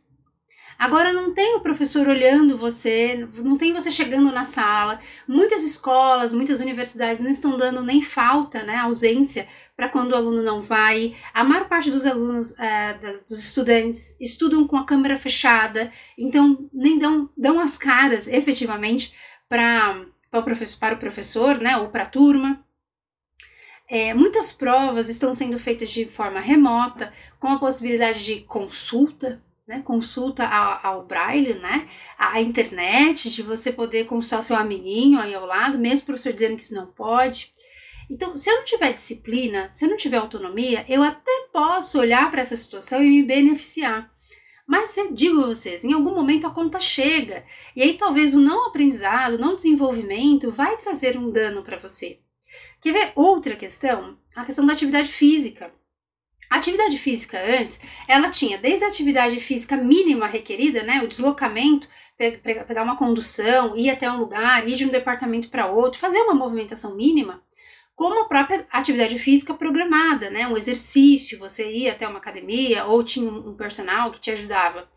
Agora 0.79 1.13
não 1.13 1.33
tem 1.33 1.55
o 1.55 1.61
professor 1.61 2.09
olhando 2.09 2.59
você, 2.59 3.29
não 3.37 3.57
tem 3.57 3.73
você 3.73 3.91
chegando 3.91 4.33
na 4.33 4.45
sala. 4.45 4.99
Muitas 5.27 5.63
escolas, 5.63 6.33
muitas 6.33 6.61
universidades 6.61 7.23
não 7.23 7.31
estão 7.31 7.57
dando 7.57 7.83
nem 7.83 8.03
falta, 8.03 8.63
né, 8.63 8.77
ausência 8.77 9.47
para 9.77 9.89
quando 9.89 10.13
o 10.13 10.17
aluno 10.17 10.43
não 10.43 10.63
vai. 10.63 11.15
A 11.33 11.45
maior 11.45 11.69
parte 11.69 11.91
dos 11.91 12.05
alunos, 12.05 12.59
é, 12.59 12.95
das, 12.95 13.23
dos 13.23 13.39
estudantes, 13.39 14.17
estudam 14.21 14.67
com 14.67 14.77
a 14.77 14.87
câmera 14.87 15.17
fechada, 15.17 15.91
então 16.19 16.69
nem 16.73 16.99
dão, 16.99 17.31
dão 17.37 17.61
as 17.61 17.79
caras 17.79 18.27
efetivamente 18.27 19.15
para 19.49 20.05
o 20.33 20.43
professor, 20.43 20.79
para 20.79 20.95
o 20.95 20.99
professor, 20.99 21.59
né, 21.59 21.77
ou 21.77 21.89
para 21.89 22.03
a 22.03 22.09
turma. 22.09 22.65
É, 23.89 24.15
muitas 24.15 24.53
provas 24.53 25.09
estão 25.09 25.35
sendo 25.35 25.59
feitas 25.59 25.91
de 25.91 26.07
forma 26.07 26.41
remota, 26.41 27.13
com 27.39 27.49
a 27.49 27.59
possibilidade 27.59 28.25
de 28.25 28.41
consulta 28.41 29.43
né, 29.67 29.83
consulta 29.85 30.47
ao, 30.47 30.87
ao 30.87 31.07
braille, 31.07 31.55
né, 31.55 31.89
a 32.19 32.41
internet, 32.41 33.31
de 33.31 33.43
você 33.43 33.73
poder 33.73 34.05
consultar 34.07 34.43
seu 34.43 34.57
amiguinho 34.57 35.19
aí 35.19 35.35
ao 35.35 35.47
lado, 35.47 35.79
mesmo 35.79 36.03
o 36.03 36.07
professor 36.07 36.33
dizendo 36.33 36.57
que 36.57 36.63
isso 36.63 36.75
não 36.75 36.87
pode. 36.87 37.53
Então, 38.11 38.37
se 38.37 38.51
eu 38.51 38.57
não 38.57 38.65
tiver 38.65 38.93
disciplina, 38.93 39.71
se 39.73 39.85
eu 39.85 39.89
não 39.89 39.97
tiver 39.97 40.19
autonomia, 40.19 40.85
eu 40.89 41.03
até 41.03 41.49
posso 41.53 41.99
olhar 41.99 42.31
para 42.31 42.43
essa 42.43 42.57
situação 42.57 43.03
e 43.03 43.09
me 43.09 43.23
beneficiar. 43.23 44.13
Mas 44.67 44.97
eu 44.97 45.13
digo 45.13 45.43
a 45.43 45.47
vocês, 45.47 45.85
em 45.85 45.93
algum 45.93 46.15
momento 46.15 46.47
a 46.47 46.51
conta 46.51 46.81
chega, 46.81 47.45
e 47.77 47.83
aí 47.83 47.95
talvez 47.95 48.35
o 48.35 48.41
não 48.41 48.67
aprendizado, 48.67 49.35
o 49.35 49.39
não 49.39 49.57
desenvolvimento 49.57 50.51
vai 50.51 50.77
trazer 50.77 51.19
um 51.19 51.31
dano 51.31 51.63
para 51.63 51.79
você. 51.79 52.21
Quer 52.81 52.93
ver 52.93 53.13
outra 53.15 53.57
questão? 53.57 54.19
A 54.35 54.45
questão 54.45 54.65
da 54.65 54.73
atividade 54.73 55.11
física. 55.11 55.73
Atividade 56.55 56.97
física 56.99 57.37
antes, 57.61 57.81
ela 58.07 58.31
tinha 58.31 58.57
desde 58.57 58.85
a 58.85 58.89
atividade 58.89 59.41
física 59.41 59.77
mínima 59.77 60.29
requerida, 60.29 60.85
né, 60.85 61.03
o 61.03 61.09
deslocamento, 61.09 61.89
pegar 62.17 62.85
uma 62.85 62.97
condução, 62.97 63.77
ir 63.77 63.91
até 63.91 64.09
um 64.09 64.19
lugar, 64.19 64.69
ir 64.69 64.77
de 64.77 64.87
um 64.87 64.89
departamento 64.89 65.49
para 65.49 65.67
outro, 65.67 65.99
fazer 65.99 66.19
uma 66.19 66.33
movimentação 66.33 66.95
mínima, 66.95 67.43
como 67.97 68.21
a 68.21 68.29
própria 68.29 68.65
atividade 68.71 69.19
física 69.19 69.53
programada, 69.53 70.31
né, 70.31 70.47
um 70.47 70.57
exercício, 70.57 71.41
você 71.41 71.73
ia 71.73 71.91
até 71.91 72.07
uma 72.07 72.19
academia 72.19 72.85
ou 72.85 73.03
tinha 73.03 73.29
um 73.29 73.57
personal 73.57 74.13
que 74.13 74.21
te 74.21 74.31
ajudava. 74.31 74.89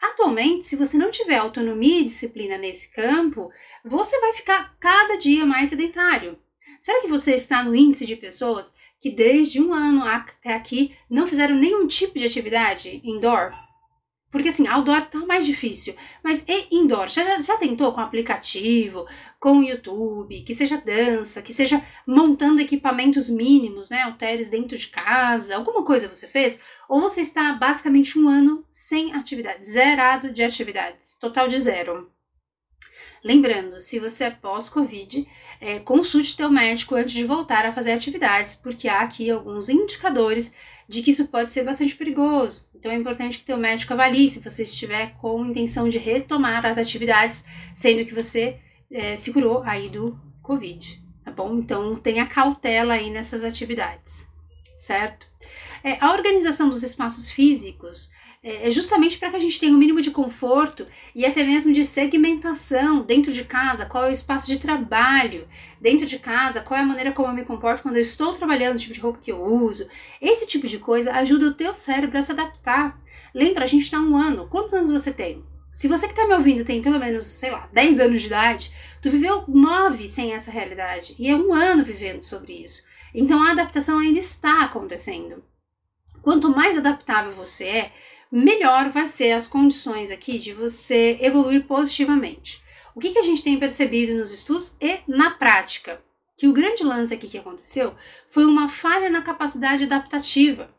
Atualmente, 0.00 0.64
se 0.64 0.76
você 0.76 0.96
não 0.96 1.10
tiver 1.10 1.36
autonomia 1.36 2.00
e 2.00 2.06
disciplina 2.06 2.56
nesse 2.56 2.90
campo, 2.90 3.50
você 3.84 4.18
vai 4.18 4.32
ficar 4.32 4.74
cada 4.80 5.16
dia 5.18 5.44
mais 5.44 5.68
sedentário. 5.68 6.38
Será 6.80 7.02
que 7.02 7.06
você 7.06 7.34
está 7.34 7.62
no 7.62 7.76
índice 7.76 8.06
de 8.06 8.16
pessoas 8.16 8.72
que 9.02 9.10
desde 9.10 9.60
um 9.60 9.74
ano 9.74 10.04
até 10.04 10.54
aqui 10.54 10.94
não 11.10 11.26
fizeram 11.26 11.56
nenhum 11.56 11.88
tipo 11.88 12.16
de 12.20 12.24
atividade 12.24 13.00
indoor? 13.02 13.52
Porque 14.30 14.48
assim, 14.48 14.66
outdoor 14.66 15.02
tá 15.08 15.18
mais 15.26 15.44
difícil. 15.44 15.94
Mas 16.22 16.44
e 16.48 16.68
indoor? 16.74 17.08
Já, 17.08 17.38
já 17.40 17.58
tentou 17.58 17.92
com 17.92 18.00
aplicativo, 18.00 19.06
com 19.38 19.62
YouTube, 19.62 20.40
que 20.42 20.54
seja 20.54 20.78
dança, 20.80 21.42
que 21.42 21.52
seja 21.52 21.84
montando 22.06 22.62
equipamentos 22.62 23.28
mínimos, 23.28 23.90
né? 23.90 24.02
Halteres 24.02 24.48
dentro 24.48 24.78
de 24.78 24.86
casa, 24.86 25.56
alguma 25.56 25.84
coisa 25.84 26.08
você 26.08 26.28
fez? 26.28 26.60
Ou 26.88 27.02
você 27.02 27.20
está 27.20 27.52
basicamente 27.54 28.18
um 28.18 28.26
ano 28.28 28.64
sem 28.70 29.12
atividades, 29.12 29.66
zerado 29.66 30.32
de 30.32 30.42
atividades, 30.42 31.16
total 31.20 31.48
de 31.48 31.58
zero? 31.58 32.10
Lembrando, 33.24 33.78
se 33.78 34.00
você 34.00 34.24
é 34.24 34.30
pós-Covid, 34.30 35.28
é, 35.60 35.78
consulte 35.78 36.34
seu 36.34 36.50
médico 36.50 36.96
antes 36.96 37.14
de 37.14 37.24
voltar 37.24 37.64
a 37.64 37.72
fazer 37.72 37.92
atividades, 37.92 38.56
porque 38.56 38.88
há 38.88 39.00
aqui 39.00 39.30
alguns 39.30 39.68
indicadores 39.68 40.52
de 40.88 41.02
que 41.02 41.12
isso 41.12 41.28
pode 41.28 41.52
ser 41.52 41.64
bastante 41.64 41.94
perigoso. 41.94 42.68
Então 42.74 42.90
é 42.90 42.96
importante 42.96 43.38
que 43.38 43.44
teu 43.44 43.56
médico 43.56 43.92
avalie 43.92 44.28
se 44.28 44.40
você 44.40 44.64
estiver 44.64 45.14
com 45.20 45.46
intenção 45.46 45.88
de 45.88 45.98
retomar 45.98 46.66
as 46.66 46.76
atividades, 46.76 47.44
sendo 47.72 48.04
que 48.04 48.12
você 48.12 48.58
é, 48.90 49.16
se 49.16 49.32
curou 49.32 49.62
aí 49.62 49.88
do 49.88 50.18
Covid, 50.42 51.00
tá 51.24 51.30
bom? 51.30 51.56
Então 51.58 51.94
tenha 51.94 52.26
cautela 52.26 52.94
aí 52.94 53.08
nessas 53.08 53.44
atividades, 53.44 54.26
certo? 54.76 55.26
É, 55.84 55.96
a 56.00 56.12
organização 56.12 56.68
dos 56.68 56.82
espaços 56.82 57.30
físicos 57.30 58.10
é, 58.42 58.68
é 58.68 58.70
justamente 58.70 59.18
para 59.18 59.30
que 59.30 59.36
a 59.36 59.40
gente 59.40 59.60
tenha 59.60 59.72
o 59.72 59.76
um 59.76 59.78
mínimo 59.78 60.00
de 60.00 60.10
conforto 60.10 60.86
e 61.14 61.24
até 61.24 61.44
mesmo 61.44 61.72
de 61.72 61.84
segmentação 61.84 63.02
dentro 63.02 63.32
de 63.32 63.44
casa, 63.44 63.86
qual 63.86 64.04
é 64.04 64.08
o 64.08 64.12
espaço 64.12 64.48
de 64.48 64.58
trabalho 64.58 65.46
dentro 65.80 66.06
de 66.06 66.18
casa, 66.18 66.60
qual 66.60 66.78
é 66.78 66.82
a 66.82 66.86
maneira 66.86 67.12
como 67.12 67.28
eu 67.28 67.34
me 67.34 67.44
comporto 67.44 67.82
quando 67.82 67.96
eu 67.96 68.02
estou 68.02 68.32
trabalhando, 68.32 68.76
o 68.76 68.78
tipo 68.78 68.94
de 68.94 69.00
roupa 69.00 69.20
que 69.22 69.30
eu 69.30 69.42
uso. 69.42 69.86
Esse 70.20 70.46
tipo 70.46 70.66
de 70.66 70.78
coisa 70.78 71.12
ajuda 71.12 71.46
o 71.46 71.54
teu 71.54 71.72
cérebro 71.72 72.18
a 72.18 72.22
se 72.22 72.32
adaptar. 72.32 73.00
Lembra, 73.32 73.64
a 73.64 73.68
gente 73.68 73.84
está 73.84 74.00
um 74.00 74.16
ano. 74.16 74.48
Quantos 74.48 74.74
anos 74.74 74.90
você 74.90 75.12
tem? 75.12 75.44
Se 75.70 75.88
você 75.88 76.06
que 76.06 76.12
está 76.12 76.26
me 76.26 76.34
ouvindo 76.34 76.64
tem 76.64 76.82
pelo 76.82 76.98
menos, 76.98 77.24
sei 77.24 77.50
lá, 77.50 77.66
10 77.72 77.98
anos 77.98 78.20
de 78.20 78.26
idade, 78.26 78.70
tu 79.00 79.08
viveu 79.08 79.44
9 79.48 80.06
sem 80.06 80.34
essa 80.34 80.50
realidade. 80.50 81.14
E 81.18 81.28
é 81.28 81.34
um 81.34 81.54
ano 81.54 81.82
vivendo 81.82 82.22
sobre 82.22 82.52
isso. 82.52 82.82
Então 83.14 83.42
a 83.42 83.52
adaptação 83.52 83.98
ainda 83.98 84.18
está 84.18 84.64
acontecendo. 84.64 85.42
Quanto 86.20 86.54
mais 86.54 86.76
adaptável 86.76 87.32
você 87.32 87.64
é, 87.64 87.92
melhor 88.32 88.88
vai 88.88 89.04
ser 89.04 89.32
as 89.32 89.46
condições 89.46 90.10
aqui 90.10 90.38
de 90.38 90.54
você 90.54 91.18
evoluir 91.20 91.66
positivamente. 91.66 92.62
o 92.94 93.00
que, 93.00 93.10
que 93.10 93.18
a 93.18 93.22
gente 93.22 93.44
tem 93.44 93.58
percebido 93.58 94.14
nos 94.14 94.30
estudos 94.30 94.74
e 94.80 95.00
na 95.06 95.30
prática? 95.30 96.02
Que 96.36 96.48
o 96.48 96.52
grande 96.52 96.82
lance 96.82 97.12
aqui 97.12 97.28
que 97.28 97.38
aconteceu 97.38 97.94
foi 98.26 98.46
uma 98.46 98.68
falha 98.68 99.10
na 99.10 99.20
capacidade 99.20 99.84
adaptativa. 99.84 100.74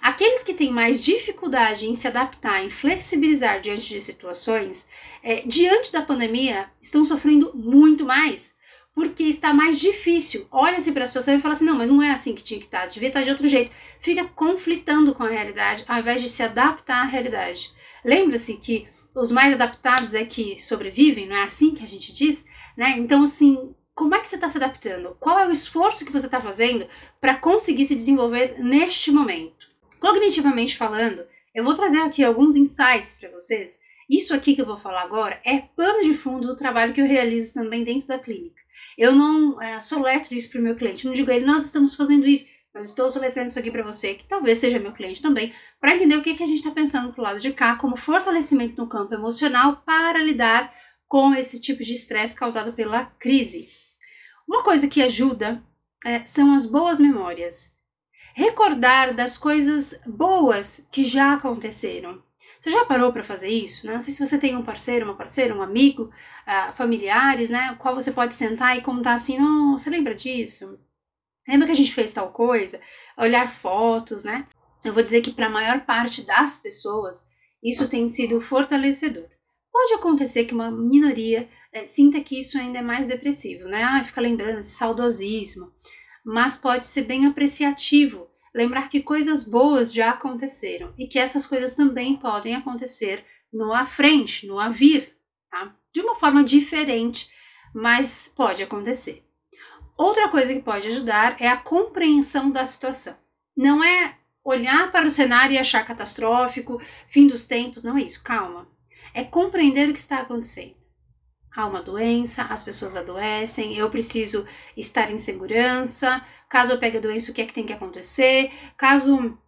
Aqueles 0.00 0.42
que 0.42 0.54
têm 0.54 0.70
mais 0.70 1.02
dificuldade 1.02 1.86
em 1.86 1.94
se 1.94 2.08
adaptar, 2.08 2.64
em 2.64 2.70
flexibilizar 2.70 3.60
diante 3.60 3.88
de 3.88 4.00
situações, 4.00 4.88
é, 5.22 5.36
diante 5.46 5.92
da 5.92 6.02
pandemia, 6.02 6.70
estão 6.80 7.04
sofrendo 7.04 7.52
muito 7.54 8.04
mais, 8.04 8.54
porque 8.94 9.24
está 9.24 9.52
mais 9.52 9.80
difícil. 9.80 10.46
Olha-se 10.50 10.92
para 10.92 11.04
a 11.04 11.06
situação 11.06 11.34
e 11.34 11.40
fala 11.40 11.54
assim: 11.54 11.64
não, 11.64 11.76
mas 11.76 11.88
não 11.88 12.02
é 12.02 12.10
assim 12.10 12.34
que 12.34 12.44
tinha 12.44 12.60
que 12.60 12.66
estar, 12.66 12.86
devia 12.86 13.08
estar 13.08 13.22
de 13.22 13.30
outro 13.30 13.48
jeito. 13.48 13.72
Fica 14.00 14.24
conflitando 14.24 15.14
com 15.14 15.24
a 15.24 15.28
realidade 15.28 15.84
ao 15.88 15.98
invés 15.98 16.22
de 16.22 16.28
se 16.28 16.42
adaptar 16.42 17.02
à 17.02 17.04
realidade. 17.04 17.72
Lembra-se 18.04 18.54
que 18.54 18.86
os 19.14 19.30
mais 19.30 19.52
adaptados 19.54 20.14
é 20.14 20.24
que 20.24 20.60
sobrevivem, 20.62 21.26
não 21.26 21.36
é 21.36 21.42
assim 21.42 21.74
que 21.74 21.82
a 21.82 21.88
gente 21.88 22.12
diz? 22.12 22.44
Né? 22.76 22.94
Então, 22.98 23.22
assim, 23.22 23.74
como 23.94 24.14
é 24.14 24.20
que 24.20 24.28
você 24.28 24.34
está 24.34 24.48
se 24.48 24.58
adaptando? 24.58 25.16
Qual 25.18 25.38
é 25.38 25.46
o 25.46 25.52
esforço 25.52 26.04
que 26.04 26.12
você 26.12 26.26
está 26.26 26.40
fazendo 26.40 26.86
para 27.20 27.34
conseguir 27.34 27.86
se 27.86 27.94
desenvolver 27.94 28.56
neste 28.58 29.10
momento? 29.10 29.66
Cognitivamente 30.00 30.76
falando, 30.76 31.24
eu 31.54 31.64
vou 31.64 31.74
trazer 31.74 32.00
aqui 32.02 32.22
alguns 32.22 32.56
insights 32.56 33.14
para 33.14 33.30
vocês. 33.30 33.80
Isso 34.08 34.34
aqui 34.34 34.54
que 34.54 34.60
eu 34.60 34.66
vou 34.66 34.76
falar 34.76 35.02
agora 35.02 35.40
é 35.44 35.58
pano 35.58 36.02
de 36.02 36.14
fundo 36.14 36.46
do 36.46 36.56
trabalho 36.56 36.92
que 36.92 37.00
eu 37.00 37.06
realizo 37.06 37.54
também 37.54 37.84
dentro 37.84 38.08
da 38.08 38.18
clínica. 38.18 38.62
Eu 38.98 39.12
não 39.12 39.60
é, 39.60 39.80
soletro 39.80 40.34
isso 40.34 40.50
para 40.50 40.60
o 40.60 40.64
meu 40.64 40.74
cliente, 40.74 41.06
não 41.06 41.12
digo 41.12 41.30
a 41.30 41.34
ele, 41.34 41.46
nós 41.46 41.64
estamos 41.64 41.94
fazendo 41.94 42.26
isso, 42.26 42.46
mas 42.72 42.86
estou 42.86 43.08
soletrando 43.08 43.48
isso 43.48 43.58
aqui 43.58 43.70
para 43.70 43.84
você, 43.84 44.14
que 44.14 44.24
talvez 44.24 44.58
seja 44.58 44.80
meu 44.80 44.92
cliente 44.92 45.22
também, 45.22 45.54
para 45.80 45.94
entender 45.94 46.16
o 46.16 46.22
que, 46.22 46.34
que 46.34 46.42
a 46.42 46.46
gente 46.46 46.58
está 46.58 46.72
pensando 46.72 47.12
pro 47.12 47.22
lado 47.22 47.38
de 47.38 47.52
cá 47.52 47.76
como 47.76 47.96
fortalecimento 47.96 48.76
no 48.76 48.88
campo 48.88 49.14
emocional 49.14 49.82
para 49.86 50.18
lidar 50.18 50.74
com 51.06 51.32
esse 51.32 51.60
tipo 51.60 51.84
de 51.84 51.92
estresse 51.92 52.34
causado 52.34 52.72
pela 52.72 53.06
crise. 53.06 53.68
Uma 54.48 54.64
coisa 54.64 54.88
que 54.88 55.00
ajuda 55.00 55.62
é, 56.04 56.24
são 56.24 56.52
as 56.52 56.66
boas 56.66 56.98
memórias. 56.98 57.78
Recordar 58.34 59.14
das 59.14 59.38
coisas 59.38 60.00
boas 60.04 60.88
que 60.90 61.04
já 61.04 61.34
aconteceram. 61.34 62.23
Você 62.64 62.70
já 62.70 62.82
parou 62.86 63.12
para 63.12 63.22
fazer 63.22 63.50
isso? 63.50 63.86
Né? 63.86 63.92
Não 63.92 64.00
sei 64.00 64.10
se 64.10 64.26
você 64.26 64.38
tem 64.38 64.56
um 64.56 64.64
parceiro, 64.64 65.04
uma 65.04 65.14
parceira, 65.14 65.54
um 65.54 65.60
amigo, 65.60 66.04
uh, 66.04 66.72
familiares, 66.72 67.50
né? 67.50 67.76
Qual 67.78 67.94
você 67.94 68.10
pode 68.10 68.32
sentar 68.32 68.74
e 68.74 68.80
contar 68.80 69.12
assim: 69.12 69.36
não, 69.36 69.76
você 69.76 69.90
lembra 69.90 70.14
disso? 70.14 70.80
Lembra 71.46 71.66
que 71.66 71.72
a 71.72 71.76
gente 71.76 71.92
fez 71.92 72.14
tal 72.14 72.32
coisa? 72.32 72.80
Olhar 73.18 73.52
fotos, 73.52 74.24
né? 74.24 74.46
Eu 74.82 74.94
vou 74.94 75.02
dizer 75.02 75.20
que 75.20 75.30
para 75.30 75.48
a 75.48 75.50
maior 75.50 75.84
parte 75.84 76.22
das 76.22 76.56
pessoas 76.56 77.26
isso 77.62 77.86
tem 77.86 78.08
sido 78.08 78.40
fortalecedor. 78.40 79.28
Pode 79.70 79.92
acontecer 79.92 80.46
que 80.46 80.54
uma 80.54 80.70
minoria 80.70 81.46
é, 81.70 81.84
sinta 81.84 82.18
que 82.22 82.40
isso 82.40 82.56
ainda 82.56 82.78
é 82.78 82.82
mais 82.82 83.06
depressivo, 83.06 83.68
né? 83.68 83.82
Ah, 83.82 84.02
fica 84.02 84.22
lembrando 84.22 84.60
esse 84.60 84.70
saudosismo. 84.70 85.70
Mas 86.24 86.56
pode 86.56 86.86
ser 86.86 87.02
bem 87.02 87.26
apreciativo 87.26 88.26
lembrar 88.54 88.88
que 88.88 89.02
coisas 89.02 89.42
boas 89.42 89.92
já 89.92 90.10
aconteceram 90.10 90.94
e 90.96 91.06
que 91.06 91.18
essas 91.18 91.46
coisas 91.46 91.74
também 91.74 92.16
podem 92.16 92.54
acontecer 92.54 93.24
no 93.52 93.72
à 93.72 93.84
frente, 93.84 94.46
no 94.46 94.58
a 94.58 94.68
vir, 94.68 95.16
tá? 95.50 95.74
De 95.92 96.00
uma 96.00 96.14
forma 96.14 96.44
diferente, 96.44 97.30
mas 97.74 98.32
pode 98.34 98.62
acontecer. 98.62 99.24
Outra 99.96 100.28
coisa 100.28 100.52
que 100.52 100.62
pode 100.62 100.88
ajudar 100.88 101.36
é 101.40 101.48
a 101.48 101.56
compreensão 101.56 102.50
da 102.50 102.64
situação. 102.64 103.16
Não 103.56 103.82
é 103.82 104.16
olhar 104.44 104.90
para 104.92 105.06
o 105.06 105.10
cenário 105.10 105.54
e 105.54 105.58
achar 105.58 105.86
catastrófico, 105.86 106.80
fim 107.08 107.26
dos 107.26 107.46
tempos, 107.46 107.82
não 107.82 107.96
é 107.96 108.02
isso, 108.02 108.22
calma. 108.22 108.68
É 109.12 109.24
compreender 109.24 109.88
o 109.88 109.92
que 109.92 109.98
está 109.98 110.18
acontecendo. 110.18 110.74
Há 111.56 111.66
uma 111.66 111.80
doença, 111.80 112.42
as 112.42 112.64
pessoas 112.64 112.96
adoecem, 112.96 113.76
eu 113.76 113.88
preciso 113.88 114.44
estar 114.76 115.10
em 115.10 115.16
segurança. 115.16 116.20
Caso 116.48 116.72
eu 116.72 116.78
pegue 116.78 116.98
a 116.98 117.00
doença, 117.00 117.30
o 117.30 117.34
que 117.34 117.42
é 117.42 117.46
que 117.46 117.54
tem 117.54 117.64
que 117.64 117.72
acontecer? 117.72 118.50
Caso 118.76 119.38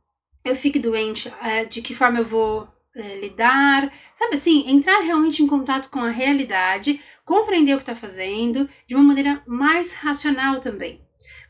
eu 0.45 0.55
fique 0.55 0.79
doente, 0.79 1.33
é, 1.43 1.65
de 1.65 1.83
que 1.83 1.95
forma 1.95 2.21
eu 2.21 2.25
vou 2.25 2.69
é, 2.95 3.19
lidar, 3.19 3.93
sabe 4.15 4.37
assim, 4.37 4.71
entrar 4.71 5.01
realmente 5.01 5.43
em 5.43 5.47
contato 5.47 5.91
com 5.91 5.99
a 5.99 6.09
realidade, 6.11 7.01
compreender 7.25 7.75
o 7.75 7.79
que 7.79 7.83
está 7.83 7.97
fazendo 7.97 8.69
de 8.87 8.95
uma 8.95 9.03
maneira 9.03 9.43
mais 9.45 9.93
racional 9.93 10.61
também. 10.61 11.05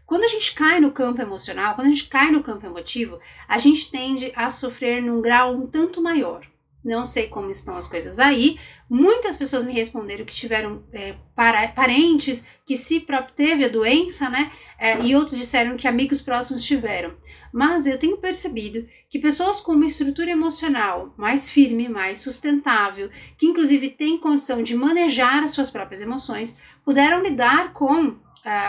Quando 0.07 0.25
a 0.25 0.29
gente 0.29 0.55
cai 0.55 0.81
no 0.81 0.93
campo 0.93 1.21
emocional, 1.21 1.75
quando 1.75 1.89
a 1.89 1.91
gente 1.91 2.09
cai 2.09 2.31
no 2.31 2.43
campo 2.43 2.65
emotivo, 2.65 3.21
a 3.47 3.59
gente 3.59 3.91
tende 3.91 4.33
a 4.35 4.49
sofrer 4.51 5.03
num 5.03 5.21
grau 5.21 5.55
um 5.55 5.67
tanto 5.67 6.01
maior. 6.01 6.47
Não 6.87 7.05
sei 7.05 7.27
como 7.27 7.51
estão 7.51 7.77
as 7.77 7.89
coisas 7.89 8.21
aí. 8.21 8.61
Muitas 8.89 9.37
pessoas 9.37 9.65
me 9.65 9.73
responderam 9.73 10.25
que 10.25 10.33
tiveram 10.33 10.85
é, 10.93 11.17
para, 11.35 11.67
parentes 11.67 12.47
que 12.65 12.77
se 12.77 13.05
teve 13.35 13.65
a 13.65 13.69
doença, 13.69 14.31
né? 14.31 14.53
É, 14.79 15.01
e 15.01 15.17
outros 15.17 15.37
disseram 15.37 15.77
que 15.77 15.89
amigos 15.89 16.23
próximos 16.23 16.63
tiveram. 16.63 17.13
Mas 17.53 17.89
eu 17.89 17.99
tenho 17.99 18.19
percebido 18.19 18.87
que 19.11 19.19
pessoas 19.19 19.61
com 19.61 19.73
uma 19.73 19.87
estrutura 19.87 20.31
emocional 20.31 21.13
mais 21.17 21.51
firme, 21.51 21.89
mais 21.89 22.19
sustentável, 22.19 23.11
que 23.37 23.47
inclusive 23.47 23.91
têm 23.91 24.17
condição 24.17 24.63
de 24.63 24.77
manejar 24.77 25.43
as 25.43 25.51
suas 25.51 25.71
próprias 25.71 26.01
emoções, 26.01 26.57
puderam 26.85 27.21
lidar 27.21 27.73
com 27.73 28.11
uh, 28.11 28.17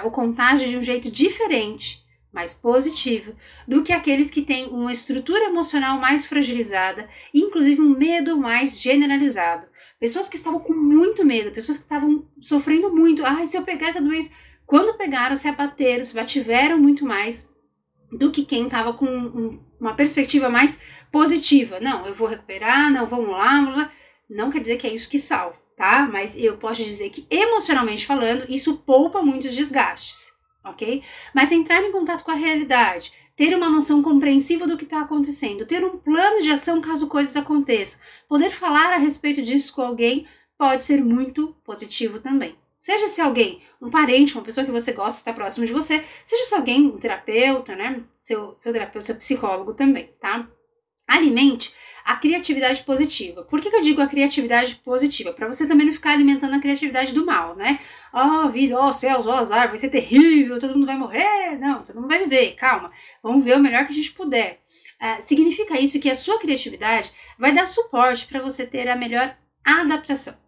o 0.06 0.10
contágio 0.10 0.68
de 0.68 0.76
um 0.76 0.82
jeito 0.82 1.12
diferente 1.12 2.07
mais 2.38 2.54
positivo 2.54 3.34
do 3.68 3.84
que 3.84 3.92
aqueles 3.92 4.30
que 4.30 4.44
têm 4.44 4.68
uma 4.68 4.94
estrutura 4.94 5.46
emocional 5.46 6.00
mais 6.00 6.24
fragilizada 6.24 7.10
inclusive 7.34 7.82
um 7.82 7.98
medo 7.98 8.38
mais 8.38 8.80
generalizado. 8.80 9.66
Pessoas 10.00 10.30
que 10.30 10.36
estavam 10.38 10.60
com 10.60 10.74
muito 10.74 11.26
medo, 11.26 11.52
pessoas 11.52 11.78
que 11.78 11.84
estavam 11.84 12.28
sofrendo 12.40 12.94
muito. 12.94 13.26
Ah, 13.26 13.44
se 13.44 13.58
eu 13.58 13.64
pegar 13.64 13.88
essa 13.88 14.02
doença, 14.02 14.30
quando 14.68 14.98
pegaram, 14.98 15.36
se 15.36 15.48
abateram, 15.48 16.04
se 16.04 16.14
bativeram 16.14 16.78
muito 16.78 17.04
mais 17.04 17.50
do 18.12 18.32
que 18.32 18.46
quem 18.46 18.66
estava 18.66 18.94
com 18.94 19.08
um, 19.08 19.60
uma 19.80 19.96
perspectiva 19.96 20.48
mais 20.48 20.80
positiva. 21.12 21.80
Não, 21.80 22.06
eu 22.06 22.14
vou 22.14 22.28
recuperar, 22.28 22.92
não, 22.92 23.08
vamos 23.08 23.30
lá, 23.30 23.62
vamos 23.62 23.78
lá. 23.78 23.92
Não 24.30 24.52
quer 24.52 24.60
dizer 24.60 24.78
que 24.78 24.86
é 24.86 24.94
isso 24.94 25.10
que 25.10 25.18
salva, 25.18 25.58
tá? 25.76 26.08
Mas 26.12 26.36
eu 26.38 26.58
posso 26.58 26.84
dizer 26.84 27.10
que 27.10 27.26
emocionalmente 27.32 28.06
falando, 28.06 28.46
isso 28.48 28.78
poupa 28.78 29.24
muitos 29.24 29.56
desgastes 29.56 30.37
ok? 30.70 31.04
Mas 31.34 31.52
entrar 31.52 31.84
em 31.84 31.92
contato 31.92 32.24
com 32.24 32.32
a 32.32 32.36
realidade, 32.36 33.12
ter 33.36 33.56
uma 33.56 33.70
noção 33.70 34.02
compreensiva 34.02 34.66
do 34.66 34.78
que 34.78 34.84
está 34.84 35.02
acontecendo, 35.02 35.66
ter 35.66 35.86
um 35.86 35.98
plano 35.98 36.42
de 36.42 36.52
ação 36.52 36.82
caso 36.82 37.08
coisas 37.08 37.36
aconteçam, 37.36 38.00
poder 38.28 38.50
falar 38.50 38.94
a 38.94 38.98
respeito 38.98 39.42
disso 39.42 39.74
com 39.74 39.82
alguém 39.82 40.26
pode 40.58 40.84
ser 40.84 41.04
muito 41.04 41.56
positivo 41.64 42.20
também. 42.20 42.56
Seja 42.78 43.08
se 43.08 43.22
alguém, 43.22 43.62
um 43.82 43.90
parente, 43.90 44.36
uma 44.36 44.44
pessoa 44.44 44.66
que 44.66 44.72
você 44.72 44.92
gosta, 44.92 45.20
está 45.20 45.34
próximo 45.34 45.66
de 45.66 45.74
você, 45.74 46.04
seja 46.24 46.44
se 46.44 46.56
alguém, 46.56 46.86
um 46.88 46.98
terapeuta, 46.98 47.76
né? 47.76 48.04
Seu, 48.20 48.54
seu 48.58 48.72
terapeuta, 48.72 49.06
seu 49.06 49.16
psicólogo 49.16 49.74
também, 49.74 50.12
tá? 50.20 50.48
Alimente 51.08 51.74
a 52.08 52.16
criatividade 52.16 52.84
positiva. 52.84 53.44
Por 53.44 53.60
que, 53.60 53.70
que 53.70 53.76
eu 53.76 53.82
digo 53.82 54.02
a 54.02 54.08
criatividade 54.08 54.76
positiva? 54.76 55.34
Para 55.34 55.48
você 55.48 55.68
também 55.68 55.86
não 55.86 55.94
ficar 55.94 56.12
alimentando 56.12 56.56
a 56.56 56.60
criatividade 56.60 57.14
do 57.14 57.26
mal, 57.26 57.54
né? 57.54 57.80
Ó, 58.14 58.46
oh, 58.46 58.50
vida, 58.50 58.80
ó 58.80 58.88
oh, 58.88 58.94
céus, 58.94 59.28
ó 59.28 59.32
oh, 59.32 59.36
azar, 59.36 59.68
vai 59.68 59.78
ser 59.78 59.90
terrível, 59.90 60.58
todo 60.58 60.74
mundo 60.74 60.86
vai 60.86 60.98
morrer. 60.98 61.58
Não, 61.60 61.84
todo 61.84 61.98
mundo 61.98 62.08
vai 62.08 62.20
viver, 62.20 62.56
calma. 62.56 62.92
Vamos 63.22 63.44
ver 63.44 63.58
o 63.58 63.60
melhor 63.60 63.86
que 63.86 63.92
a 63.92 63.96
gente 63.96 64.12
puder. 64.14 64.62
Uh, 65.02 65.22
significa 65.22 65.80
isso 65.80 66.00
que 66.00 66.10
a 66.10 66.16
sua 66.16 66.40
criatividade 66.40 67.12
vai 67.38 67.52
dar 67.52 67.68
suporte 67.68 68.26
para 68.26 68.42
você 68.42 68.66
ter 68.66 68.88
a 68.88 68.96
melhor 68.96 69.38
adaptação. 69.64 70.47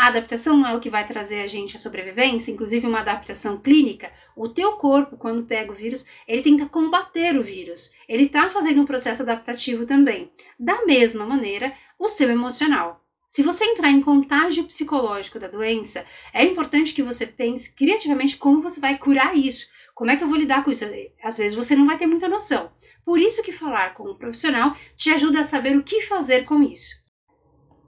A 0.00 0.06
adaptação 0.06 0.56
não 0.56 0.66
é 0.66 0.74
o 0.74 0.80
que 0.80 0.88
vai 0.88 1.06
trazer 1.06 1.42
a 1.42 1.46
gente 1.46 1.76
a 1.76 1.78
sobrevivência, 1.78 2.50
inclusive 2.50 2.86
uma 2.86 3.00
adaptação 3.00 3.58
clínica. 3.60 4.10
O 4.34 4.48
teu 4.48 4.72
corpo, 4.72 5.18
quando 5.18 5.44
pega 5.44 5.70
o 5.70 5.74
vírus, 5.74 6.06
ele 6.26 6.40
tenta 6.40 6.64
combater 6.64 7.38
o 7.38 7.42
vírus. 7.42 7.90
Ele 8.08 8.22
está 8.22 8.48
fazendo 8.48 8.80
um 8.80 8.86
processo 8.86 9.20
adaptativo 9.20 9.84
também. 9.84 10.32
Da 10.58 10.86
mesma 10.86 11.26
maneira, 11.26 11.74
o 11.98 12.08
seu 12.08 12.30
emocional. 12.30 13.04
Se 13.28 13.42
você 13.42 13.62
entrar 13.66 13.90
em 13.90 14.00
contágio 14.00 14.64
psicológico 14.64 15.38
da 15.38 15.48
doença, 15.48 16.02
é 16.32 16.46
importante 16.46 16.94
que 16.94 17.02
você 17.02 17.26
pense 17.26 17.74
criativamente 17.74 18.38
como 18.38 18.62
você 18.62 18.80
vai 18.80 18.96
curar 18.96 19.36
isso. 19.36 19.66
Como 19.94 20.10
é 20.10 20.16
que 20.16 20.24
eu 20.24 20.28
vou 20.28 20.38
lidar 20.38 20.64
com 20.64 20.70
isso? 20.70 20.86
Às 21.22 21.36
vezes 21.36 21.54
você 21.54 21.76
não 21.76 21.86
vai 21.86 21.98
ter 21.98 22.06
muita 22.06 22.26
noção. 22.26 22.72
Por 23.04 23.18
isso 23.18 23.42
que 23.42 23.52
falar 23.52 23.92
com 23.92 24.12
um 24.12 24.16
profissional 24.16 24.74
te 24.96 25.10
ajuda 25.10 25.40
a 25.40 25.44
saber 25.44 25.76
o 25.76 25.84
que 25.84 26.00
fazer 26.00 26.46
com 26.46 26.62
isso. 26.62 26.94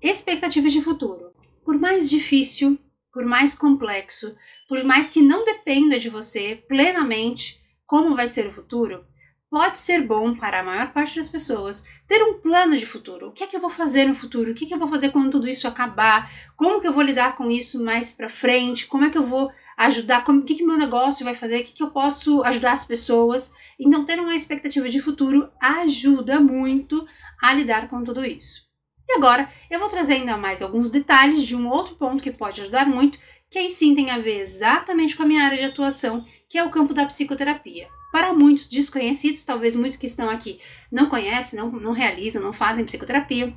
Expectativas 0.02 0.74
de 0.74 0.82
futuro 0.82 1.31
por 1.64 1.78
mais 1.78 2.08
difícil, 2.08 2.78
por 3.12 3.24
mais 3.24 3.54
complexo, 3.54 4.34
por 4.68 4.82
mais 4.84 5.10
que 5.10 5.20
não 5.20 5.44
dependa 5.44 5.98
de 5.98 6.08
você 6.08 6.62
plenamente 6.68 7.60
como 7.86 8.16
vai 8.16 8.26
ser 8.26 8.46
o 8.46 8.52
futuro, 8.52 9.04
pode 9.52 9.76
ser 9.76 10.06
bom 10.06 10.34
para 10.34 10.60
a 10.60 10.62
maior 10.62 10.94
parte 10.94 11.16
das 11.16 11.28
pessoas 11.28 11.84
ter 12.08 12.22
um 12.22 12.40
plano 12.40 12.74
de 12.74 12.86
futuro. 12.86 13.28
O 13.28 13.32
que 13.32 13.44
é 13.44 13.46
que 13.46 13.54
eu 13.54 13.60
vou 13.60 13.68
fazer 13.68 14.06
no 14.06 14.14
futuro? 14.14 14.52
O 14.52 14.54
que 14.54 14.64
é 14.64 14.68
que 14.68 14.72
eu 14.72 14.78
vou 14.78 14.88
fazer 14.88 15.10
quando 15.10 15.30
tudo 15.30 15.46
isso 15.46 15.68
acabar? 15.68 16.32
Como 16.56 16.80
que 16.80 16.88
eu 16.88 16.92
vou 16.92 17.02
lidar 17.02 17.36
com 17.36 17.50
isso 17.50 17.84
mais 17.84 18.14
para 18.14 18.30
frente? 18.30 18.86
Como 18.86 19.04
é 19.04 19.10
que 19.10 19.18
eu 19.18 19.26
vou 19.26 19.52
ajudar? 19.76 20.24
Como, 20.24 20.40
o 20.40 20.44
que 20.44 20.54
que 20.54 20.64
meu 20.64 20.78
negócio 20.78 21.22
vai 21.22 21.34
fazer? 21.34 21.60
O 21.60 21.64
que 21.64 21.74
que 21.74 21.82
eu 21.82 21.90
posso 21.90 22.42
ajudar 22.44 22.72
as 22.72 22.86
pessoas? 22.86 23.52
Então, 23.78 24.06
ter 24.06 24.18
uma 24.18 24.34
expectativa 24.34 24.88
de 24.88 25.02
futuro 25.02 25.50
ajuda 25.60 26.40
muito 26.40 27.06
a 27.42 27.52
lidar 27.52 27.90
com 27.90 28.02
tudo 28.02 28.24
isso. 28.24 28.71
E 29.08 29.16
agora 29.16 29.48
eu 29.70 29.78
vou 29.78 29.88
trazer 29.88 30.14
ainda 30.14 30.36
mais 30.36 30.62
alguns 30.62 30.90
detalhes 30.90 31.42
de 31.42 31.56
um 31.56 31.68
outro 31.68 31.94
ponto 31.96 32.22
que 32.22 32.30
pode 32.30 32.60
ajudar 32.60 32.86
muito, 32.86 33.18
que 33.50 33.58
aí 33.58 33.68
sim 33.70 33.94
tem 33.94 34.10
a 34.10 34.18
ver 34.18 34.40
exatamente 34.40 35.16
com 35.16 35.22
a 35.22 35.26
minha 35.26 35.44
área 35.44 35.58
de 35.58 35.64
atuação, 35.64 36.24
que 36.48 36.56
é 36.56 36.64
o 36.64 36.70
campo 36.70 36.94
da 36.94 37.06
psicoterapia. 37.06 37.88
Para 38.10 38.32
muitos 38.32 38.68
desconhecidos, 38.68 39.44
talvez 39.44 39.74
muitos 39.74 39.96
que 39.96 40.06
estão 40.06 40.28
aqui 40.28 40.60
não 40.90 41.08
conhecem, 41.08 41.58
não, 41.58 41.70
não 41.70 41.92
realizam, 41.92 42.42
não 42.42 42.52
fazem 42.52 42.84
psicoterapia, 42.84 43.56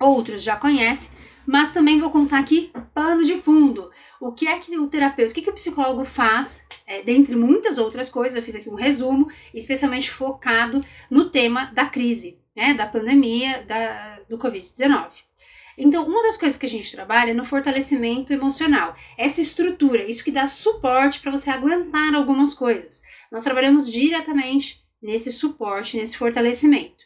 outros 0.00 0.42
já 0.42 0.56
conhecem, 0.56 1.10
mas 1.46 1.72
também 1.72 1.98
vou 1.98 2.10
contar 2.10 2.38
aqui 2.38 2.70
pano 2.92 3.24
de 3.24 3.38
fundo. 3.38 3.90
O 4.20 4.32
que 4.32 4.46
é 4.46 4.58
que 4.58 4.76
o 4.76 4.86
terapeuta, 4.86 5.32
o 5.32 5.34
que, 5.34 5.40
que 5.40 5.50
o 5.50 5.54
psicólogo 5.54 6.04
faz, 6.04 6.62
é, 6.86 7.02
dentre 7.02 7.34
muitas 7.34 7.78
outras 7.78 8.10
coisas, 8.10 8.36
eu 8.36 8.42
fiz 8.42 8.54
aqui 8.54 8.68
um 8.68 8.74
resumo, 8.74 9.30
especialmente 9.54 10.10
focado 10.10 10.84
no 11.10 11.30
tema 11.30 11.70
da 11.72 11.86
crise, 11.86 12.38
né, 12.58 12.74
da 12.74 12.86
pandemia 12.86 13.62
da, 13.62 14.20
do 14.28 14.36
Covid-19. 14.36 15.10
Então, 15.78 16.06
uma 16.06 16.22
das 16.24 16.36
coisas 16.36 16.58
que 16.58 16.66
a 16.66 16.68
gente 16.68 16.90
trabalha 16.90 17.30
é 17.30 17.34
no 17.34 17.44
fortalecimento 17.44 18.32
emocional, 18.32 18.96
essa 19.16 19.40
estrutura, 19.40 20.04
isso 20.04 20.24
que 20.24 20.32
dá 20.32 20.46
suporte 20.46 21.20
para 21.20 21.30
você 21.30 21.50
aguentar 21.50 22.14
algumas 22.14 22.52
coisas. 22.52 23.02
Nós 23.30 23.44
trabalhamos 23.44 23.88
diretamente 23.90 24.84
nesse 25.00 25.30
suporte, 25.30 25.96
nesse 25.96 26.18
fortalecimento. 26.18 27.04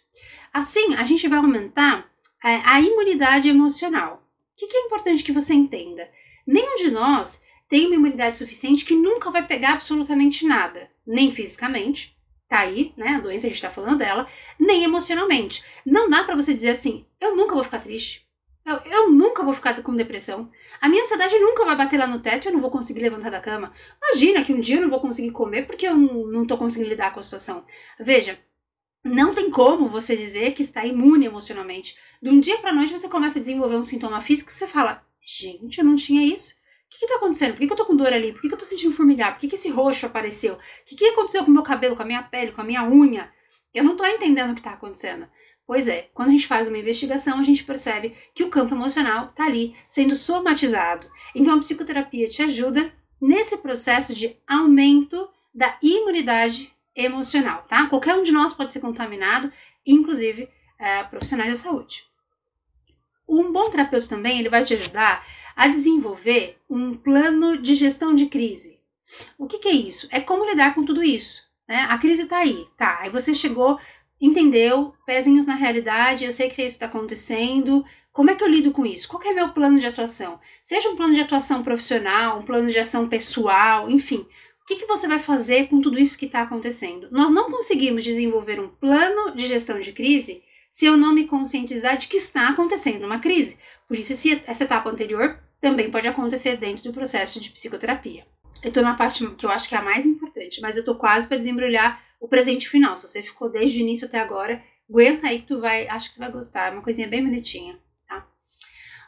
Assim, 0.53 0.95
a 0.95 1.05
gente 1.05 1.29
vai 1.29 1.39
aumentar 1.39 2.11
é, 2.43 2.63
a 2.65 2.81
imunidade 2.81 3.49
emocional 3.49 4.23
que, 4.63 4.67
que 4.69 4.77
é 4.77 4.81
importante 4.87 5.25
que 5.25 5.33
você 5.33 5.55
entenda? 5.55 6.09
Nenhum 6.47 6.77
de 6.77 6.91
nós 6.91 7.43
tem 7.69 7.87
uma 7.87 7.97
imunidade 7.97 8.39
suficiente 8.39 8.85
que 8.85 8.95
nunca 8.95 9.31
vai 9.31 9.47
pegar 9.47 9.73
absolutamente 9.73 10.47
nada, 10.47 10.91
nem 11.07 11.33
fisicamente, 11.33 12.12
tá 12.53 12.61
aí, 12.61 12.93
né? 12.99 13.15
A 13.17 13.21
doença 13.21 13.47
a 13.47 13.51
gente 13.51 13.63
tá 13.63 13.71
falando 13.71 13.99
dela, 13.99 14.27
nem 14.59 14.85
emocionalmente. 14.85 15.65
Não 15.87 16.11
dá 16.11 16.23
para 16.23 16.35
você 16.35 16.53
dizer 16.53 16.69
assim, 16.69 17.07
eu 17.19 17.35
nunca 17.35 17.55
vou 17.55 17.65
ficar 17.65 17.79
triste. 17.79 18.29
Eu, 18.65 18.77
eu, 18.85 19.11
nunca 19.11 19.43
vou 19.43 19.55
ficar 19.55 19.83
com 19.83 19.97
depressão. 19.97 20.51
A 20.79 20.87
minha 20.89 21.03
ansiedade 21.03 21.37
nunca 21.39 21.65
vai 21.65 21.75
bater 21.75 21.99
lá 21.99 22.07
no 22.07 22.21
teto 22.21 22.45
e 22.45 22.49
eu 22.49 22.53
não 22.53 22.61
vou 22.61 22.71
conseguir 22.71 23.01
levantar 23.01 23.31
da 23.31 23.41
cama. 23.41 23.73
Imagina 23.97 24.45
que 24.45 24.53
um 24.53 24.61
dia 24.61 24.77
eu 24.77 24.83
não 24.83 24.91
vou 24.91 25.01
conseguir 25.01 25.31
comer 25.31 25.67
porque 25.67 25.89
eu 25.89 25.97
não, 25.97 26.47
tô 26.47 26.59
conseguindo 26.59 26.91
lidar 26.91 27.13
com 27.13 27.21
a 27.21 27.23
situação. 27.23 27.65
Veja, 27.99 28.39
não 29.03 29.35
tem 29.35 29.51
como 29.51 29.89
você 29.89 30.15
dizer 30.15 30.53
que 30.53 30.63
está 30.63 30.85
imune 30.85 31.25
emocionalmente. 31.25 31.97
De 32.21 32.29
um 32.29 32.39
dia 32.39 32.59
para 32.59 32.73
noite 32.73 32.93
você 32.93 33.09
começa 33.09 33.39
a 33.39 33.41
desenvolver 33.41 33.77
um 33.77 33.85
sintoma 33.85 34.21
físico 34.21 34.49
que 34.49 34.55
você 34.55 34.69
fala: 34.69 35.05
gente, 35.21 35.79
eu 35.79 35.85
não 35.85 35.97
tinha 35.97 36.23
isso. 36.23 36.55
O 36.95 36.99
que 36.99 37.05
está 37.07 37.17
acontecendo? 37.17 37.53
Por 37.53 37.61
que, 37.61 37.67
que, 37.67 37.73
eu 37.73 37.77
tô 37.77 37.87
com 37.87 37.97
dor 37.97 38.13
ali? 38.13 38.33
Por 38.33 38.41
que, 38.41 38.49
que 38.49 38.55
eu 38.55 38.59
tô 38.59 38.65
sentindo 38.65 38.95
formigar? 38.95 39.33
Por 39.33 39.41
que, 39.41 39.49
que 39.49 39.55
esse 39.55 39.71
roxo 39.71 40.07
apareceu? 40.07 40.55
O 40.55 40.59
que, 40.85 40.95
que 40.95 41.07
aconteceu 41.07 41.45
com 41.45 41.51
o 41.51 41.55
meu 41.55 41.63
cabelo, 41.63 41.97
com 41.97 42.03
a 42.03 42.07
minha 42.07 42.23
pele, 42.23 42.53
com 42.53 42.61
a 42.61 42.65
minha 42.65 42.85
unha? 42.89 43.33
Eu 43.75 43.83
não 43.83 43.97
tô 43.97 44.05
entendendo 44.05 44.51
o 44.51 44.55
que 44.55 44.61
está 44.61 44.73
acontecendo. 44.73 45.27
Pois 45.67 45.89
é, 45.89 46.11
quando 46.13 46.29
a 46.29 46.33
gente 46.33 46.47
faz 46.47 46.69
uma 46.69 46.79
investigação, 46.79 47.39
a 47.39 47.43
gente 47.43 47.65
percebe 47.65 48.15
que 48.35 48.45
o 48.45 48.51
campo 48.51 48.75
emocional 48.75 49.31
está 49.31 49.47
ali 49.47 49.75
sendo 49.89 50.15
somatizado. 50.15 51.09
Então 51.35 51.55
a 51.55 51.59
psicoterapia 51.59 52.29
te 52.29 52.43
ajuda 52.43 52.93
nesse 53.21 53.57
processo 53.57 54.15
de 54.15 54.37
aumento 54.47 55.31
da 55.55 55.79
imunidade 55.83 56.73
emocional, 56.95 57.63
tá? 57.63 57.89
Qualquer 57.89 58.15
um 58.15 58.23
de 58.23 58.33
nós 58.33 58.53
pode 58.53 58.73
ser 58.73 58.81
contaminado, 58.81 59.51
inclusive 59.87 60.49
é, 60.79 61.03
profissionais 61.05 61.53
da 61.53 61.59
saúde. 61.59 62.05
Um 63.33 63.51
bom 63.51 63.71
terapeuta 63.71 64.09
também 64.09 64.39
ele 64.39 64.51
vai 64.51 64.63
te 64.63 64.75
ajudar 64.75 65.27
a 65.57 65.67
desenvolver 65.67 66.59
um 66.69 66.95
plano 66.95 67.57
de 67.57 67.75
gestão 67.75 68.15
de 68.15 68.27
crise. 68.27 68.79
O 69.39 69.47
que, 69.47 69.59
que 69.59 69.69
é 69.69 69.73
isso? 69.73 70.07
É 70.11 70.21
como 70.21 70.45
lidar 70.45 70.75
com 70.75 70.85
tudo 70.85 71.03
isso. 71.03 71.43
Né? 71.67 71.87
A 71.89 71.97
crise 71.97 72.25
está 72.25 72.39
aí, 72.39 72.67
tá? 72.77 72.99
Aí 73.01 73.09
você 73.09 73.35
chegou, 73.35 73.79
entendeu, 74.21 74.95
pezinhos 75.07 75.47
na 75.47 75.55
realidade, 75.55 76.27
eu 76.27 76.33
sei 76.33 76.51
que 76.51 76.61
isso 76.61 76.75
está 76.75 76.85
acontecendo. 76.85 77.83
Como 78.13 78.31
é 78.31 78.35
que 78.35 78.45
eu 78.45 78.49
lido 78.49 78.71
com 78.71 78.85
isso? 78.85 79.09
Qual 79.09 79.23
é 79.23 79.33
meu 79.33 79.49
plano 79.49 79.79
de 79.79 79.87
atuação? 79.87 80.39
Seja 80.63 80.91
um 80.91 80.97
plano 80.97 81.15
de 81.15 81.23
atuação 81.23 81.63
profissional, 81.63 82.39
um 82.39 82.43
plano 82.43 82.71
de 82.71 82.79
ação 82.79 83.09
pessoal, 83.09 83.91
enfim. 83.91 84.27
O 84.63 84.67
que, 84.67 84.77
que 84.77 84.87
você 84.87 85.09
vai 85.09 85.19
fazer 85.19 85.69
com 85.69 85.81
tudo 85.81 85.99
isso 85.99 86.19
que 86.19 86.27
está 86.27 86.43
acontecendo? 86.43 87.09
Nós 87.11 87.33
não 87.33 87.51
conseguimos 87.51 88.05
desenvolver 88.05 88.61
um 88.61 88.69
plano 88.69 89.35
de 89.35 89.47
gestão 89.47 89.81
de 89.81 89.93
crise 89.93 90.43
se 90.73 90.87
eu 90.87 90.97
não 90.97 91.15
me 91.15 91.27
conscientizar 91.27 91.99
de 91.99 92.09
que 92.09 92.17
está 92.17 92.49
acontecendo 92.49 93.05
uma 93.05 93.19
crise. 93.19 93.59
Por 93.87 93.99
isso, 93.99 94.15
essa 94.47 94.65
etapa 94.65 94.89
anterior 94.89 95.39
também 95.61 95.91
pode 95.91 96.09
acontecer 96.09 96.57
dentro 96.57 96.83
do 96.83 96.95
processo 96.95 97.39
de 97.39 97.51
psicoterapia. 97.51 98.27
Eu 98.63 98.69
estou 98.69 98.83
na 98.83 98.95
parte 98.95 99.25
que 99.37 99.45
eu 99.45 99.51
acho 99.51 99.69
que 99.69 99.75
é 99.75 99.79
a 99.79 99.83
mais 99.83 100.07
importante, 100.07 100.63
mas 100.63 100.77
eu 100.77 100.81
estou 100.81 100.95
quase 100.95 101.29
para 101.29 101.37
desembrulhar 101.37 102.03
o 102.19 102.27
presente 102.27 102.69
final. 102.69 102.97
Se 102.97 103.07
você 103.07 103.23
ficou 103.23 103.51
desde 103.51 103.79
o 103.79 103.83
início 103.83 104.07
até 104.07 104.19
agora, 104.19 104.63
aguenta 104.89 105.27
aí 105.29 105.41
que 105.41 105.49
tu 105.49 105.61
vai, 105.61 105.87
acho 105.89 106.09
que 106.09 106.15
tu 106.15 106.21
vai 106.21 106.33
gostar. 106.33 106.69
É 106.69 106.71
uma 106.71 106.83
coisinha 106.83 107.07
bem 107.07 107.23
bonitinha, 107.23 107.79
tá? 108.09 108.27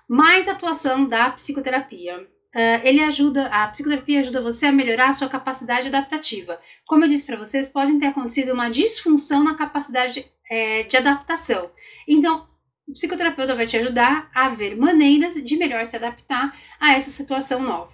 Mais 0.06 0.46
atuação 0.48 1.08
da 1.08 1.30
psicoterapia. 1.30 2.20
Uh, 2.54 2.80
ele 2.84 3.02
ajuda, 3.02 3.46
a 3.46 3.66
psicoterapia 3.68 4.20
ajuda 4.20 4.42
você 4.42 4.66
a 4.66 4.72
melhorar 4.72 5.10
a 5.10 5.14
sua 5.14 5.28
capacidade 5.28 5.88
adaptativa. 5.88 6.60
Como 6.86 7.04
eu 7.04 7.08
disse 7.08 7.24
para 7.24 7.38
vocês, 7.38 7.68
pode 7.68 7.98
ter 7.98 8.06
acontecido 8.06 8.52
uma 8.52 8.68
disfunção 8.68 9.42
na 9.42 9.54
capacidade 9.54 10.30
é, 10.50 10.82
de 10.82 10.96
adaptação. 10.96 11.70
Então, 12.06 12.48
o 12.86 12.92
psicoterapeuta 12.92 13.54
vai 13.54 13.66
te 13.66 13.76
ajudar 13.76 14.30
a 14.34 14.50
ver 14.50 14.76
maneiras 14.76 15.34
de 15.34 15.56
melhor 15.56 15.84
se 15.86 15.96
adaptar 15.96 16.58
a 16.78 16.94
essa 16.94 17.10
situação 17.10 17.62
nova. 17.62 17.92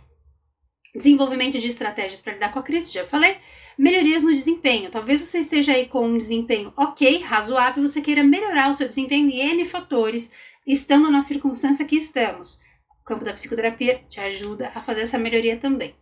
Desenvolvimento 0.94 1.58
de 1.58 1.68
estratégias 1.68 2.20
para 2.20 2.32
lidar 2.32 2.52
com 2.52 2.58
a 2.58 2.62
crise, 2.62 2.92
já 2.92 3.04
falei. 3.04 3.36
Melhorias 3.78 4.22
no 4.22 4.34
desempenho. 4.34 4.90
Talvez 4.90 5.20
você 5.20 5.38
esteja 5.38 5.72
aí 5.72 5.86
com 5.86 6.06
um 6.06 6.18
desempenho 6.18 6.72
ok, 6.76 7.18
razoável, 7.18 7.86
você 7.86 8.00
queira 8.00 8.24
melhorar 8.24 8.70
o 8.70 8.74
seu 8.74 8.88
desempenho 8.88 9.30
em 9.30 9.52
N 9.52 9.64
fatores, 9.64 10.32
estando 10.66 11.10
na 11.10 11.22
circunstância 11.22 11.86
que 11.86 11.96
estamos 11.96 12.60
campo 13.10 13.24
da 13.24 13.32
psicoterapia 13.32 14.04
te 14.08 14.20
ajuda 14.20 14.70
a 14.72 14.80
fazer 14.80 15.00
essa 15.00 15.18
melhoria 15.18 15.56
também. 15.56 15.96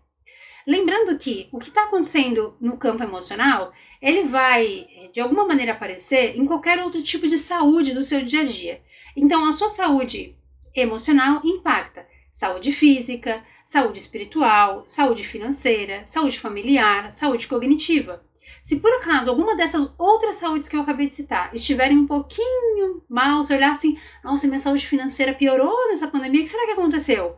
Lembrando 0.69 1.17
que 1.17 1.49
o 1.51 1.59
que 1.59 1.71
está 1.71 1.85
acontecendo 1.85 2.55
no 2.61 2.77
campo 2.77 3.03
emocional, 3.03 3.73
ele 4.03 4.25
vai, 4.25 4.87
de 5.11 5.19
alguma 5.19 5.47
maneira, 5.47 5.73
aparecer 5.73 6.37
em 6.39 6.45
qualquer 6.45 6.79
outro 6.85 7.03
tipo 7.03 7.27
de 7.27 7.39
saúde 7.39 7.95
do 7.95 8.03
seu 8.03 8.23
dia 8.23 8.43
a 8.43 8.45
dia. 8.45 8.83
Então, 9.17 9.49
a 9.49 9.53
sua 9.53 9.71
saúde 9.71 10.37
emocional 10.75 11.41
impacta 11.43 12.07
saúde 12.31 12.71
física, 12.71 13.43
saúde 13.65 13.99
espiritual, 13.99 14.83
saúde 14.85 15.25
financeira, 15.25 16.03
saúde 16.05 16.39
familiar, 16.39 17.13
saúde 17.13 17.49
cognitiva. 17.49 18.23
Se 18.63 18.77
por 18.77 18.93
acaso 18.93 19.31
alguma 19.31 19.57
dessas 19.57 19.95
outras 19.97 20.37
saúdes 20.37 20.69
que 20.69 20.77
eu 20.77 20.83
acabei 20.83 21.07
de 21.07 21.15
citar 21.15 21.49
estiverem 21.55 21.97
um 21.97 22.07
pouquinho 22.07 23.03
mal, 23.09 23.43
se 23.43 23.55
olhar 23.55 23.71
assim, 23.71 23.99
nossa, 24.23 24.47
minha 24.47 24.59
saúde 24.59 24.87
financeira 24.87 25.33
piorou 25.33 25.89
nessa 25.89 26.09
pandemia, 26.09 26.43
o 26.43 26.45
que 26.45 26.51
será 26.51 26.67
que 26.67 26.73
aconteceu? 26.73 27.37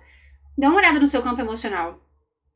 Dá 0.59 0.69
uma 0.69 0.79
olhada 0.79 0.99
no 0.99 1.07
seu 1.07 1.23
campo 1.23 1.41
emocional. 1.41 2.10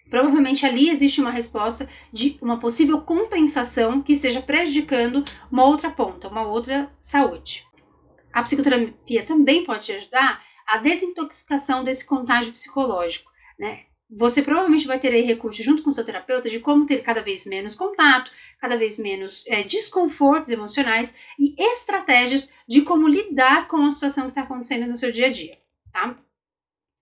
Provavelmente 0.08 0.64
ali 0.64 0.90
existe 0.90 1.20
uma 1.20 1.30
resposta 1.30 1.88
de 2.12 2.38
uma 2.40 2.58
possível 2.58 3.00
compensação 3.00 4.00
que 4.02 4.12
esteja 4.12 4.40
prejudicando 4.40 5.24
uma 5.50 5.64
outra 5.64 5.90
ponta, 5.90 6.28
uma 6.28 6.42
outra 6.42 6.90
saúde. 7.00 7.66
A 8.32 8.42
psicoterapia 8.42 9.24
também 9.24 9.64
pode 9.64 9.86
te 9.86 9.92
ajudar 9.92 10.42
a 10.66 10.78
desintoxicação 10.78 11.84
desse 11.84 12.04
contágio 12.04 12.52
psicológico, 12.52 13.30
né? 13.58 13.84
você 14.16 14.42
provavelmente 14.42 14.86
vai 14.86 14.98
ter 14.98 15.12
aí 15.12 15.22
recursos 15.22 15.64
junto 15.64 15.82
com 15.82 15.90
seu 15.90 16.04
terapeuta 16.04 16.48
de 16.48 16.60
como 16.60 16.86
ter 16.86 17.02
cada 17.02 17.22
vez 17.22 17.46
menos 17.46 17.74
contato, 17.74 18.30
cada 18.60 18.76
vez 18.76 18.98
menos 18.98 19.44
é, 19.46 19.62
desconfortos 19.62 20.52
emocionais 20.52 21.14
e 21.38 21.54
estratégias 21.58 22.48
de 22.68 22.82
como 22.82 23.08
lidar 23.08 23.66
com 23.66 23.78
a 23.78 23.90
situação 23.90 24.24
que 24.24 24.30
está 24.30 24.42
acontecendo 24.42 24.86
no 24.86 24.96
seu 24.96 25.10
dia 25.10 25.26
a 25.26 25.30
dia, 25.30 25.58
tá? 25.92 26.16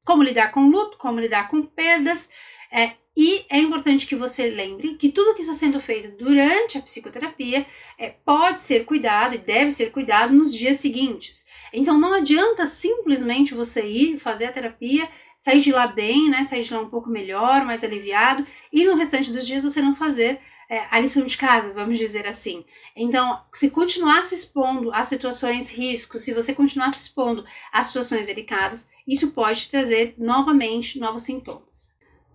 Como 0.05 0.23
lidar 0.23 0.51
com 0.53 0.69
luto, 0.69 0.99
como 0.99 1.21
lidar 1.21 1.49
com 1.49 1.63
perdas, 1.63 2.29
é, 2.73 2.93
e 3.15 3.45
é 3.51 3.59
importante 3.59 4.07
que 4.07 4.17
você 4.17 4.49
lembre 4.49 4.95
que 4.95 5.13
tudo 5.13 5.35
que 5.35 5.43
está 5.43 5.53
sendo 5.53 5.79
feito 5.79 6.17
durante 6.17 6.79
a 6.79 6.81
psicoterapia 6.81 7.67
é, 7.99 8.09
pode 8.09 8.61
ser 8.61 8.87
cuidado 8.87 9.35
e 9.35 9.39
deve 9.39 9.71
ser 9.71 9.93
cuidado 9.93 10.33
nos 10.33 10.53
dias 10.53 10.79
seguintes. 10.79 11.45
Então 11.73 11.99
não 11.99 12.15
adianta 12.15 12.65
simplesmente 12.65 13.53
você 13.53 13.83
ir 13.83 14.19
fazer 14.19 14.47
a 14.47 14.53
terapia, 14.53 15.07
sair 15.39 15.61
de 15.61 15.71
lá 15.71 15.87
bem, 15.87 16.31
né? 16.31 16.45
Sair 16.45 16.63
de 16.63 16.73
lá 16.73 16.81
um 16.81 16.89
pouco 16.89 17.11
melhor, 17.11 17.67
mais 17.67 17.85
aliviado, 17.85 18.47
e 18.73 18.87
no 18.87 18.95
restante 18.95 19.31
dos 19.31 19.47
dias 19.47 19.63
você 19.63 19.83
não 19.83 19.95
fazer 19.95 20.41
é, 20.71 20.87
a 20.91 20.99
lição 20.99 21.27
de 21.27 21.37
casa, 21.37 21.75
vamos 21.75 21.99
dizer 21.99 22.27
assim. 22.27 22.65
Então, 22.97 23.45
se 23.53 23.69
continuar 23.69 24.25
se 24.25 24.35
expondo 24.35 24.91
a 24.91 25.05
situações 25.05 25.71
riscos, 25.71 26.23
se 26.23 26.33
você 26.33 26.55
continuar 26.55 26.91
se 26.93 27.03
expondo 27.03 27.45
a 27.71 27.83
situações 27.83 28.27
delicadas, 28.27 28.89
isso 29.07 29.33
pode 29.33 29.69
trazer 29.69 30.15
novamente 30.17 30.99
novos 30.99 31.25
sintomas. 31.25 31.93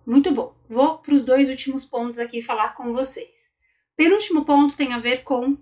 Muito 0.08 0.32
bom. 0.32 0.54
Vou 0.66 0.96
para 1.00 1.12
os 1.12 1.22
dois 1.22 1.50
últimos 1.50 1.84
pontos 1.84 2.18
aqui 2.18 2.40
falar 2.40 2.74
com 2.74 2.94
vocês. 2.94 3.52
Penúltimo 3.94 4.42
ponto 4.42 4.74
tem 4.74 4.94
a 4.94 4.98
ver 4.98 5.22
com 5.22 5.58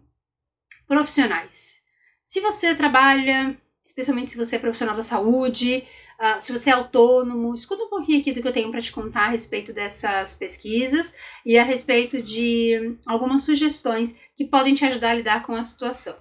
profissionais. 0.86 1.78
Se 2.22 2.40
você 2.40 2.72
trabalha, 2.72 3.60
especialmente 3.82 4.30
se 4.30 4.36
você 4.36 4.54
é 4.54 4.60
profissional 4.60 4.94
da 4.94 5.02
saúde, 5.02 5.82
uh, 6.20 6.38
se 6.38 6.52
você 6.52 6.70
é 6.70 6.74
autônomo, 6.74 7.56
escuta 7.56 7.82
um 7.82 7.88
pouquinho 7.88 8.20
aqui 8.20 8.30
do 8.30 8.40
que 8.40 8.46
eu 8.46 8.52
tenho 8.52 8.70
para 8.70 8.80
te 8.80 8.92
contar 8.92 9.24
a 9.24 9.30
respeito 9.30 9.72
dessas 9.72 10.36
pesquisas 10.36 11.12
e 11.44 11.58
a 11.58 11.64
respeito 11.64 12.22
de 12.22 12.96
algumas 13.04 13.42
sugestões 13.42 14.14
que 14.36 14.44
podem 14.44 14.76
te 14.76 14.84
ajudar 14.84 15.10
a 15.10 15.14
lidar 15.14 15.42
com 15.44 15.54
a 15.54 15.62
situação. 15.62 16.16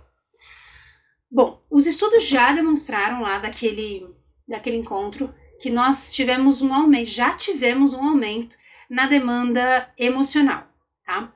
Bom, 1.30 1.64
os 1.70 1.86
estudos 1.86 2.24
já 2.24 2.52
demonstraram 2.54 3.22
lá 3.22 3.38
daquele, 3.38 4.10
daquele 4.48 4.78
encontro 4.78 5.32
que 5.60 5.70
nós 5.70 6.14
tivemos 6.14 6.62
um 6.62 6.74
aumento, 6.74 7.10
já 7.10 7.34
tivemos 7.34 7.94
um 7.94 8.04
aumento 8.04 8.58
na 8.90 9.08
demanda 9.08 9.90
emocional, 9.98 10.68
tá? 11.06 11.32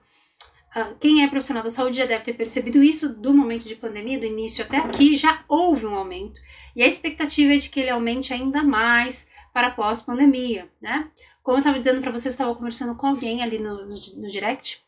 Ah, 0.76 0.94
quem 1.00 1.24
é 1.24 1.28
profissional 1.28 1.64
da 1.64 1.70
saúde 1.70 1.98
já 1.98 2.06
deve 2.06 2.24
ter 2.24 2.34
percebido 2.34 2.84
isso 2.84 3.10
do 3.10 3.34
momento 3.34 3.68
de 3.68 3.76
pandemia, 3.76 4.20
do 4.20 4.26
início 4.26 4.64
até 4.64 4.78
aqui, 4.78 5.18
já 5.18 5.44
houve 5.48 5.86
um 5.86 5.96
aumento. 5.96 6.40
E 6.76 6.84
a 6.84 6.88
expectativa 6.88 7.54
é 7.54 7.58
de 7.58 7.70
que 7.70 7.80
ele 7.80 7.90
aumente 7.90 8.34
ainda 8.34 8.62
mais 8.62 9.28
para 9.52 9.72
pós-pandemia, 9.72 10.70
né? 10.80 11.10
Como 11.42 11.58
eu 11.58 11.60
estava 11.60 11.78
dizendo 11.78 12.02
para 12.02 12.12
vocês, 12.12 12.34
estava 12.34 12.54
conversando 12.54 12.96
com 12.96 13.08
alguém 13.08 13.42
ali 13.42 13.58
no, 13.58 13.88
no, 13.88 14.30
direct, 14.30 14.84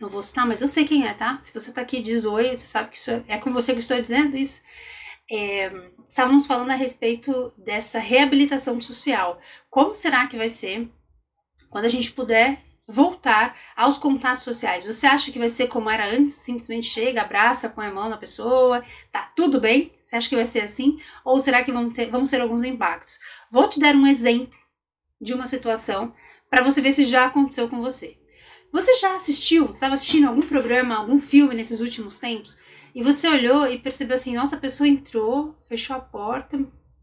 não 0.00 0.08
vou 0.08 0.22
citar, 0.22 0.46
mas 0.46 0.60
eu 0.60 0.68
sei 0.68 0.84
quem 0.84 1.04
é, 1.04 1.12
tá? 1.12 1.40
Se 1.40 1.52
você 1.52 1.70
está 1.70 1.80
aqui 1.80 2.00
diz 2.00 2.24
oi, 2.24 2.50
você 2.50 2.66
sabe 2.66 2.90
que 2.90 2.96
isso 2.96 3.10
é, 3.10 3.24
é 3.26 3.38
com 3.38 3.52
você 3.52 3.72
que 3.72 3.80
estou 3.80 4.00
dizendo 4.00 4.36
isso. 4.36 4.62
É, 5.30 5.70
estávamos 6.08 6.46
falando 6.46 6.70
a 6.70 6.74
respeito 6.74 7.52
dessa 7.56 7.98
reabilitação 7.98 8.80
social. 8.80 9.40
Como 9.68 9.94
será 9.94 10.26
que 10.26 10.36
vai 10.36 10.48
ser 10.48 10.90
quando 11.70 11.84
a 11.84 11.90
gente 11.90 12.12
puder 12.12 12.62
voltar 12.88 13.54
aos 13.76 13.98
contatos 13.98 14.42
sociais. 14.42 14.82
Você 14.82 15.06
acha 15.06 15.30
que 15.30 15.38
vai 15.38 15.50
ser 15.50 15.68
como 15.68 15.90
era 15.90 16.08
antes, 16.08 16.34
simplesmente 16.36 16.86
chega, 16.86 17.20
abraça, 17.20 17.68
põe 17.68 17.86
a 17.86 17.92
mão 17.92 18.08
na 18.08 18.16
pessoa, 18.16 18.82
tá 19.12 19.30
tudo 19.36 19.60
bem? 19.60 19.92
Você 20.02 20.16
acha 20.16 20.28
que 20.28 20.34
vai 20.34 20.46
ser 20.46 20.60
assim? 20.60 20.98
Ou 21.22 21.38
será 21.38 21.62
que 21.62 21.70
vão 21.70 21.90
ter, 21.90 22.10
vão 22.10 22.24
ser 22.24 22.40
alguns 22.40 22.64
impactos? 22.64 23.18
Vou 23.52 23.68
te 23.68 23.78
dar 23.78 23.94
um 23.94 24.06
exemplo 24.06 24.56
de 25.20 25.34
uma 25.34 25.44
situação 25.44 26.14
para 26.48 26.62
você 26.62 26.80
ver 26.80 26.92
se 26.92 27.04
já 27.04 27.26
aconteceu 27.26 27.68
com 27.68 27.82
você. 27.82 28.16
Você 28.72 28.94
já 28.94 29.14
assistiu, 29.14 29.72
estava 29.72 29.94
assistindo 29.94 30.26
algum 30.26 30.42
programa, 30.42 30.96
algum 30.96 31.20
filme 31.20 31.54
nesses 31.54 31.80
últimos 31.80 32.18
tempos, 32.18 32.58
e 32.94 33.02
você 33.02 33.28
olhou 33.28 33.66
e 33.66 33.78
percebeu 33.78 34.16
assim: 34.16 34.34
nossa, 34.34 34.56
a 34.56 34.60
pessoa 34.60 34.88
entrou, 34.88 35.56
fechou 35.68 35.96
a 35.96 36.00
porta, 36.00 36.58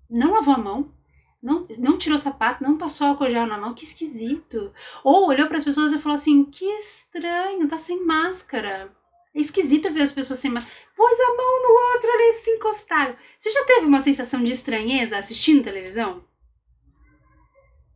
não 0.09 0.33
lavou 0.33 0.53
a 0.53 0.57
mão, 0.57 0.93
não, 1.41 1.67
não 1.77 1.97
tirou 1.97 2.17
o 2.17 2.21
sapato, 2.21 2.63
não 2.63 2.77
passou 2.77 3.07
álcool 3.07 3.29
gel 3.29 3.45
na 3.45 3.57
mão, 3.57 3.73
que 3.73 3.83
esquisito. 3.83 4.73
Ou 5.03 5.27
olhou 5.27 5.47
para 5.47 5.57
as 5.57 5.63
pessoas 5.63 5.93
e 5.93 5.99
falou 5.99 6.15
assim: 6.15 6.43
que 6.45 6.65
estranho, 6.65 7.67
tá 7.67 7.77
sem 7.77 8.03
máscara. 8.03 8.91
É 9.33 9.39
esquisito 9.39 9.91
ver 9.91 10.01
as 10.01 10.11
pessoas 10.11 10.39
sem 10.39 10.49
máscara. 10.49 10.75
Pôs 10.95 11.19
a 11.19 11.35
mão 11.35 11.61
no 11.61 11.93
outro 11.93 12.09
ali 12.09 12.33
se 12.33 12.51
encostaram. 12.51 13.15
Você 13.37 13.51
já 13.51 13.63
teve 13.65 13.85
uma 13.85 14.01
sensação 14.01 14.41
de 14.41 14.51
estranheza 14.51 15.17
assistindo 15.17 15.63
televisão? 15.63 16.23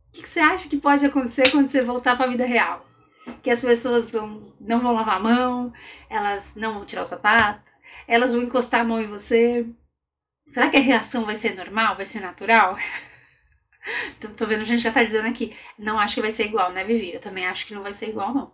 O 0.08 0.12
que, 0.12 0.28
você 0.28 0.40
acha 0.40 0.68
que 0.68 0.76
pode 0.76 1.06
acontecer 1.06 1.50
quando 1.50 1.68
você 1.68 1.82
voltar 1.82 2.16
para 2.16 2.26
a 2.26 2.30
vida 2.30 2.44
real? 2.44 2.86
Que 3.42 3.50
as 3.50 3.60
pessoas 3.60 4.10
vão, 4.10 4.52
não 4.60 4.80
vão 4.80 4.92
lavar 4.92 5.16
a 5.16 5.20
mão, 5.20 5.72
elas 6.08 6.54
não 6.56 6.74
vão 6.74 6.84
tirar 6.84 7.02
o 7.02 7.06
sapato, 7.06 7.69
elas 8.06 8.32
vão 8.32 8.42
encostar 8.42 8.80
a 8.80 8.84
mão 8.84 9.00
em 9.00 9.08
você. 9.08 9.66
Será 10.48 10.68
que 10.68 10.76
a 10.76 10.80
reação 10.80 11.24
vai 11.24 11.36
ser 11.36 11.54
normal, 11.54 11.96
vai 11.96 12.04
ser 12.06 12.20
natural? 12.20 12.76
tô, 14.36 14.46
vendo, 14.46 14.62
a 14.62 14.64
gente 14.64 14.82
já 14.82 14.92
tá 14.92 15.02
dizendo 15.02 15.28
aqui, 15.28 15.56
não 15.78 15.98
acho 15.98 16.16
que 16.16 16.22
vai 16.22 16.32
ser 16.32 16.46
igual, 16.46 16.72
né, 16.72 16.84
Vivi? 16.84 17.12
Eu 17.12 17.20
também 17.20 17.46
acho 17.46 17.66
que 17.66 17.74
não 17.74 17.82
vai 17.82 17.92
ser 17.92 18.08
igual, 18.08 18.34
não. 18.34 18.52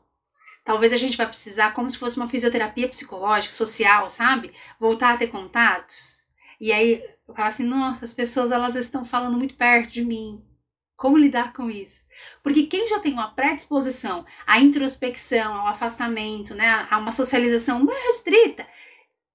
Talvez 0.64 0.92
a 0.92 0.96
gente 0.96 1.16
vai 1.16 1.26
precisar, 1.26 1.72
como 1.74 1.88
se 1.88 1.96
fosse 1.96 2.16
uma 2.16 2.28
fisioterapia 2.28 2.88
psicológica, 2.88 3.54
social, 3.54 4.10
sabe? 4.10 4.52
Voltar 4.80 5.14
a 5.14 5.16
ter 5.16 5.28
contatos. 5.28 6.24
E 6.60 6.72
aí, 6.72 7.02
falar 7.34 7.48
assim, 7.48 7.64
nossa, 7.64 8.04
as 8.04 8.12
pessoas 8.12 8.50
elas 8.50 8.74
estão 8.74 9.04
falando 9.04 9.38
muito 9.38 9.54
perto 9.54 9.92
de 9.92 10.04
mim. 10.04 10.42
Como 10.96 11.18
lidar 11.18 11.52
com 11.52 11.70
isso? 11.70 12.02
Porque 12.42 12.66
quem 12.66 12.88
já 12.88 12.98
tem 12.98 13.12
uma 13.12 13.30
predisposição 13.30 14.24
à 14.46 14.58
introspecção, 14.58 15.54
ao 15.54 15.66
afastamento, 15.68 16.54
né, 16.54 16.86
a 16.90 16.98
uma 16.98 17.12
socialização 17.12 17.84
restrita, 17.86 18.66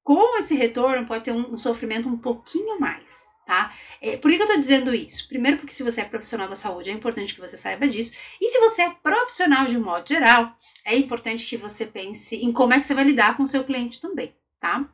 com 0.04 0.38
esse 0.40 0.56
retorno 0.56 1.06
pode 1.06 1.24
ter 1.24 1.32
um, 1.32 1.54
um 1.54 1.58
sofrimento 1.58 2.08
um 2.08 2.18
pouquinho 2.18 2.80
mais 2.80 3.26
tá? 3.52 3.74
É, 4.00 4.16
por 4.16 4.32
que, 4.32 4.42
eu 4.42 4.48
tô 4.48 4.56
dizendo 4.56 4.96
isso? 4.96 5.28
Primeiro, 5.28 5.58
porque 5.58 5.74
se 5.74 5.84
você 5.84 6.00
é 6.00 6.06
profissional 6.06 6.48
da 6.48 6.56
saúde, 6.56 6.90
é 6.90 6.94
importante 6.94 7.34
que 7.34 7.42
você 7.42 7.58
saiba 7.58 7.86
disso. 7.86 8.16
E 8.40 8.48
se 8.48 8.60
você 8.60 8.84
é 8.84 8.90
profissional 8.90 9.66
de 9.66 9.78
um 9.78 9.84
modo 9.84 10.08
geral, 10.08 10.56
é 10.86 10.96
importante 10.96 11.46
que 11.46 11.58
você 11.58 11.86
pense 11.86 12.38
em 12.38 12.54
como 12.54 12.74
é 12.74 12.80
que 12.80 12.86
você 12.86 12.94
vai 12.94 13.04
lidar 13.04 13.36
com 13.36 13.44
o 13.44 13.48
seu 13.48 13.66
cliente 13.66 14.00
também, 14.00 14.34
tá? 14.58 14.90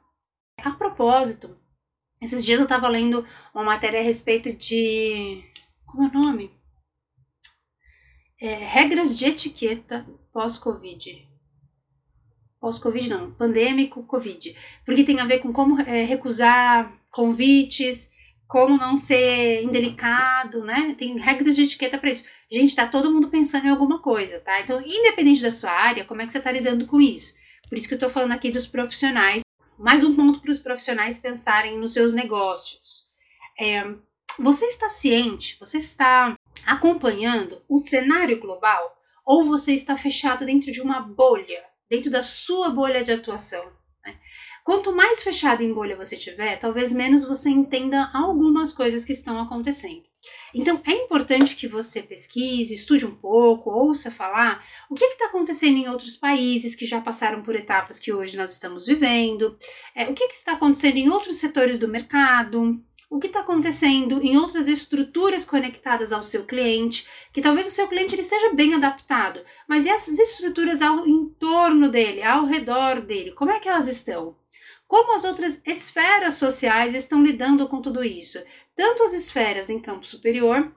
A 0.58 0.72
propósito, 0.72 1.56
esses 2.20 2.44
dias 2.44 2.60
eu 2.60 2.68
tava 2.68 2.88
lendo 2.88 3.24
uma 3.54 3.64
matéria 3.64 4.00
a 4.00 4.04
respeito 4.04 4.52
de. 4.52 5.44
Como 5.86 6.04
é 6.04 6.08
o 6.08 6.22
nome? 6.22 6.52
É, 8.42 8.56
regras 8.56 9.16
de 9.16 9.26
etiqueta 9.26 10.04
pós-Covid. 10.34 11.27
Pós-Covid 12.60 13.10
não, 13.10 13.32
pandêmico 13.32 14.04
Covid. 14.04 14.56
Porque 14.86 15.04
tem 15.04 15.20
a 15.20 15.26
ver 15.26 15.40
com 15.40 15.54
como 15.54 15.80
é, 15.82 16.04
recusar 16.04 16.92
convites, 17.12 18.12
como 18.48 18.78
não 18.78 18.98
ser 18.98 19.64
indelicado, 19.64 20.64
né? 20.64 20.96
Tem 20.98 21.18
regras 21.18 21.56
de 21.56 21.64
etiqueta 21.64 21.98
para 21.98 22.12
isso. 22.12 22.26
Gente, 22.50 22.76
tá 22.76 22.88
todo 22.88 23.12
mundo 23.12 23.30
pensando 23.30 23.66
em 23.66 23.70
alguma 23.70 24.02
coisa, 24.02 24.40
tá? 24.40 24.60
Então, 24.62 24.82
independente 24.82 25.42
da 25.42 25.52
sua 25.52 25.72
área, 25.72 26.06
como 26.06 26.22
é 26.22 26.26
que 26.26 26.32
você 26.32 26.40
tá 26.40 26.52
lidando 26.52 26.88
com 26.88 27.02
isso? 27.02 27.36
Por 27.68 27.78
isso 27.78 27.88
que 27.88 27.94
eu 27.94 28.00
tô 28.00 28.10
falando 28.10 28.32
aqui 28.32 28.50
dos 28.50 28.66
profissionais. 28.66 29.42
Mais 29.78 30.04
um 30.04 30.16
ponto 30.16 30.40
para 30.40 30.52
os 30.52 30.60
profissionais 30.60 31.20
pensarem 31.20 31.78
nos 31.78 31.94
seus 31.94 32.14
negócios. 32.14 33.08
É, 33.60 33.84
você 34.40 34.66
está 34.66 34.90
ciente, 34.90 35.58
você 35.60 35.78
está 35.78 36.36
acompanhando 36.66 37.62
o 37.68 37.78
cenário 37.78 38.40
global 38.40 38.96
ou 39.26 39.44
você 39.44 39.74
está 39.74 39.98
fechado 39.98 40.46
dentro 40.46 40.72
de 40.72 40.82
uma 40.82 41.02
bolha, 41.02 41.64
dentro 41.90 42.10
da 42.10 42.24
sua 42.24 42.70
bolha 42.70 43.04
de 43.04 43.12
atuação? 43.12 43.72
Né? 44.06 44.18
Quanto 44.64 44.96
mais 44.96 45.24
fechado 45.24 45.64
em 45.64 45.74
bolha 45.74 45.96
você 45.96 46.18
tiver, 46.18 46.58
talvez 46.58 46.94
menos 46.94 47.24
você 47.24 47.50
entenda 47.50 48.10
algumas 48.14 48.74
coisas 48.74 49.06
que 49.06 49.14
estão 49.14 49.40
acontecendo. 49.40 50.04
Então 50.54 50.82
é 50.86 50.92
importante 50.92 51.56
que 51.56 51.68
você 51.68 52.02
pesquise, 52.02 52.74
estude 52.74 53.06
um 53.06 53.16
pouco, 53.16 53.70
ouça 53.70 54.10
falar 54.10 54.66
o 54.90 54.96
que 54.96 55.06
está 55.06 55.26
acontecendo 55.26 55.78
em 55.78 55.88
outros 55.88 56.16
países 56.16 56.76
que 56.76 56.86
já 56.86 57.00
passaram 57.00 57.44
por 57.44 57.56
etapas 57.56 58.00
que 58.00 58.12
hoje 58.12 58.36
nós 58.36 58.52
estamos 58.52 58.86
vivendo, 58.86 59.58
é, 59.96 60.06
o 60.06 60.14
que, 60.14 60.28
que 60.28 60.36
está 60.36 60.54
acontecendo 60.54 60.98
em 60.98 61.10
outros 61.10 61.38
setores 61.38 61.78
do 61.78 61.88
mercado, 61.88 62.82
o 63.10 63.20
que 63.20 63.28
está 63.28 63.40
acontecendo 63.40 64.22
em 64.22 64.38
outras 64.38 64.68
estruturas 64.68 65.46
conectadas 65.46 66.12
ao 66.12 66.24
seu 66.24 66.46
cliente, 66.46 67.08
que 67.32 67.42
talvez 67.42 67.68
o 67.68 67.72
seu 67.72 67.88
cliente 67.88 68.16
ele 68.16 68.22
esteja 68.22 68.54
bem 68.54 68.74
adaptado, 68.74 69.42
mas 69.68 69.86
e 69.86 69.90
essas 69.90 70.20
estruturas 70.20 70.82
ao 70.82 71.08
entorno 71.08 71.90
dele, 71.90 72.22
ao 72.22 72.46
redor 72.46 73.02
dele, 73.02 73.32
como 73.32 73.52
é 73.52 73.60
que 73.60 73.70
elas 73.70 73.88
estão? 73.88 74.36
Como 74.88 75.16
as 75.16 75.24
outras 75.24 75.62
esferas 75.66 76.36
sociais 76.36 76.94
estão 76.96 77.22
lidando 77.22 77.68
com 77.68 77.82
tudo 77.82 78.04
isso? 78.04 78.42
Tanto 78.76 79.04
as 79.04 79.14
esferas 79.14 79.70
em 79.70 79.80
campo 79.80 80.06
superior, 80.06 80.72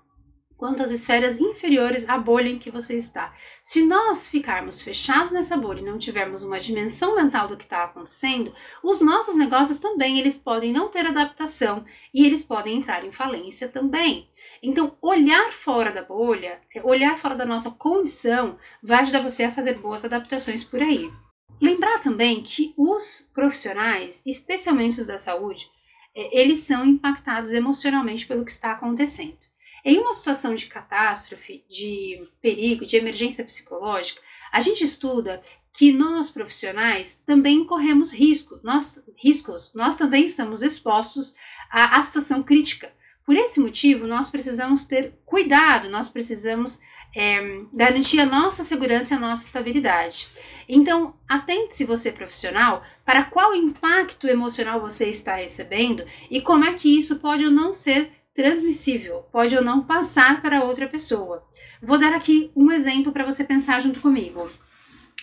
quanto 0.61 0.83
as 0.83 0.91
esferas 0.91 1.41
inferiores 1.41 2.07
à 2.07 2.19
bolha 2.19 2.51
em 2.51 2.59
que 2.59 2.71
você 2.71 2.95
está. 2.95 3.35
Se 3.63 3.83
nós 3.83 4.29
ficarmos 4.29 4.83
fechados 4.83 5.33
nessa 5.33 5.57
bolha 5.57 5.81
e 5.81 5.85
não 5.85 5.97
tivermos 5.97 6.43
uma 6.43 6.61
dimensão 6.61 7.17
mental 7.17 7.49
do 7.49 7.57
que 7.57 7.65
está 7.65 7.85
acontecendo, 7.85 8.53
os 8.85 9.01
nossos 9.01 9.37
negócios 9.37 9.79
também 9.79 10.19
eles 10.19 10.37
podem 10.37 10.71
não 10.71 10.89
ter 10.91 11.07
adaptação 11.07 11.83
e 12.13 12.27
eles 12.27 12.45
podem 12.45 12.77
entrar 12.77 13.07
em 13.07 13.11
falência 13.11 13.69
também. 13.69 14.29
Então, 14.63 14.99
olhar 15.01 15.51
fora 15.51 15.91
da 15.91 16.03
bolha, 16.03 16.61
olhar 16.85 17.17
fora 17.17 17.35
da 17.35 17.47
nossa 17.47 17.71
condição, 17.71 18.59
vai 18.83 19.01
ajudar 19.01 19.23
você 19.23 19.45
a 19.45 19.53
fazer 19.53 19.79
boas 19.79 20.05
adaptações 20.05 20.63
por 20.63 20.83
aí. 20.83 21.11
Lembrar 21.59 22.03
também 22.03 22.43
que 22.43 22.75
os 22.77 23.31
profissionais, 23.33 24.21
especialmente 24.27 25.01
os 25.01 25.07
da 25.07 25.17
saúde, 25.17 25.71
é, 26.15 26.39
eles 26.39 26.59
são 26.59 26.85
impactados 26.85 27.51
emocionalmente 27.51 28.27
pelo 28.27 28.45
que 28.45 28.51
está 28.51 28.73
acontecendo. 28.73 29.50
Em 29.85 29.99
uma 29.99 30.13
situação 30.13 30.55
de 30.55 30.67
catástrofe, 30.67 31.65
de 31.69 32.29
perigo, 32.41 32.85
de 32.85 32.97
emergência 32.97 33.45
psicológica, 33.45 34.21
a 34.53 34.61
gente 34.61 34.83
estuda 34.83 35.41
que 35.73 35.93
nós 35.93 36.31
profissionais 36.31 37.23
também 37.25 37.65
corremos 37.65 38.13
risco, 38.13 38.59
nós, 38.63 39.03
riscos, 39.17 39.73
nós 39.75 39.97
também 39.97 40.27
estamos 40.27 40.63
expostos 40.63 41.35
à, 41.71 41.97
à 41.97 42.03
situação 42.03 42.43
crítica. 42.43 42.93
Por 43.25 43.37
esse 43.37 43.61
motivo, 43.61 44.07
nós 44.07 44.29
precisamos 44.29 44.85
ter 44.85 45.15
cuidado, 45.25 45.89
nós 45.89 46.09
precisamos 46.09 46.81
é, 47.15 47.63
garantir 47.73 48.21
a 48.21 48.27
nossa 48.27 48.65
segurança 48.65 49.15
e 49.15 49.17
a 49.17 49.21
nossa 49.21 49.45
estabilidade. 49.45 50.29
Então, 50.69 51.15
atente-se 51.29 51.85
você 51.85 52.13
profissional 52.13 52.83
para 53.05 53.25
qual 53.25 53.55
impacto 53.55 54.27
emocional 54.27 54.81
você 54.81 55.07
está 55.07 55.37
recebendo 55.37 56.05
e 56.31 56.41
como 56.41 56.65
é 56.65 56.75
que 56.75 56.99
isso 56.99 57.17
pode 57.17 57.45
ou 57.45 57.51
não 57.51 57.73
ser 57.73 58.11
transmissível, 58.41 59.27
pode 59.31 59.55
ou 59.55 59.63
não 59.63 59.83
passar 59.83 60.41
para 60.41 60.65
outra 60.65 60.89
pessoa. 60.89 61.47
Vou 61.83 61.99
dar 61.99 62.15
aqui 62.15 62.51
um 62.57 62.73
exemplo 62.73 63.13
para 63.13 63.25
você 63.25 63.45
pensar 63.45 63.81
junto 63.81 64.01
comigo. 64.01 64.51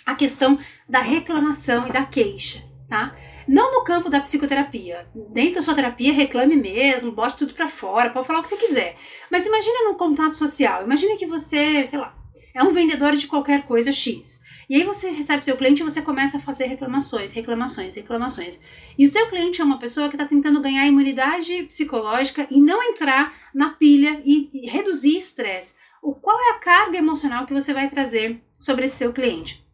A 0.05 0.13
questão 0.13 0.59
da 0.87 0.99
reclamação 0.99 1.87
e 1.87 1.91
da 1.91 2.05
queixa, 2.05 2.63
tá? 2.87 3.15
Não 3.47 3.73
no 3.73 3.83
campo 3.83 4.07
da 4.07 4.19
psicoterapia. 4.19 5.07
Dentro 5.31 5.55
da 5.55 5.61
sua 5.63 5.73
terapia, 5.73 6.13
reclame 6.13 6.55
mesmo, 6.55 7.11
bote 7.11 7.37
tudo 7.37 7.55
para 7.55 7.67
fora, 7.67 8.11
pode 8.11 8.27
falar 8.27 8.39
o 8.39 8.43
que 8.43 8.49
você 8.49 8.57
quiser. 8.57 8.95
Mas 9.31 9.47
imagina 9.47 9.89
no 9.89 9.95
contato 9.95 10.37
social. 10.37 10.83
Imagina 10.83 11.17
que 11.17 11.25
você, 11.25 11.85
sei 11.87 11.97
lá, 11.97 12.15
É 12.53 12.63
um 12.63 12.71
vendedor 12.71 13.15
de 13.15 13.27
qualquer 13.27 13.63
coisa 13.63 13.91
X. 13.91 14.41
E 14.69 14.75
aí 14.75 14.83
você 14.83 15.11
recebe 15.11 15.45
seu 15.45 15.55
cliente 15.55 15.81
e 15.81 15.85
você 15.85 16.01
começa 16.01 16.37
a 16.37 16.41
fazer 16.41 16.65
reclamações, 16.65 17.31
reclamações, 17.31 17.95
reclamações. 17.95 18.59
E 18.97 19.05
o 19.05 19.09
seu 19.09 19.27
cliente 19.27 19.61
é 19.61 19.63
uma 19.63 19.79
pessoa 19.79 20.09
que 20.09 20.15
está 20.15 20.25
tentando 20.25 20.61
ganhar 20.61 20.85
imunidade 20.85 21.63
psicológica 21.63 22.45
e 22.51 22.59
não 22.59 22.83
entrar 22.83 23.33
na 23.53 23.69
pilha 23.69 24.21
e, 24.25 24.49
e 24.53 24.69
reduzir 24.69 25.17
estresse. 25.17 25.75
O 26.01 26.13
qual 26.13 26.39
é 26.39 26.51
a 26.51 26.59
carga 26.59 26.97
emocional 26.97 27.45
que 27.45 27.53
você 27.53 27.73
vai 27.73 27.89
trazer 27.89 28.41
sobre 28.59 28.85
esse 28.85 28.97
seu 28.97 29.13
cliente? 29.13 29.65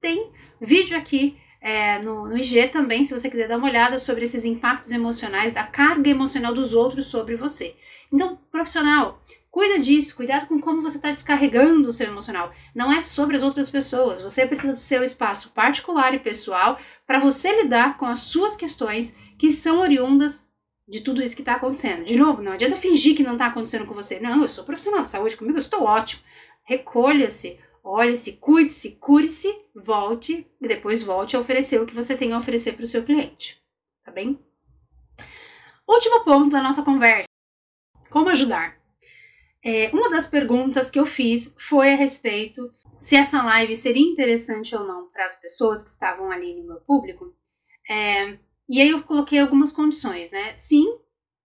Tem 0.00 0.30
vídeo 0.60 0.96
aqui 0.96 1.38
é, 1.64 1.98
no, 2.00 2.28
no 2.28 2.36
IG 2.36 2.68
também, 2.68 3.04
se 3.04 3.18
você 3.18 3.30
quiser 3.30 3.48
dar 3.48 3.56
uma 3.56 3.68
olhada 3.68 3.98
sobre 3.98 4.26
esses 4.26 4.44
impactos 4.44 4.92
emocionais, 4.92 5.54
da 5.54 5.64
carga 5.64 6.10
emocional 6.10 6.52
dos 6.52 6.74
outros 6.74 7.06
sobre 7.06 7.36
você. 7.36 7.74
Então, 8.12 8.38
profissional, 8.52 9.22
Cuida 9.54 9.78
disso, 9.78 10.16
cuidado 10.16 10.48
com 10.48 10.60
como 10.60 10.82
você 10.82 10.96
está 10.96 11.12
descarregando 11.12 11.88
o 11.88 11.92
seu 11.92 12.08
emocional. 12.08 12.52
Não 12.74 12.92
é 12.92 13.04
sobre 13.04 13.36
as 13.36 13.42
outras 13.44 13.70
pessoas. 13.70 14.20
Você 14.20 14.44
precisa 14.44 14.72
do 14.72 14.80
seu 14.80 15.04
espaço 15.04 15.52
particular 15.52 16.12
e 16.12 16.18
pessoal 16.18 16.76
para 17.06 17.20
você 17.20 17.62
lidar 17.62 17.96
com 17.96 18.04
as 18.04 18.18
suas 18.18 18.56
questões 18.56 19.14
que 19.38 19.52
são 19.52 19.78
oriundas 19.78 20.48
de 20.88 21.02
tudo 21.02 21.22
isso 21.22 21.36
que 21.36 21.42
está 21.42 21.54
acontecendo. 21.54 22.04
De 22.04 22.16
novo, 22.16 22.42
não 22.42 22.50
adianta 22.50 22.74
fingir 22.76 23.16
que 23.16 23.22
não 23.22 23.34
está 23.34 23.46
acontecendo 23.46 23.86
com 23.86 23.94
você. 23.94 24.18
Não, 24.18 24.42
eu 24.42 24.48
sou 24.48 24.64
profissional 24.64 25.04
de 25.04 25.10
saúde, 25.10 25.36
comigo 25.36 25.56
eu 25.56 25.62
estou 25.62 25.84
ótimo. 25.84 26.20
Recolha-se, 26.64 27.56
olhe-se, 27.84 28.32
cuide-se, 28.32 28.96
cure-se, 28.96 29.54
volte 29.72 30.50
e 30.60 30.66
depois 30.66 31.00
volte 31.00 31.36
a 31.36 31.38
oferecer 31.38 31.80
o 31.80 31.86
que 31.86 31.94
você 31.94 32.16
tem 32.16 32.32
a 32.32 32.38
oferecer 32.38 32.72
para 32.72 32.82
o 32.82 32.88
seu 32.88 33.04
cliente. 33.04 33.62
Tá 34.04 34.10
bem? 34.10 34.36
Último 35.88 36.24
ponto 36.24 36.50
da 36.50 36.60
nossa 36.60 36.82
conversa: 36.82 37.28
como 38.10 38.30
ajudar? 38.30 38.82
É, 39.64 39.90
uma 39.94 40.10
das 40.10 40.26
perguntas 40.26 40.90
que 40.90 40.98
eu 40.98 41.06
fiz 41.06 41.56
foi 41.58 41.92
a 41.94 41.96
respeito 41.96 42.70
se 42.98 43.16
essa 43.16 43.42
live 43.42 43.74
seria 43.74 44.02
interessante 44.02 44.74
ou 44.74 44.86
não 44.86 45.10
para 45.10 45.26
as 45.26 45.40
pessoas 45.40 45.82
que 45.82 45.88
estavam 45.88 46.30
ali 46.30 46.54
no 46.54 46.66
meu 46.66 46.80
público. 46.80 47.34
É, 47.88 48.38
e 48.68 48.80
aí 48.80 48.90
eu 48.90 49.02
coloquei 49.02 49.38
algumas 49.38 49.72
condições, 49.72 50.30
né? 50.30 50.54
Sim, 50.56 50.98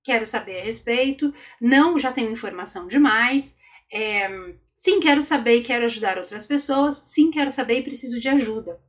quero 0.04 0.28
saber 0.28 0.60
a 0.60 0.64
respeito. 0.64 1.34
Não, 1.62 1.98
já 1.98 2.12
tenho 2.12 2.32
informação 2.32 2.88
demais. 2.88 3.56
É, 3.92 4.30
sim, 4.76 5.00
quero 5.00 5.22
saber 5.22 5.58
e 5.58 5.64
quero 5.64 5.86
ajudar 5.86 6.18
outras 6.18 6.46
pessoas. 6.46 6.96
Sim, 6.96 7.32
quero 7.32 7.52
saber 7.52 7.80
e 7.80 7.84
preciso 7.84 8.20
de 8.20 8.28
ajuda. 8.28 8.80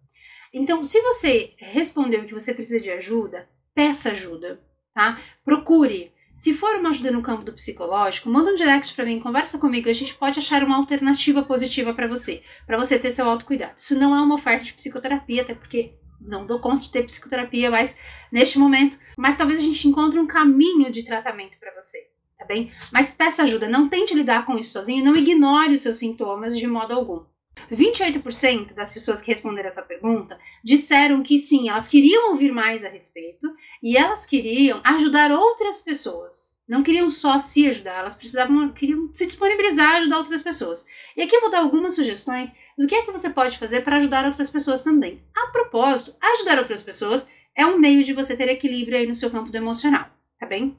Então, 0.53 0.85
se 0.85 1.01
você 1.03 1.55
respondeu 1.59 2.25
que 2.25 2.35
você 2.35 2.53
precisa 2.53 2.81
de 2.81 2.91
ajuda, 2.91 3.49
peça 3.75 4.11
ajuda, 4.11 4.61
tá? 4.93 5.21
Procure. 5.45 6.13
Se 6.41 6.55
for 6.55 6.77
uma 6.77 6.89
ajuda 6.89 7.11
no 7.11 7.21
campo 7.21 7.45
do 7.45 7.53
psicológico, 7.53 8.31
manda 8.31 8.51
um 8.51 8.55
direct 8.55 8.95
para 8.95 9.05
mim, 9.05 9.21
conversa 9.21 9.59
comigo, 9.59 9.91
a 9.91 9.93
gente 9.93 10.15
pode 10.15 10.39
achar 10.39 10.65
uma 10.65 10.79
alternativa 10.79 11.43
positiva 11.43 11.93
para 11.93 12.07
você, 12.07 12.43
para 12.67 12.79
você 12.79 12.99
ter 12.99 13.11
seu 13.11 13.29
autocuidado. 13.29 13.75
Isso 13.77 13.95
não 13.95 14.17
é 14.17 14.23
uma 14.23 14.37
oferta 14.37 14.65
de 14.65 14.73
psicoterapia, 14.73 15.43
até 15.43 15.53
porque 15.53 15.93
não 16.19 16.47
dou 16.47 16.59
conta 16.59 16.81
de 16.81 16.91
ter 16.91 17.03
psicoterapia 17.03 17.71
mais 17.71 17.95
neste 18.33 18.59
momento, 18.59 18.99
mas 19.19 19.37
talvez 19.37 19.61
a 19.61 19.63
gente 19.63 19.87
encontre 19.87 20.19
um 20.19 20.27
caminho 20.27 20.91
de 20.91 21.03
tratamento 21.03 21.59
para 21.59 21.75
você, 21.79 22.09
tá 22.39 22.47
bem? 22.47 22.73
Mas 22.91 23.13
peça 23.13 23.43
ajuda, 23.43 23.69
não 23.69 23.91
tente 23.91 24.15
lidar 24.15 24.47
com 24.47 24.57
isso 24.57 24.73
sozinho, 24.73 25.05
não 25.05 25.15
ignore 25.15 25.75
os 25.75 25.83
seus 25.83 25.99
sintomas 25.99 26.57
de 26.57 26.67
modo 26.67 26.95
algum. 26.95 27.23
28% 27.71 28.75
das 28.75 28.91
pessoas 28.91 29.21
que 29.21 29.31
responderam 29.31 29.69
essa 29.69 29.83
pergunta 29.83 30.39
disseram 30.63 31.23
que 31.23 31.39
sim, 31.39 31.69
elas 31.69 31.89
queriam 31.89 32.31
ouvir 32.31 32.53
mais 32.53 32.85
a 32.85 32.89
respeito 32.89 33.53
e 33.83 33.97
elas 33.97 34.25
queriam 34.27 34.81
ajudar 34.85 35.33
outras 35.33 35.81
pessoas. 35.81 36.59
Não 36.69 36.83
queriam 36.83 37.11
só 37.11 37.39
se 37.39 37.67
ajudar, 37.67 38.01
elas 38.01 38.15
precisavam, 38.15 38.73
queriam 38.73 39.11
se 39.13 39.27
disponibilizar 39.27 39.91
a 39.91 39.97
ajudar 39.99 40.19
outras 40.19 40.41
pessoas. 40.41 40.87
E 41.17 41.23
aqui 41.23 41.35
eu 41.35 41.41
vou 41.41 41.51
dar 41.51 41.61
algumas 41.61 41.95
sugestões 41.95 42.55
do 42.79 42.87
que 42.87 42.95
é 42.95 43.03
que 43.03 43.11
você 43.11 43.29
pode 43.29 43.59
fazer 43.59 43.83
para 43.83 43.97
ajudar 43.97 44.25
outras 44.25 44.51
pessoas 44.51 44.83
também. 44.83 45.23
A 45.35 45.49
propósito, 45.49 46.15
ajudar 46.21 46.59
outras 46.59 46.83
pessoas 46.83 47.27
é 47.57 47.67
um 47.67 47.79
meio 47.79 48.05
de 48.05 48.13
você 48.13 48.37
ter 48.37 48.49
equilíbrio 48.49 48.97
aí 48.97 49.07
no 49.07 49.15
seu 49.15 49.31
campo 49.31 49.51
do 49.51 49.57
emocional, 49.57 50.09
tá 50.39 50.47
bem? 50.47 50.79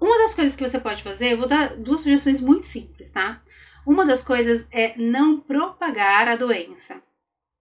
Uma 0.00 0.18
das 0.18 0.34
coisas 0.34 0.54
que 0.54 0.68
você 0.68 0.78
pode 0.78 1.02
fazer, 1.02 1.32
eu 1.32 1.38
vou 1.38 1.48
dar 1.48 1.76
duas 1.76 2.02
sugestões 2.02 2.40
muito 2.40 2.66
simples, 2.66 3.10
tá? 3.10 3.42
Uma 3.86 4.06
das 4.06 4.22
coisas 4.22 4.66
é 4.70 4.96
não 4.96 5.38
propagar 5.38 6.26
a 6.26 6.36
doença. 6.36 7.02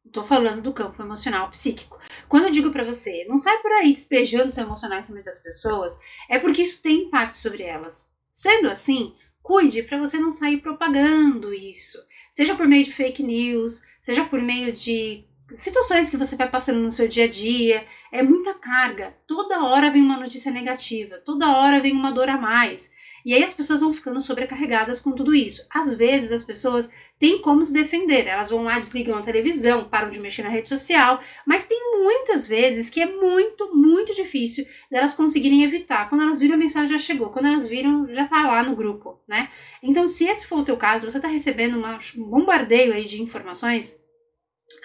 Estou 0.06 0.24
falando 0.24 0.62
do 0.62 0.74
campo 0.74 1.02
emocional 1.02 1.50
psíquico. 1.50 2.00
Quando 2.30 2.46
eu 2.46 2.52
digo 2.52 2.72
para 2.72 2.84
você, 2.84 3.26
não 3.28 3.36
sai 3.36 3.58
por 3.60 3.72
aí 3.72 3.92
despejando 3.92 4.52
seu 4.52 4.64
emocional 4.64 5.00
em 5.00 5.04
cima 5.04 5.22
das 5.22 5.40
pessoas, 5.40 6.00
é 6.30 6.40
porque 6.40 6.62
isso 6.62 6.82
tem 6.82 7.04
impacto 7.04 7.36
sobre 7.36 7.64
elas. 7.64 8.12
Sendo 8.32 8.70
assim, 8.70 9.16
cuide 9.42 9.84
para 9.84 9.98
você 9.98 10.18
não 10.18 10.32
sair 10.32 10.62
propagando 10.62 11.54
isso. 11.54 11.98
Seja 12.32 12.56
por 12.56 12.68
meio 12.68 12.86
de 12.86 12.94
fake 12.94 13.22
news, 13.22 13.82
seja 14.02 14.24
por 14.24 14.42
meio 14.42 14.72
de 14.72 15.26
situações 15.52 16.10
que 16.10 16.18
você 16.18 16.36
vai 16.36 16.50
passando 16.50 16.80
no 16.80 16.92
seu 16.92 17.08
dia 17.08 17.26
a 17.26 17.30
dia. 17.30 17.86
É 18.12 18.24
muita 18.24 18.54
carga. 18.54 19.16
Toda 19.28 19.64
hora 19.66 19.90
vem 19.90 20.02
uma 20.02 20.18
notícia 20.18 20.52
negativa, 20.52 21.18
toda 21.18 21.58
hora 21.58 21.82
vem 21.82 21.94
uma 21.94 22.12
dor 22.12 22.30
a 22.30 22.38
mais. 22.38 22.92
E 23.26 23.34
aí 23.34 23.44
as 23.44 23.54
pessoas 23.54 23.82
vão 23.82 23.94
ficando 23.94 24.20
sobrecarregadas 24.20 25.00
com 25.00 25.12
tudo 25.12 25.34
isso. 25.34 25.66
Às 25.70 25.94
vezes 25.94 26.32
as 26.32 26.44
pessoas 26.44 26.90
têm 27.18 27.42
como 27.42 27.64
se 27.64 27.72
defender, 27.72 28.28
elas 28.28 28.50
vão 28.50 28.64
lá, 28.64 28.80
desligam 28.80 29.18
a 29.18 29.22
televisão, 29.22 29.86
param 29.86 30.10
de 30.10 30.20
mexer 30.20 30.44
na 30.44 30.50
rede 30.50 30.70
social, 30.70 31.20
mas 31.46 31.66
tem 31.66 31.80
muitas 32.02 32.48
vezes 32.48 32.90
que 32.90 33.02
é 33.02 33.06
muito, 33.06 33.76
muito 33.76 34.14
difícil 34.14 34.66
delas 34.92 35.14
conseguirem 35.14 35.64
evitar. 35.64 36.10
Quando 36.10 36.24
elas 36.24 36.40
viram 36.40 36.56
a 36.56 36.58
mensagem 36.58 36.92
já 36.92 36.98
chegou, 36.98 37.30
quando 37.30 37.48
elas 37.48 37.68
viram 37.68 38.08
já 38.14 38.26
tá 38.28 38.46
lá 38.46 38.64
no 38.64 38.76
grupo, 38.76 39.20
né? 39.28 39.50
Então, 39.82 40.08
se 40.08 40.26
esse 40.26 40.46
for 40.46 40.60
o 40.60 40.64
teu 40.64 40.78
caso, 40.78 41.10
você 41.10 41.20
tá 41.20 41.28
recebendo 41.28 41.78
uma, 41.78 42.00
um 42.18 42.24
bombardeio 42.24 42.94
aí 42.94 43.06
de 43.06 43.22
informações, 43.22 43.98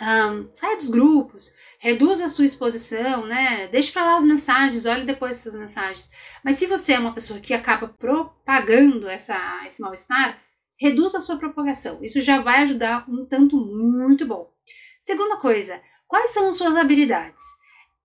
um, 0.00 0.52
saia 0.52 0.76
dos 0.76 0.88
grupos, 0.88 1.52
reduza 1.78 2.24
a 2.24 2.28
sua 2.28 2.44
exposição, 2.44 3.26
né? 3.26 3.66
Deixe 3.68 3.90
para 3.90 4.04
lá 4.04 4.16
as 4.16 4.24
mensagens, 4.24 4.86
olhe 4.86 5.04
depois 5.04 5.36
essas 5.36 5.54
mensagens. 5.54 6.10
Mas 6.44 6.56
se 6.56 6.66
você 6.66 6.92
é 6.92 6.98
uma 6.98 7.14
pessoa 7.14 7.40
que 7.40 7.54
acaba 7.54 7.88
propagando 7.88 9.08
essa, 9.08 9.36
esse 9.66 9.80
mal-estar, 9.80 10.40
reduza 10.78 11.18
a 11.18 11.20
sua 11.20 11.38
propagação. 11.38 11.98
Isso 12.02 12.20
já 12.20 12.40
vai 12.40 12.62
ajudar 12.62 13.04
um 13.08 13.26
tanto 13.26 13.56
muito 13.56 14.24
bom. 14.24 14.52
Segunda 15.00 15.36
coisa, 15.36 15.80
quais 16.06 16.30
são 16.30 16.48
as 16.48 16.56
suas 16.56 16.76
habilidades? 16.76 17.42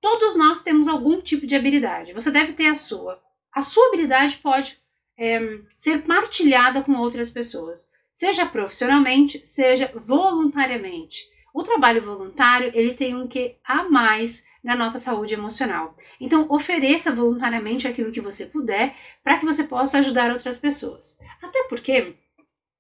Todos 0.02 0.36
nós 0.36 0.64
temos 0.64 0.88
algum 0.88 1.22
tipo 1.22 1.46
de 1.46 1.56
habilidade. 1.56 2.14
Você 2.14 2.32
deve 2.32 2.54
ter 2.54 2.68
a 2.68 2.76
sua. 2.76 3.22
A 3.54 3.62
sua 3.62 3.88
habilidade 3.88 4.38
pode 4.38 4.82
é, 5.18 5.40
ser 5.78 6.04
partilhada 6.04 6.82
com 6.82 6.94
outras 6.94 7.30
pessoas, 7.30 7.92
seja 8.12 8.46
profissionalmente, 8.46 9.46
seja 9.46 9.92
voluntariamente. 9.96 11.33
O 11.54 11.62
trabalho 11.62 12.02
voluntário, 12.02 12.72
ele 12.74 12.96
tem 12.96 13.16
um 13.16 13.28
que 13.28 13.58
a 13.64 13.84
mais 13.84 14.44
na 14.64 14.76
nossa 14.76 14.98
saúde 14.98 15.34
emocional. 15.34 15.94
Então, 16.20 16.48
ofereça 16.50 17.12
voluntariamente 17.12 17.88
aquilo 17.88 18.12
que 18.12 18.22
você 18.22 18.46
puder 18.46 18.96
para 19.24 19.38
que 19.38 19.46
você 19.46 19.64
possa 19.64 20.00
ajudar 20.00 20.32
outras 20.32 20.58
pessoas. 20.58 21.20
Até 21.42 21.64
porque, 21.64 22.16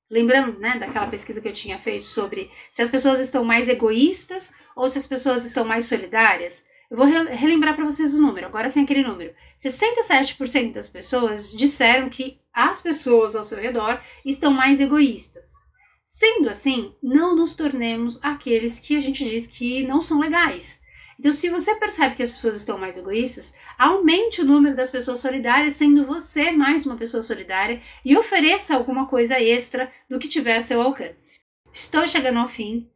lembrando 0.10 0.58
né, 0.60 0.78
daquela 0.80 1.08
pesquisa 1.08 1.42
que 1.42 1.48
eu 1.48 1.54
tinha 1.54 1.78
feito 1.78 2.06
sobre 2.06 2.50
se 2.72 2.82
as 2.82 2.90
pessoas 2.90 3.20
estão 3.20 3.44
mais 3.44 3.68
egoístas 3.68 4.54
ou 4.76 4.90
se 4.90 4.98
as 4.98 5.06
pessoas 5.06 5.46
estão 5.46 5.66
mais 5.66 5.86
solidárias, 5.86 6.66
eu 6.90 6.98
vou 6.98 7.06
relembrar 7.06 7.76
para 7.76 7.86
vocês 7.86 8.14
o 8.14 8.22
número, 8.22 8.48
agora 8.48 8.70
sem 8.70 8.84
aquele 8.84 9.04
número. 9.04 9.34
67% 9.60 10.74
das 10.74 10.88
pessoas 10.90 11.52
disseram 11.52 12.10
que 12.10 12.40
as 12.54 12.82
pessoas 12.82 13.36
ao 13.36 13.44
seu 13.44 13.58
redor 13.60 14.00
estão 14.24 14.52
mais 14.52 14.80
egoístas. 14.80 15.73
Sendo 16.16 16.47
assim, 16.47 16.93
não 17.01 17.36
nos 17.36 17.55
tornemos 17.55 18.20
aqueles 18.22 18.80
que 18.80 18.95
a 18.95 19.01
gente 19.01 19.28
diz 19.28 19.47
que 19.47 19.82
não 19.82 19.99
são 19.99 20.20
legais. 20.20 20.80
Então, 21.18 21.32
se 21.32 21.49
você 21.49 21.74
percebe 21.74 22.16
que 22.16 22.22
as 22.22 22.30
pessoas 22.30 22.55
estão 22.55 22.78
mais 22.78 22.99
egoístas, 22.99 23.55
aumente 23.80 24.39
o 24.39 24.45
número 24.45 24.76
das 24.76 24.91
pessoas 24.91 25.18
solidárias, 25.18 25.74
sendo 25.74 26.05
você 26.05 26.51
mais 26.51 26.86
uma 26.86 26.95
pessoa 26.97 27.24
solidária 27.24 27.82
e 28.05 28.16
ofereça 28.16 28.76
alguma 28.76 29.07
coisa 29.07 29.41
extra 29.41 29.91
do 30.07 30.20
que 30.20 30.28
tiver 30.28 30.57
a 30.57 30.61
seu 30.61 30.84
alcance. 30.84 31.39
Estou 31.74 32.07
chegando 32.07 32.38
ao 32.38 32.47
fim. 32.47 32.88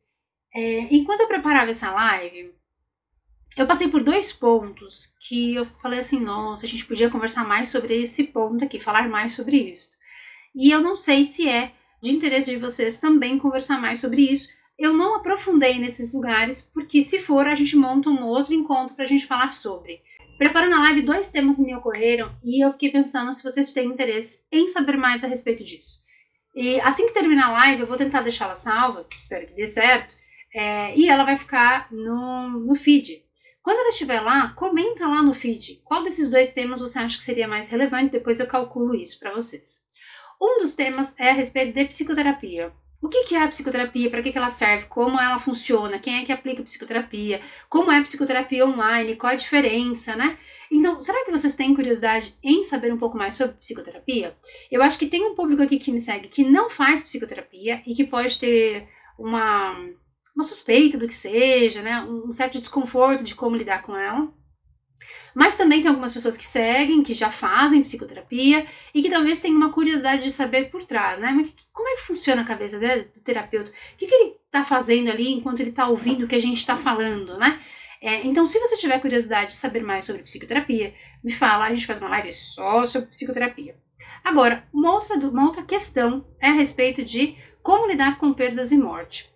É, 0.54 0.82
enquanto 0.94 1.22
eu 1.22 1.28
preparava 1.28 1.72
essa 1.72 1.90
live, 1.90 2.54
eu 3.58 3.66
passei 3.66 3.88
por 3.88 4.04
dois 4.04 4.32
pontos 4.32 5.16
que 5.28 5.56
eu 5.56 5.66
falei 5.66 6.02
assim: 6.02 6.20
nossa, 6.20 6.68
a 6.68 6.70
gente 6.70 6.86
podia 6.86 7.10
conversar 7.10 7.48
mais 7.48 7.70
sobre 7.70 8.00
esse 8.00 8.26
ponto 8.26 8.64
aqui, 8.64 8.80
falar 8.80 9.10
mais 9.10 9.32
sobre 9.32 9.58
isso. 9.58 9.98
E 10.56 10.70
eu 10.70 10.82
não 10.82 10.96
sei 10.96 11.24
se 11.26 11.50
é 11.50 11.74
de 12.02 12.12
interesse 12.12 12.50
de 12.50 12.58
vocês 12.58 12.98
também 12.98 13.38
conversar 13.38 13.80
mais 13.80 14.00
sobre 14.00 14.22
isso. 14.22 14.50
Eu 14.78 14.94
não 14.94 15.16
aprofundei 15.16 15.80
nesses 15.80 16.14
lugares, 16.14 16.62
porque 16.62 17.02
se 17.02 17.20
for, 17.20 17.48
a 17.48 17.56
gente 17.56 17.76
monta 17.76 18.10
um 18.10 18.26
outro 18.26 18.54
encontro 18.54 18.96
para 18.96 19.06
a 19.06 19.08
gente 19.08 19.26
falar 19.26 19.54
sobre. 19.54 20.02
Preparando 20.38 20.76
a 20.76 20.80
live, 20.82 21.02
dois 21.02 21.32
temas 21.32 21.58
me 21.58 21.76
ocorreram 21.76 22.32
e 22.44 22.64
eu 22.64 22.72
fiquei 22.72 22.92
pensando 22.92 23.34
se 23.34 23.42
vocês 23.42 23.74
têm 23.74 23.88
interesse 23.88 24.42
em 24.52 24.68
saber 24.68 24.96
mais 24.96 25.24
a 25.24 25.28
respeito 25.28 25.64
disso. 25.64 26.06
E 26.56 26.80
assim 26.82 27.08
que 27.08 27.14
terminar 27.14 27.48
a 27.48 27.54
live, 27.54 27.82
eu 27.82 27.88
vou 27.88 27.98
tentar 27.98 28.22
deixá-la 28.22 28.56
salva, 28.56 29.06
espero 29.18 29.48
que 29.48 29.56
dê 29.56 29.66
certo, 29.66 30.14
é, 30.54 30.96
e 30.96 31.10
ela 31.10 31.24
vai 31.24 31.38
ficar 31.38 31.88
no, 31.92 32.50
no 32.50 32.76
feed. 32.76 33.24
Quando 33.64 33.80
ela 33.80 33.90
estiver 33.90 34.22
lá, 34.22 34.54
comenta 34.54 35.08
lá 35.08 35.24
no 35.24 35.34
feed 35.34 35.82
qual 35.84 36.04
desses 36.04 36.30
dois 36.30 36.54
temas 36.54 36.80
você 36.80 37.00
acha 37.00 37.18
que 37.18 37.24
seria 37.24 37.48
mais 37.48 37.68
relevante, 37.68 38.12
depois 38.12 38.40
eu 38.40 38.48
calculo 38.48 38.96
isso 38.96 39.20
para 39.20 39.34
vocês. 39.34 39.87
Um 40.42 40.60
dos 40.60 40.76
temas 40.76 41.16
é 41.18 41.30
a 41.30 41.34
respeito 41.34 41.74
de 41.74 41.86
psicoterapia. 41.86 42.72
o 43.02 43.10
que, 43.10 43.36
é 43.36 43.44
a 43.44 43.48
psicoterapia, 43.48 44.10
para 44.10 44.22
que 44.22 44.36
ela 44.36 44.50
serve, 44.50 44.86
como 44.86 45.20
ela 45.20 45.38
funciona, 45.40 46.00
quem 46.00 46.20
é 46.20 46.26
que 46.26 46.32
aplica 46.32 46.64
psicoterapia, 46.64 47.42
como 47.70 47.92
é 47.92 47.98
a 47.98 48.02
psicoterapia 48.02 48.66
online, 48.66 49.16
qual 49.16 49.34
a 49.34 49.36
diferença, 49.36 50.16
né? 50.16 50.38
Então, 50.72 51.00
será 51.00 51.24
que 51.24 51.32
vocês 51.32 51.56
têm 51.56 51.76
curiosidade 51.76 52.36
em 52.44 52.64
saber 52.64 52.92
um 52.94 52.98
pouco 52.98 53.18
mais 53.18 53.36
sobre 53.36 53.58
psicoterapia? 53.58 54.36
Eu 54.72 54.82
acho 54.82 54.98
que 54.98 55.08
tem 55.08 55.24
um 55.26 55.36
público 55.36 55.62
aqui 55.64 55.80
que 55.80 55.92
me 55.92 56.00
segue 56.00 56.28
que 56.28 56.44
não 56.44 56.70
faz 56.70 57.04
psicoterapia 57.04 57.82
e 57.86 57.94
que 57.94 58.04
pode 58.04 58.40
ter 58.40 58.88
uma, 59.18 59.76
uma 60.36 60.44
suspeita 60.44 60.98
do 60.98 61.08
que 61.08 61.14
seja, 61.14 61.82
né? 61.82 62.02
Um 62.02 62.34
certo 62.34 62.60
desconforto 62.60 63.24
de 63.24 63.36
como 63.36 63.56
lidar 63.56 63.84
com 63.84 63.96
ela. 63.96 64.32
Mas 65.38 65.56
também 65.56 65.82
tem 65.82 65.90
algumas 65.90 66.12
pessoas 66.12 66.36
que 66.36 66.44
seguem, 66.44 67.04
que 67.04 67.14
já 67.14 67.30
fazem 67.30 67.84
psicoterapia 67.84 68.66
e 68.92 69.04
que 69.04 69.10
talvez 69.12 69.40
tenham 69.40 69.56
uma 69.56 69.72
curiosidade 69.72 70.24
de 70.24 70.32
saber 70.32 70.72
por 70.72 70.84
trás, 70.84 71.20
né? 71.20 71.32
Mas 71.32 71.52
como 71.72 71.88
é 71.88 71.96
que 71.96 72.08
funciona 72.08 72.42
a 72.42 72.44
cabeça 72.46 72.80
do 72.80 73.22
terapeuta? 73.22 73.70
O 73.70 73.98
que, 73.98 74.08
que 74.08 74.16
ele 74.16 74.36
está 74.48 74.66
fazendo 74.66 75.12
ali 75.12 75.32
enquanto 75.32 75.60
ele 75.60 75.70
está 75.70 75.88
ouvindo 75.88 76.26
o 76.26 76.28
que 76.28 76.34
a 76.34 76.42
gente 76.42 76.58
está 76.58 76.76
falando, 76.76 77.38
né? 77.38 77.62
É, 78.02 78.26
então, 78.26 78.48
se 78.48 78.58
você 78.58 78.78
tiver 78.78 79.00
curiosidade 79.00 79.52
de 79.52 79.58
saber 79.58 79.84
mais 79.84 80.06
sobre 80.06 80.24
psicoterapia, 80.24 80.96
me 81.24 81.32
fala, 81.32 81.66
a 81.66 81.70
gente 81.70 81.86
faz 81.86 82.00
uma 82.00 82.10
live 82.10 82.34
só 82.34 82.84
sobre 82.84 83.10
psicoterapia. 83.10 83.78
Agora, 84.24 84.68
uma 84.74 84.92
outra, 84.92 85.18
uma 85.18 85.46
outra 85.46 85.62
questão 85.62 86.26
é 86.42 86.48
a 86.48 86.54
respeito 86.54 87.06
de 87.06 87.38
como 87.62 87.86
lidar 87.86 88.18
com 88.18 88.34
perdas 88.34 88.72
e 88.72 88.78
morte. 88.78 89.32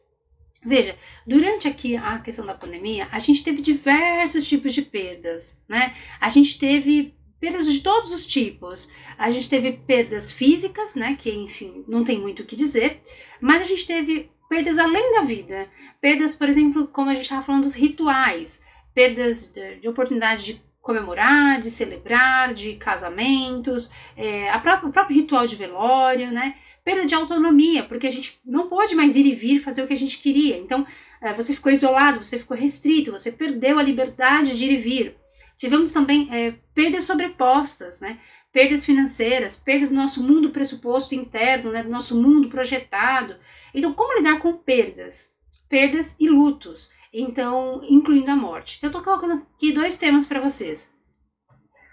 Veja, 0.64 0.96
durante 1.26 1.68
aqui 1.68 1.96
a 1.96 2.20
questão 2.20 2.46
da 2.46 2.54
pandemia, 2.54 3.08
a 3.12 3.20
gente 3.20 3.44
teve 3.44 3.62
diversos 3.62 4.48
tipos 4.48 4.74
de 4.74 4.84
perdas, 4.84 5.60
né? 5.68 5.96
A 6.20 6.30
gente 6.30 6.60
teve 6.60 7.16
perdas 7.40 7.66
de 7.66 7.82
todos 7.82 8.12
os 8.12 8.28
tipos. 8.28 8.92
A 9.18 9.32
gente 9.32 9.50
teve 9.50 9.74
perdas 9.74 10.32
físicas, 10.32 10.94
né? 10.94 11.18
Que, 11.20 11.32
enfim, 11.32 11.84
não 11.88 12.04
tem 12.04 12.20
muito 12.20 12.44
o 12.44 12.46
que 12.46 12.56
dizer, 12.56 13.02
mas 13.42 13.62
a 13.62 13.66
gente 13.66 13.88
teve 13.88 14.30
perdas 14.48 14.78
além 14.78 15.14
da 15.14 15.22
vida. 15.22 15.68
Perdas, 16.00 16.36
por 16.36 16.48
exemplo, 16.48 16.88
como 16.88 17.10
a 17.10 17.14
gente 17.14 17.24
estava 17.24 17.42
falando 17.42 17.64
dos 17.64 17.74
rituais, 17.74 18.62
perdas 18.94 19.52
de, 19.52 19.80
de 19.80 19.88
oportunidade 19.88 20.46
de 20.46 20.62
comemorar, 20.82 21.60
de 21.60 21.72
celebrar, 21.72 22.54
de 22.54 22.76
casamentos, 22.76 23.92
é, 24.18 24.50
a 24.50 24.60
própria, 24.60 24.90
o 24.90 24.92
próprio 24.92 25.16
ritual 25.16 25.48
de 25.48 25.56
velório, 25.56 26.32
né? 26.32 26.56
Perda 26.84 27.06
de 27.06 27.16
autonomia, 27.16 27.84
porque 27.84 28.08
a 28.08 28.12
gente 28.12 28.40
não 28.46 28.68
pôde 28.68 28.96
mais 28.96 29.16
ir 29.16 29.26
e 29.26 29.36
vir 29.36 29.60
fazer 29.60 29.84
o 29.84 29.88
que 29.88 29.94
a 29.94 29.98
gente 29.98 30.18
queria. 30.20 30.58
Então, 30.58 30.86
é, 31.22 31.34
você 31.34 31.54
ficou 31.54 31.72
isolado, 31.72 32.24
você 32.24 32.40
ficou 32.40 32.58
restrito, 32.58 33.12
você 33.12 33.32
perdeu 33.32 33.78
a 33.78 33.84
liberdade 33.84 34.58
de 34.58 34.66
ir 34.66 34.72
e 34.72 34.78
vir. 34.78 35.18
Tivemos 35.58 35.92
também 35.92 36.28
é, 36.32 36.56
perdas 36.74 37.04
sobrepostas, 37.04 38.00
né? 38.02 38.20
Perdas 38.52 38.84
financeiras, 38.84 39.56
perda 39.56 39.88
do 39.88 39.94
nosso 39.94 40.24
mundo 40.24 40.50
pressuposto 40.50 41.14
interno, 41.14 41.72
né? 41.72 41.84
do 41.84 41.90
nosso 41.90 42.20
mundo 42.20 42.50
projetado. 42.50 43.38
Então, 43.74 43.94
como 43.94 44.18
lidar 44.18 44.40
com 44.40 44.58
perdas? 44.58 45.32
Perdas 45.70 46.16
e 46.20 46.28
lutos. 46.28 46.92
Então, 47.14 47.82
incluindo 47.84 48.32
a 48.32 48.36
morte. 48.36 48.78
Então, 48.78 48.90
eu 48.90 48.94
tô 48.94 49.04
colocando 49.04 49.34
aqui 49.34 49.72
dois 49.72 49.98
temas 49.98 50.26
para 50.26 50.42
vocês: 50.42 50.92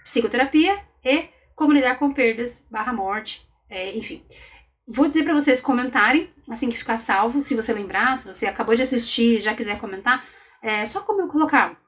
psicoterapia 0.02 0.80
e 1.04 1.28
como 1.54 1.72
lidar 1.72 1.98
com 1.98 2.12
perdas 2.12 2.66
barra 2.70 2.92
morte, 2.92 3.46
é, 3.68 3.94
enfim. 3.96 4.24
Vou 4.90 5.06
dizer 5.06 5.22
para 5.22 5.34
vocês 5.34 5.60
comentarem, 5.60 6.32
assim 6.48 6.70
que 6.70 6.78
ficar 6.78 6.96
salvo, 6.96 7.42
se 7.42 7.54
você 7.54 7.74
lembrar, 7.74 8.16
se 8.16 8.24
você 8.24 8.46
acabou 8.46 8.74
de 8.74 8.80
assistir 8.80 9.36
e 9.36 9.40
já 9.40 9.54
quiser 9.54 9.78
comentar, 9.78 10.26
é 10.62 10.86
só 10.86 11.02
como 11.02 11.20
eu 11.20 11.28
colocar. 11.28 11.78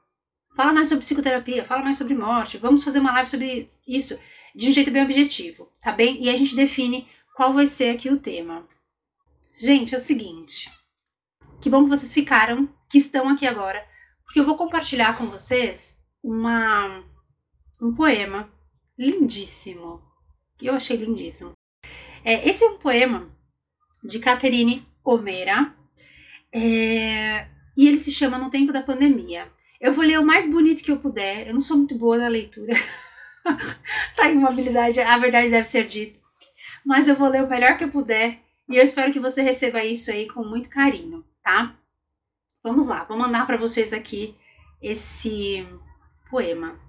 Fala 0.55 0.71
mais 0.71 0.87
sobre 0.87 1.01
psicoterapia, 1.01 1.65
fala 1.65 1.81
mais 1.81 1.97
sobre 1.97 2.13
morte, 2.13 2.59
vamos 2.59 2.83
fazer 2.83 2.99
uma 2.99 3.11
live 3.13 3.27
sobre 3.27 3.71
isso, 3.87 4.19
de 4.55 4.69
um 4.69 4.73
jeito 4.73 4.91
bem 4.91 5.03
objetivo, 5.03 5.71
tá 5.81 5.91
bem? 5.91 6.23
E 6.23 6.29
a 6.29 6.37
gente 6.37 6.55
define 6.55 7.07
qual 7.35 7.53
vai 7.53 7.65
ser 7.65 7.95
aqui 7.95 8.07
o 8.07 8.19
tema. 8.19 8.67
Gente, 9.57 9.95
é 9.95 9.97
o 9.97 10.01
seguinte. 10.01 10.69
Que 11.59 11.71
bom 11.71 11.83
que 11.83 11.89
vocês 11.89 12.13
ficaram, 12.13 12.69
que 12.87 12.99
estão 12.99 13.27
aqui 13.29 13.47
agora, 13.47 13.83
porque 14.23 14.39
eu 14.39 14.45
vou 14.45 14.55
compartilhar 14.55 15.17
com 15.17 15.27
vocês 15.27 15.97
uma 16.21 17.03
um 17.81 17.95
poema 17.95 18.47
lindíssimo. 18.95 20.03
Que 20.55 20.67
eu 20.67 20.75
achei 20.75 20.97
lindíssimo. 20.97 21.53
É, 22.23 22.47
esse 22.47 22.63
é 22.63 22.67
um 22.67 22.77
poema 22.77 23.29
de 24.03 24.19
Catherine 24.19 24.85
Omera 25.03 25.75
é, 26.53 27.47
e 27.75 27.87
ele 27.87 27.99
se 27.99 28.11
chama 28.11 28.37
No 28.37 28.49
Tempo 28.49 28.71
da 28.71 28.83
Pandemia. 28.83 29.51
Eu 29.79 29.93
vou 29.93 30.05
ler 30.05 30.19
o 30.19 30.25
mais 30.25 30.49
bonito 30.49 30.83
que 30.83 30.91
eu 30.91 30.99
puder. 30.99 31.47
Eu 31.47 31.53
não 31.55 31.61
sou 31.61 31.77
muito 31.77 31.95
boa 31.95 32.17
na 32.17 32.27
leitura. 32.27 32.73
tá 34.15 34.29
em 34.29 34.37
uma 34.37 34.49
habilidade, 34.49 34.99
a 34.99 35.17
verdade 35.17 35.49
deve 35.49 35.67
ser 35.67 35.87
dita. 35.87 36.19
Mas 36.85 37.07
eu 37.07 37.15
vou 37.15 37.27
ler 37.27 37.43
o 37.43 37.49
melhor 37.49 37.77
que 37.77 37.83
eu 37.83 37.91
puder 37.91 38.39
e 38.69 38.77
eu 38.77 38.83
espero 38.83 39.11
que 39.11 39.19
você 39.19 39.41
receba 39.41 39.83
isso 39.83 40.11
aí 40.11 40.27
com 40.27 40.43
muito 40.43 40.69
carinho, 40.69 41.25
tá? 41.43 41.75
Vamos 42.63 42.87
lá, 42.87 43.03
vou 43.03 43.17
mandar 43.17 43.47
para 43.47 43.57
vocês 43.57 43.91
aqui 43.91 44.35
esse 44.81 45.67
poema. 46.29 46.79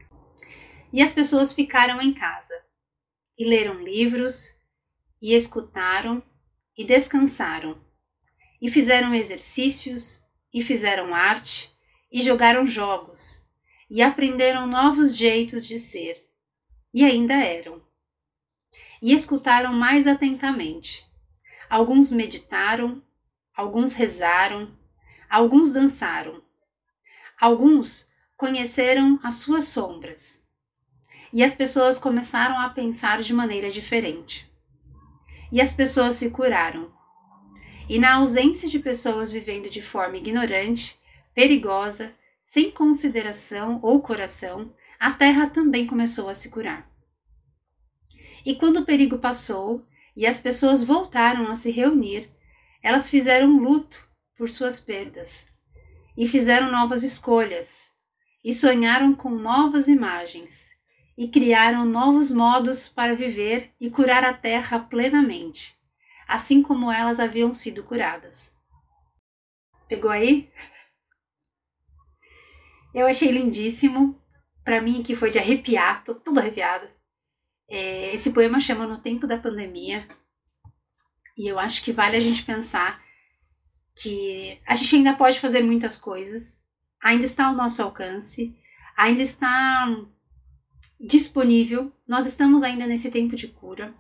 E 0.93 1.03
as 1.03 1.13
pessoas 1.13 1.55
ficaram 1.55 2.01
em 2.01 2.13
casa 2.13 2.55
e 3.39 3.49
leram 3.49 3.83
livros 3.83 4.62
e 5.23 5.35
escutaram 5.35 6.21
e 6.77 6.85
descansaram, 6.85 7.79
e 8.61 8.71
fizeram 8.71 9.15
exercícios, 9.15 10.25
e 10.53 10.63
fizeram 10.63 11.15
arte, 11.15 11.71
e 12.11 12.21
jogaram 12.21 12.67
jogos, 12.67 13.47
e 13.91 14.03
aprenderam 14.03 14.67
novos 14.67 15.17
jeitos 15.17 15.67
de 15.67 15.79
ser, 15.79 16.27
e 16.93 17.05
ainda 17.05 17.35
eram. 17.35 17.83
E 19.01 19.13
escutaram 19.13 19.73
mais 19.73 20.07
atentamente. 20.07 21.07
Alguns 21.69 22.13
meditaram, 22.13 23.03
alguns 23.55 23.95
rezaram, 23.95 24.77
alguns 25.29 25.73
dançaram. 25.73 26.43
Alguns 27.41 28.11
conheceram 28.37 29.19
as 29.23 29.35
suas 29.35 29.69
sombras. 29.69 30.47
E 31.33 31.43
as 31.43 31.55
pessoas 31.55 31.99
começaram 31.99 32.59
a 32.59 32.69
pensar 32.69 33.23
de 33.23 33.33
maneira 33.33 33.71
diferente 33.71 34.52
e 35.53 35.61
as 35.61 35.71
pessoas 35.71 36.15
se 36.15 36.31
curaram. 36.31 36.91
E 37.89 37.99
na 37.99 38.15
ausência 38.15 38.67
de 38.67 38.79
pessoas 38.79 39.31
vivendo 39.31 39.69
de 39.69 39.83
forma 39.83 40.17
ignorante, 40.17 40.99
perigosa, 41.35 42.15
sem 42.41 42.71
consideração 42.71 43.79
ou 43.83 44.01
coração, 44.01 44.73
a 44.99 45.13
terra 45.13 45.49
também 45.49 45.87
começou 45.87 46.31
a 46.31 46.35
se 46.35 46.51
curar. 46.51 46.91
E 48.47 48.57
quando 48.57 48.79
o 48.79 48.85
perigo 48.85 49.19
passou 49.19 49.87
e 50.17 50.27
as 50.27 50.41
pessoas 50.41 50.83
voltaram 50.83 51.51
a 51.51 51.55
se 51.55 51.71
reunir, 51.71 52.31
elas 52.83 53.09
fizeram 53.09 53.59
luto 53.59 54.09
por 54.37 54.49
suas 54.49 54.81
perdas 54.81 55.49
e 56.17 56.27
fizeram 56.27 56.71
novas 56.71 57.03
escolhas 57.03 57.93
e 58.43 58.53
sonharam 58.53 59.15
com 59.15 59.31
novas 59.31 59.87
imagens 59.87 60.73
e 61.17 61.29
criaram 61.29 61.85
novos 61.85 62.31
modos 62.31 62.89
para 62.89 63.15
viver 63.15 63.73
e 63.81 63.91
curar 63.91 64.25
a 64.25 64.33
terra 64.33 64.79
plenamente, 64.79 65.77
assim 66.27 66.63
como 66.63 66.91
elas 66.91 67.21
haviam 67.21 67.53
sido 67.53 67.83
curadas. 67.83 68.55
Pegou 69.89 70.11
aí? 70.11 70.51
Eu 72.95 73.07
achei 73.07 73.31
lindíssimo. 73.31 74.19
Para 74.65 74.81
mim, 74.81 75.03
que 75.03 75.17
foi 75.17 75.29
de 75.29 75.39
arrepiar, 75.39 76.05
tô 76.05 76.15
tudo 76.15 76.39
arrepiada. 76.39 76.91
É, 77.69 78.15
esse 78.15 78.33
poema 78.33 78.61
chama 78.61 78.87
No 78.87 78.99
Tempo 78.99 79.27
da 79.27 79.37
Pandemia. 79.37 80.07
E 81.37 81.49
eu 81.49 81.59
acho 81.59 81.83
que 81.83 81.93
vale 81.93 82.17
a 82.17 82.21
gente 82.21 82.45
pensar 82.45 83.03
que 83.95 84.61
a 84.67 84.75
gente 84.75 84.97
ainda 84.97 85.15
pode 85.15 85.41
fazer 85.41 85.63
muitas 85.63 85.97
coisas, 85.97 86.69
ainda 87.03 87.25
está 87.25 87.47
ao 87.47 87.55
nosso 87.55 87.83
alcance, 87.83 88.57
ainda 88.97 89.23
está 89.23 89.89
disponível. 91.03 91.93
Nós 92.07 92.27
estamos 92.27 92.63
ainda 92.63 92.87
nesse 92.87 93.11
tempo 93.11 93.35
de 93.35 93.49
cura. 93.49 93.93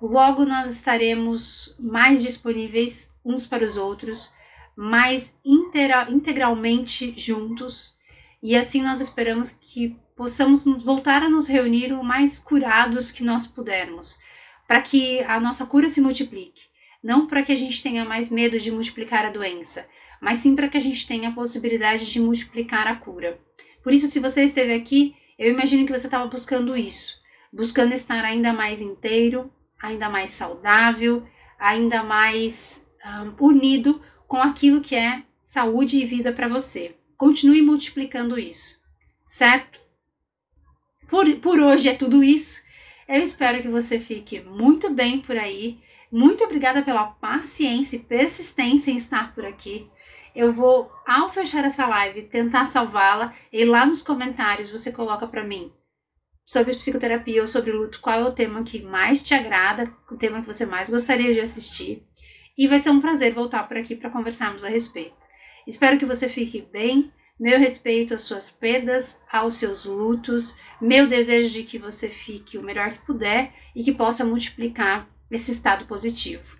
Logo 0.00 0.44
nós 0.44 0.70
estaremos 0.70 1.74
mais 1.78 2.22
disponíveis 2.22 3.14
uns 3.24 3.44
para 3.44 3.64
os 3.64 3.76
outros, 3.76 4.32
mais 4.76 5.36
integralmente 5.44 7.12
juntos, 7.16 7.92
e 8.40 8.56
assim 8.56 8.80
nós 8.80 9.00
esperamos 9.00 9.50
que 9.50 9.96
possamos 10.16 10.64
voltar 10.84 11.24
a 11.24 11.28
nos 11.28 11.48
reunir 11.48 11.92
o 11.92 12.04
mais 12.04 12.38
curados 12.38 13.10
que 13.10 13.24
nós 13.24 13.44
pudermos, 13.44 14.20
para 14.68 14.80
que 14.80 15.20
a 15.24 15.40
nossa 15.40 15.66
cura 15.66 15.88
se 15.88 16.00
multiplique. 16.00 16.62
Não 17.02 17.26
para 17.26 17.42
que 17.42 17.52
a 17.52 17.56
gente 17.56 17.82
tenha 17.82 18.04
mais 18.04 18.30
medo 18.30 18.58
de 18.58 18.70
multiplicar 18.70 19.24
a 19.24 19.30
doença, 19.30 19.88
mas 20.20 20.38
sim 20.38 20.54
para 20.54 20.68
que 20.68 20.76
a 20.76 20.80
gente 20.80 21.06
tenha 21.06 21.28
a 21.30 21.32
possibilidade 21.32 22.10
de 22.10 22.20
multiplicar 22.20 22.86
a 22.86 22.94
cura. 22.94 23.40
Por 23.82 23.92
isso, 23.92 24.06
se 24.06 24.20
você 24.20 24.44
esteve 24.44 24.74
aqui, 24.74 25.16
eu 25.38 25.52
imagino 25.52 25.86
que 25.86 25.92
você 25.92 26.06
estava 26.06 26.26
buscando 26.26 26.76
isso, 26.76 27.20
buscando 27.52 27.94
estar 27.94 28.24
ainda 28.24 28.52
mais 28.52 28.80
inteiro, 28.80 29.52
ainda 29.80 30.08
mais 30.08 30.32
saudável, 30.32 31.26
ainda 31.58 32.02
mais 32.02 32.84
um, 33.06 33.46
unido 33.46 34.02
com 34.26 34.38
aquilo 34.38 34.80
que 34.80 34.96
é 34.96 35.22
saúde 35.44 35.96
e 35.96 36.04
vida 36.04 36.32
para 36.32 36.48
você. 36.48 36.96
Continue 37.16 37.62
multiplicando 37.62 38.38
isso, 38.38 38.82
certo? 39.26 39.78
Por, 41.08 41.36
por 41.36 41.60
hoje 41.60 41.88
é 41.88 41.94
tudo 41.94 42.22
isso. 42.22 42.62
Eu 43.08 43.22
espero 43.22 43.62
que 43.62 43.68
você 43.68 43.98
fique 43.98 44.40
muito 44.40 44.90
bem 44.90 45.20
por 45.20 45.38
aí. 45.38 45.80
Muito 46.10 46.44
obrigada 46.44 46.82
pela 46.82 47.06
paciência 47.06 47.96
e 47.96 48.00
persistência 48.00 48.90
em 48.90 48.96
estar 48.96 49.34
por 49.34 49.44
aqui. 49.44 49.88
Eu 50.38 50.52
vou, 50.52 50.88
ao 51.04 51.32
fechar 51.32 51.64
essa 51.64 51.84
live, 51.84 52.22
tentar 52.22 52.64
salvá-la 52.64 53.34
e 53.52 53.64
lá 53.64 53.84
nos 53.84 54.02
comentários 54.02 54.70
você 54.70 54.92
coloca 54.92 55.26
para 55.26 55.42
mim 55.42 55.72
sobre 56.46 56.76
psicoterapia 56.76 57.42
ou 57.42 57.48
sobre 57.48 57.72
luto, 57.72 58.00
qual 58.00 58.20
é 58.20 58.24
o 58.24 58.30
tema 58.30 58.62
que 58.62 58.80
mais 58.80 59.20
te 59.20 59.34
agrada, 59.34 59.92
o 60.08 60.16
tema 60.16 60.40
que 60.40 60.46
você 60.46 60.64
mais 60.64 60.88
gostaria 60.88 61.34
de 61.34 61.40
assistir. 61.40 62.06
E 62.56 62.68
vai 62.68 62.78
ser 62.78 62.90
um 62.90 63.00
prazer 63.00 63.34
voltar 63.34 63.66
por 63.66 63.76
aqui 63.76 63.96
para 63.96 64.10
conversarmos 64.10 64.62
a 64.62 64.68
respeito. 64.68 65.16
Espero 65.66 65.98
que 65.98 66.06
você 66.06 66.28
fique 66.28 66.62
bem. 66.62 67.12
Meu 67.38 67.58
respeito 67.58 68.14
às 68.14 68.22
suas 68.22 68.48
perdas, 68.48 69.20
aos 69.32 69.54
seus 69.54 69.84
lutos, 69.84 70.56
meu 70.80 71.08
desejo 71.08 71.50
de 71.50 71.64
que 71.64 71.80
você 71.80 72.08
fique 72.08 72.56
o 72.56 72.62
melhor 72.62 72.92
que 72.92 73.04
puder 73.04 73.52
e 73.74 73.82
que 73.82 73.92
possa 73.92 74.24
multiplicar 74.24 75.10
esse 75.32 75.50
estado 75.50 75.84
positivo. 75.86 76.56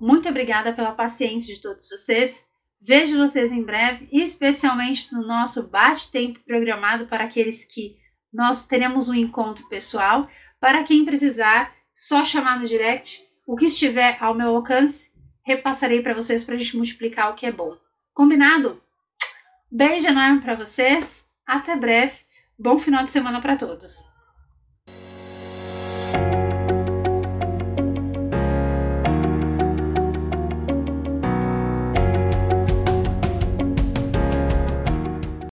Muito 0.00 0.26
obrigada 0.26 0.72
pela 0.72 0.92
paciência 0.92 1.54
de 1.54 1.60
todos 1.60 1.86
vocês. 1.86 2.46
Vejo 2.86 3.16
vocês 3.16 3.50
em 3.50 3.62
breve, 3.62 4.06
especialmente 4.12 5.10
no 5.10 5.26
nosso 5.26 5.68
bate-tempo 5.68 6.40
programado 6.40 7.06
para 7.06 7.24
aqueles 7.24 7.64
que 7.64 7.96
nós 8.30 8.66
teremos 8.66 9.08
um 9.08 9.14
encontro 9.14 9.66
pessoal. 9.70 10.28
Para 10.60 10.84
quem 10.84 11.02
precisar, 11.02 11.74
só 11.94 12.26
chamar 12.26 12.60
no 12.60 12.66
direct. 12.66 13.22
O 13.46 13.56
que 13.56 13.66
estiver 13.66 14.18
ao 14.20 14.34
meu 14.34 14.54
alcance, 14.54 15.10
repassarei 15.46 16.02
para 16.02 16.12
vocês 16.12 16.44
para 16.44 16.56
a 16.56 16.58
gente 16.58 16.76
multiplicar 16.76 17.30
o 17.30 17.34
que 17.34 17.46
é 17.46 17.52
bom. 17.52 17.74
Combinado? 18.12 18.82
Beijo 19.72 20.06
enorme 20.06 20.42
para 20.42 20.54
vocês. 20.54 21.28
Até 21.46 21.74
breve. 21.74 22.18
Bom 22.58 22.78
final 22.78 23.02
de 23.02 23.10
semana 23.10 23.40
para 23.40 23.56
todos. 23.56 24.13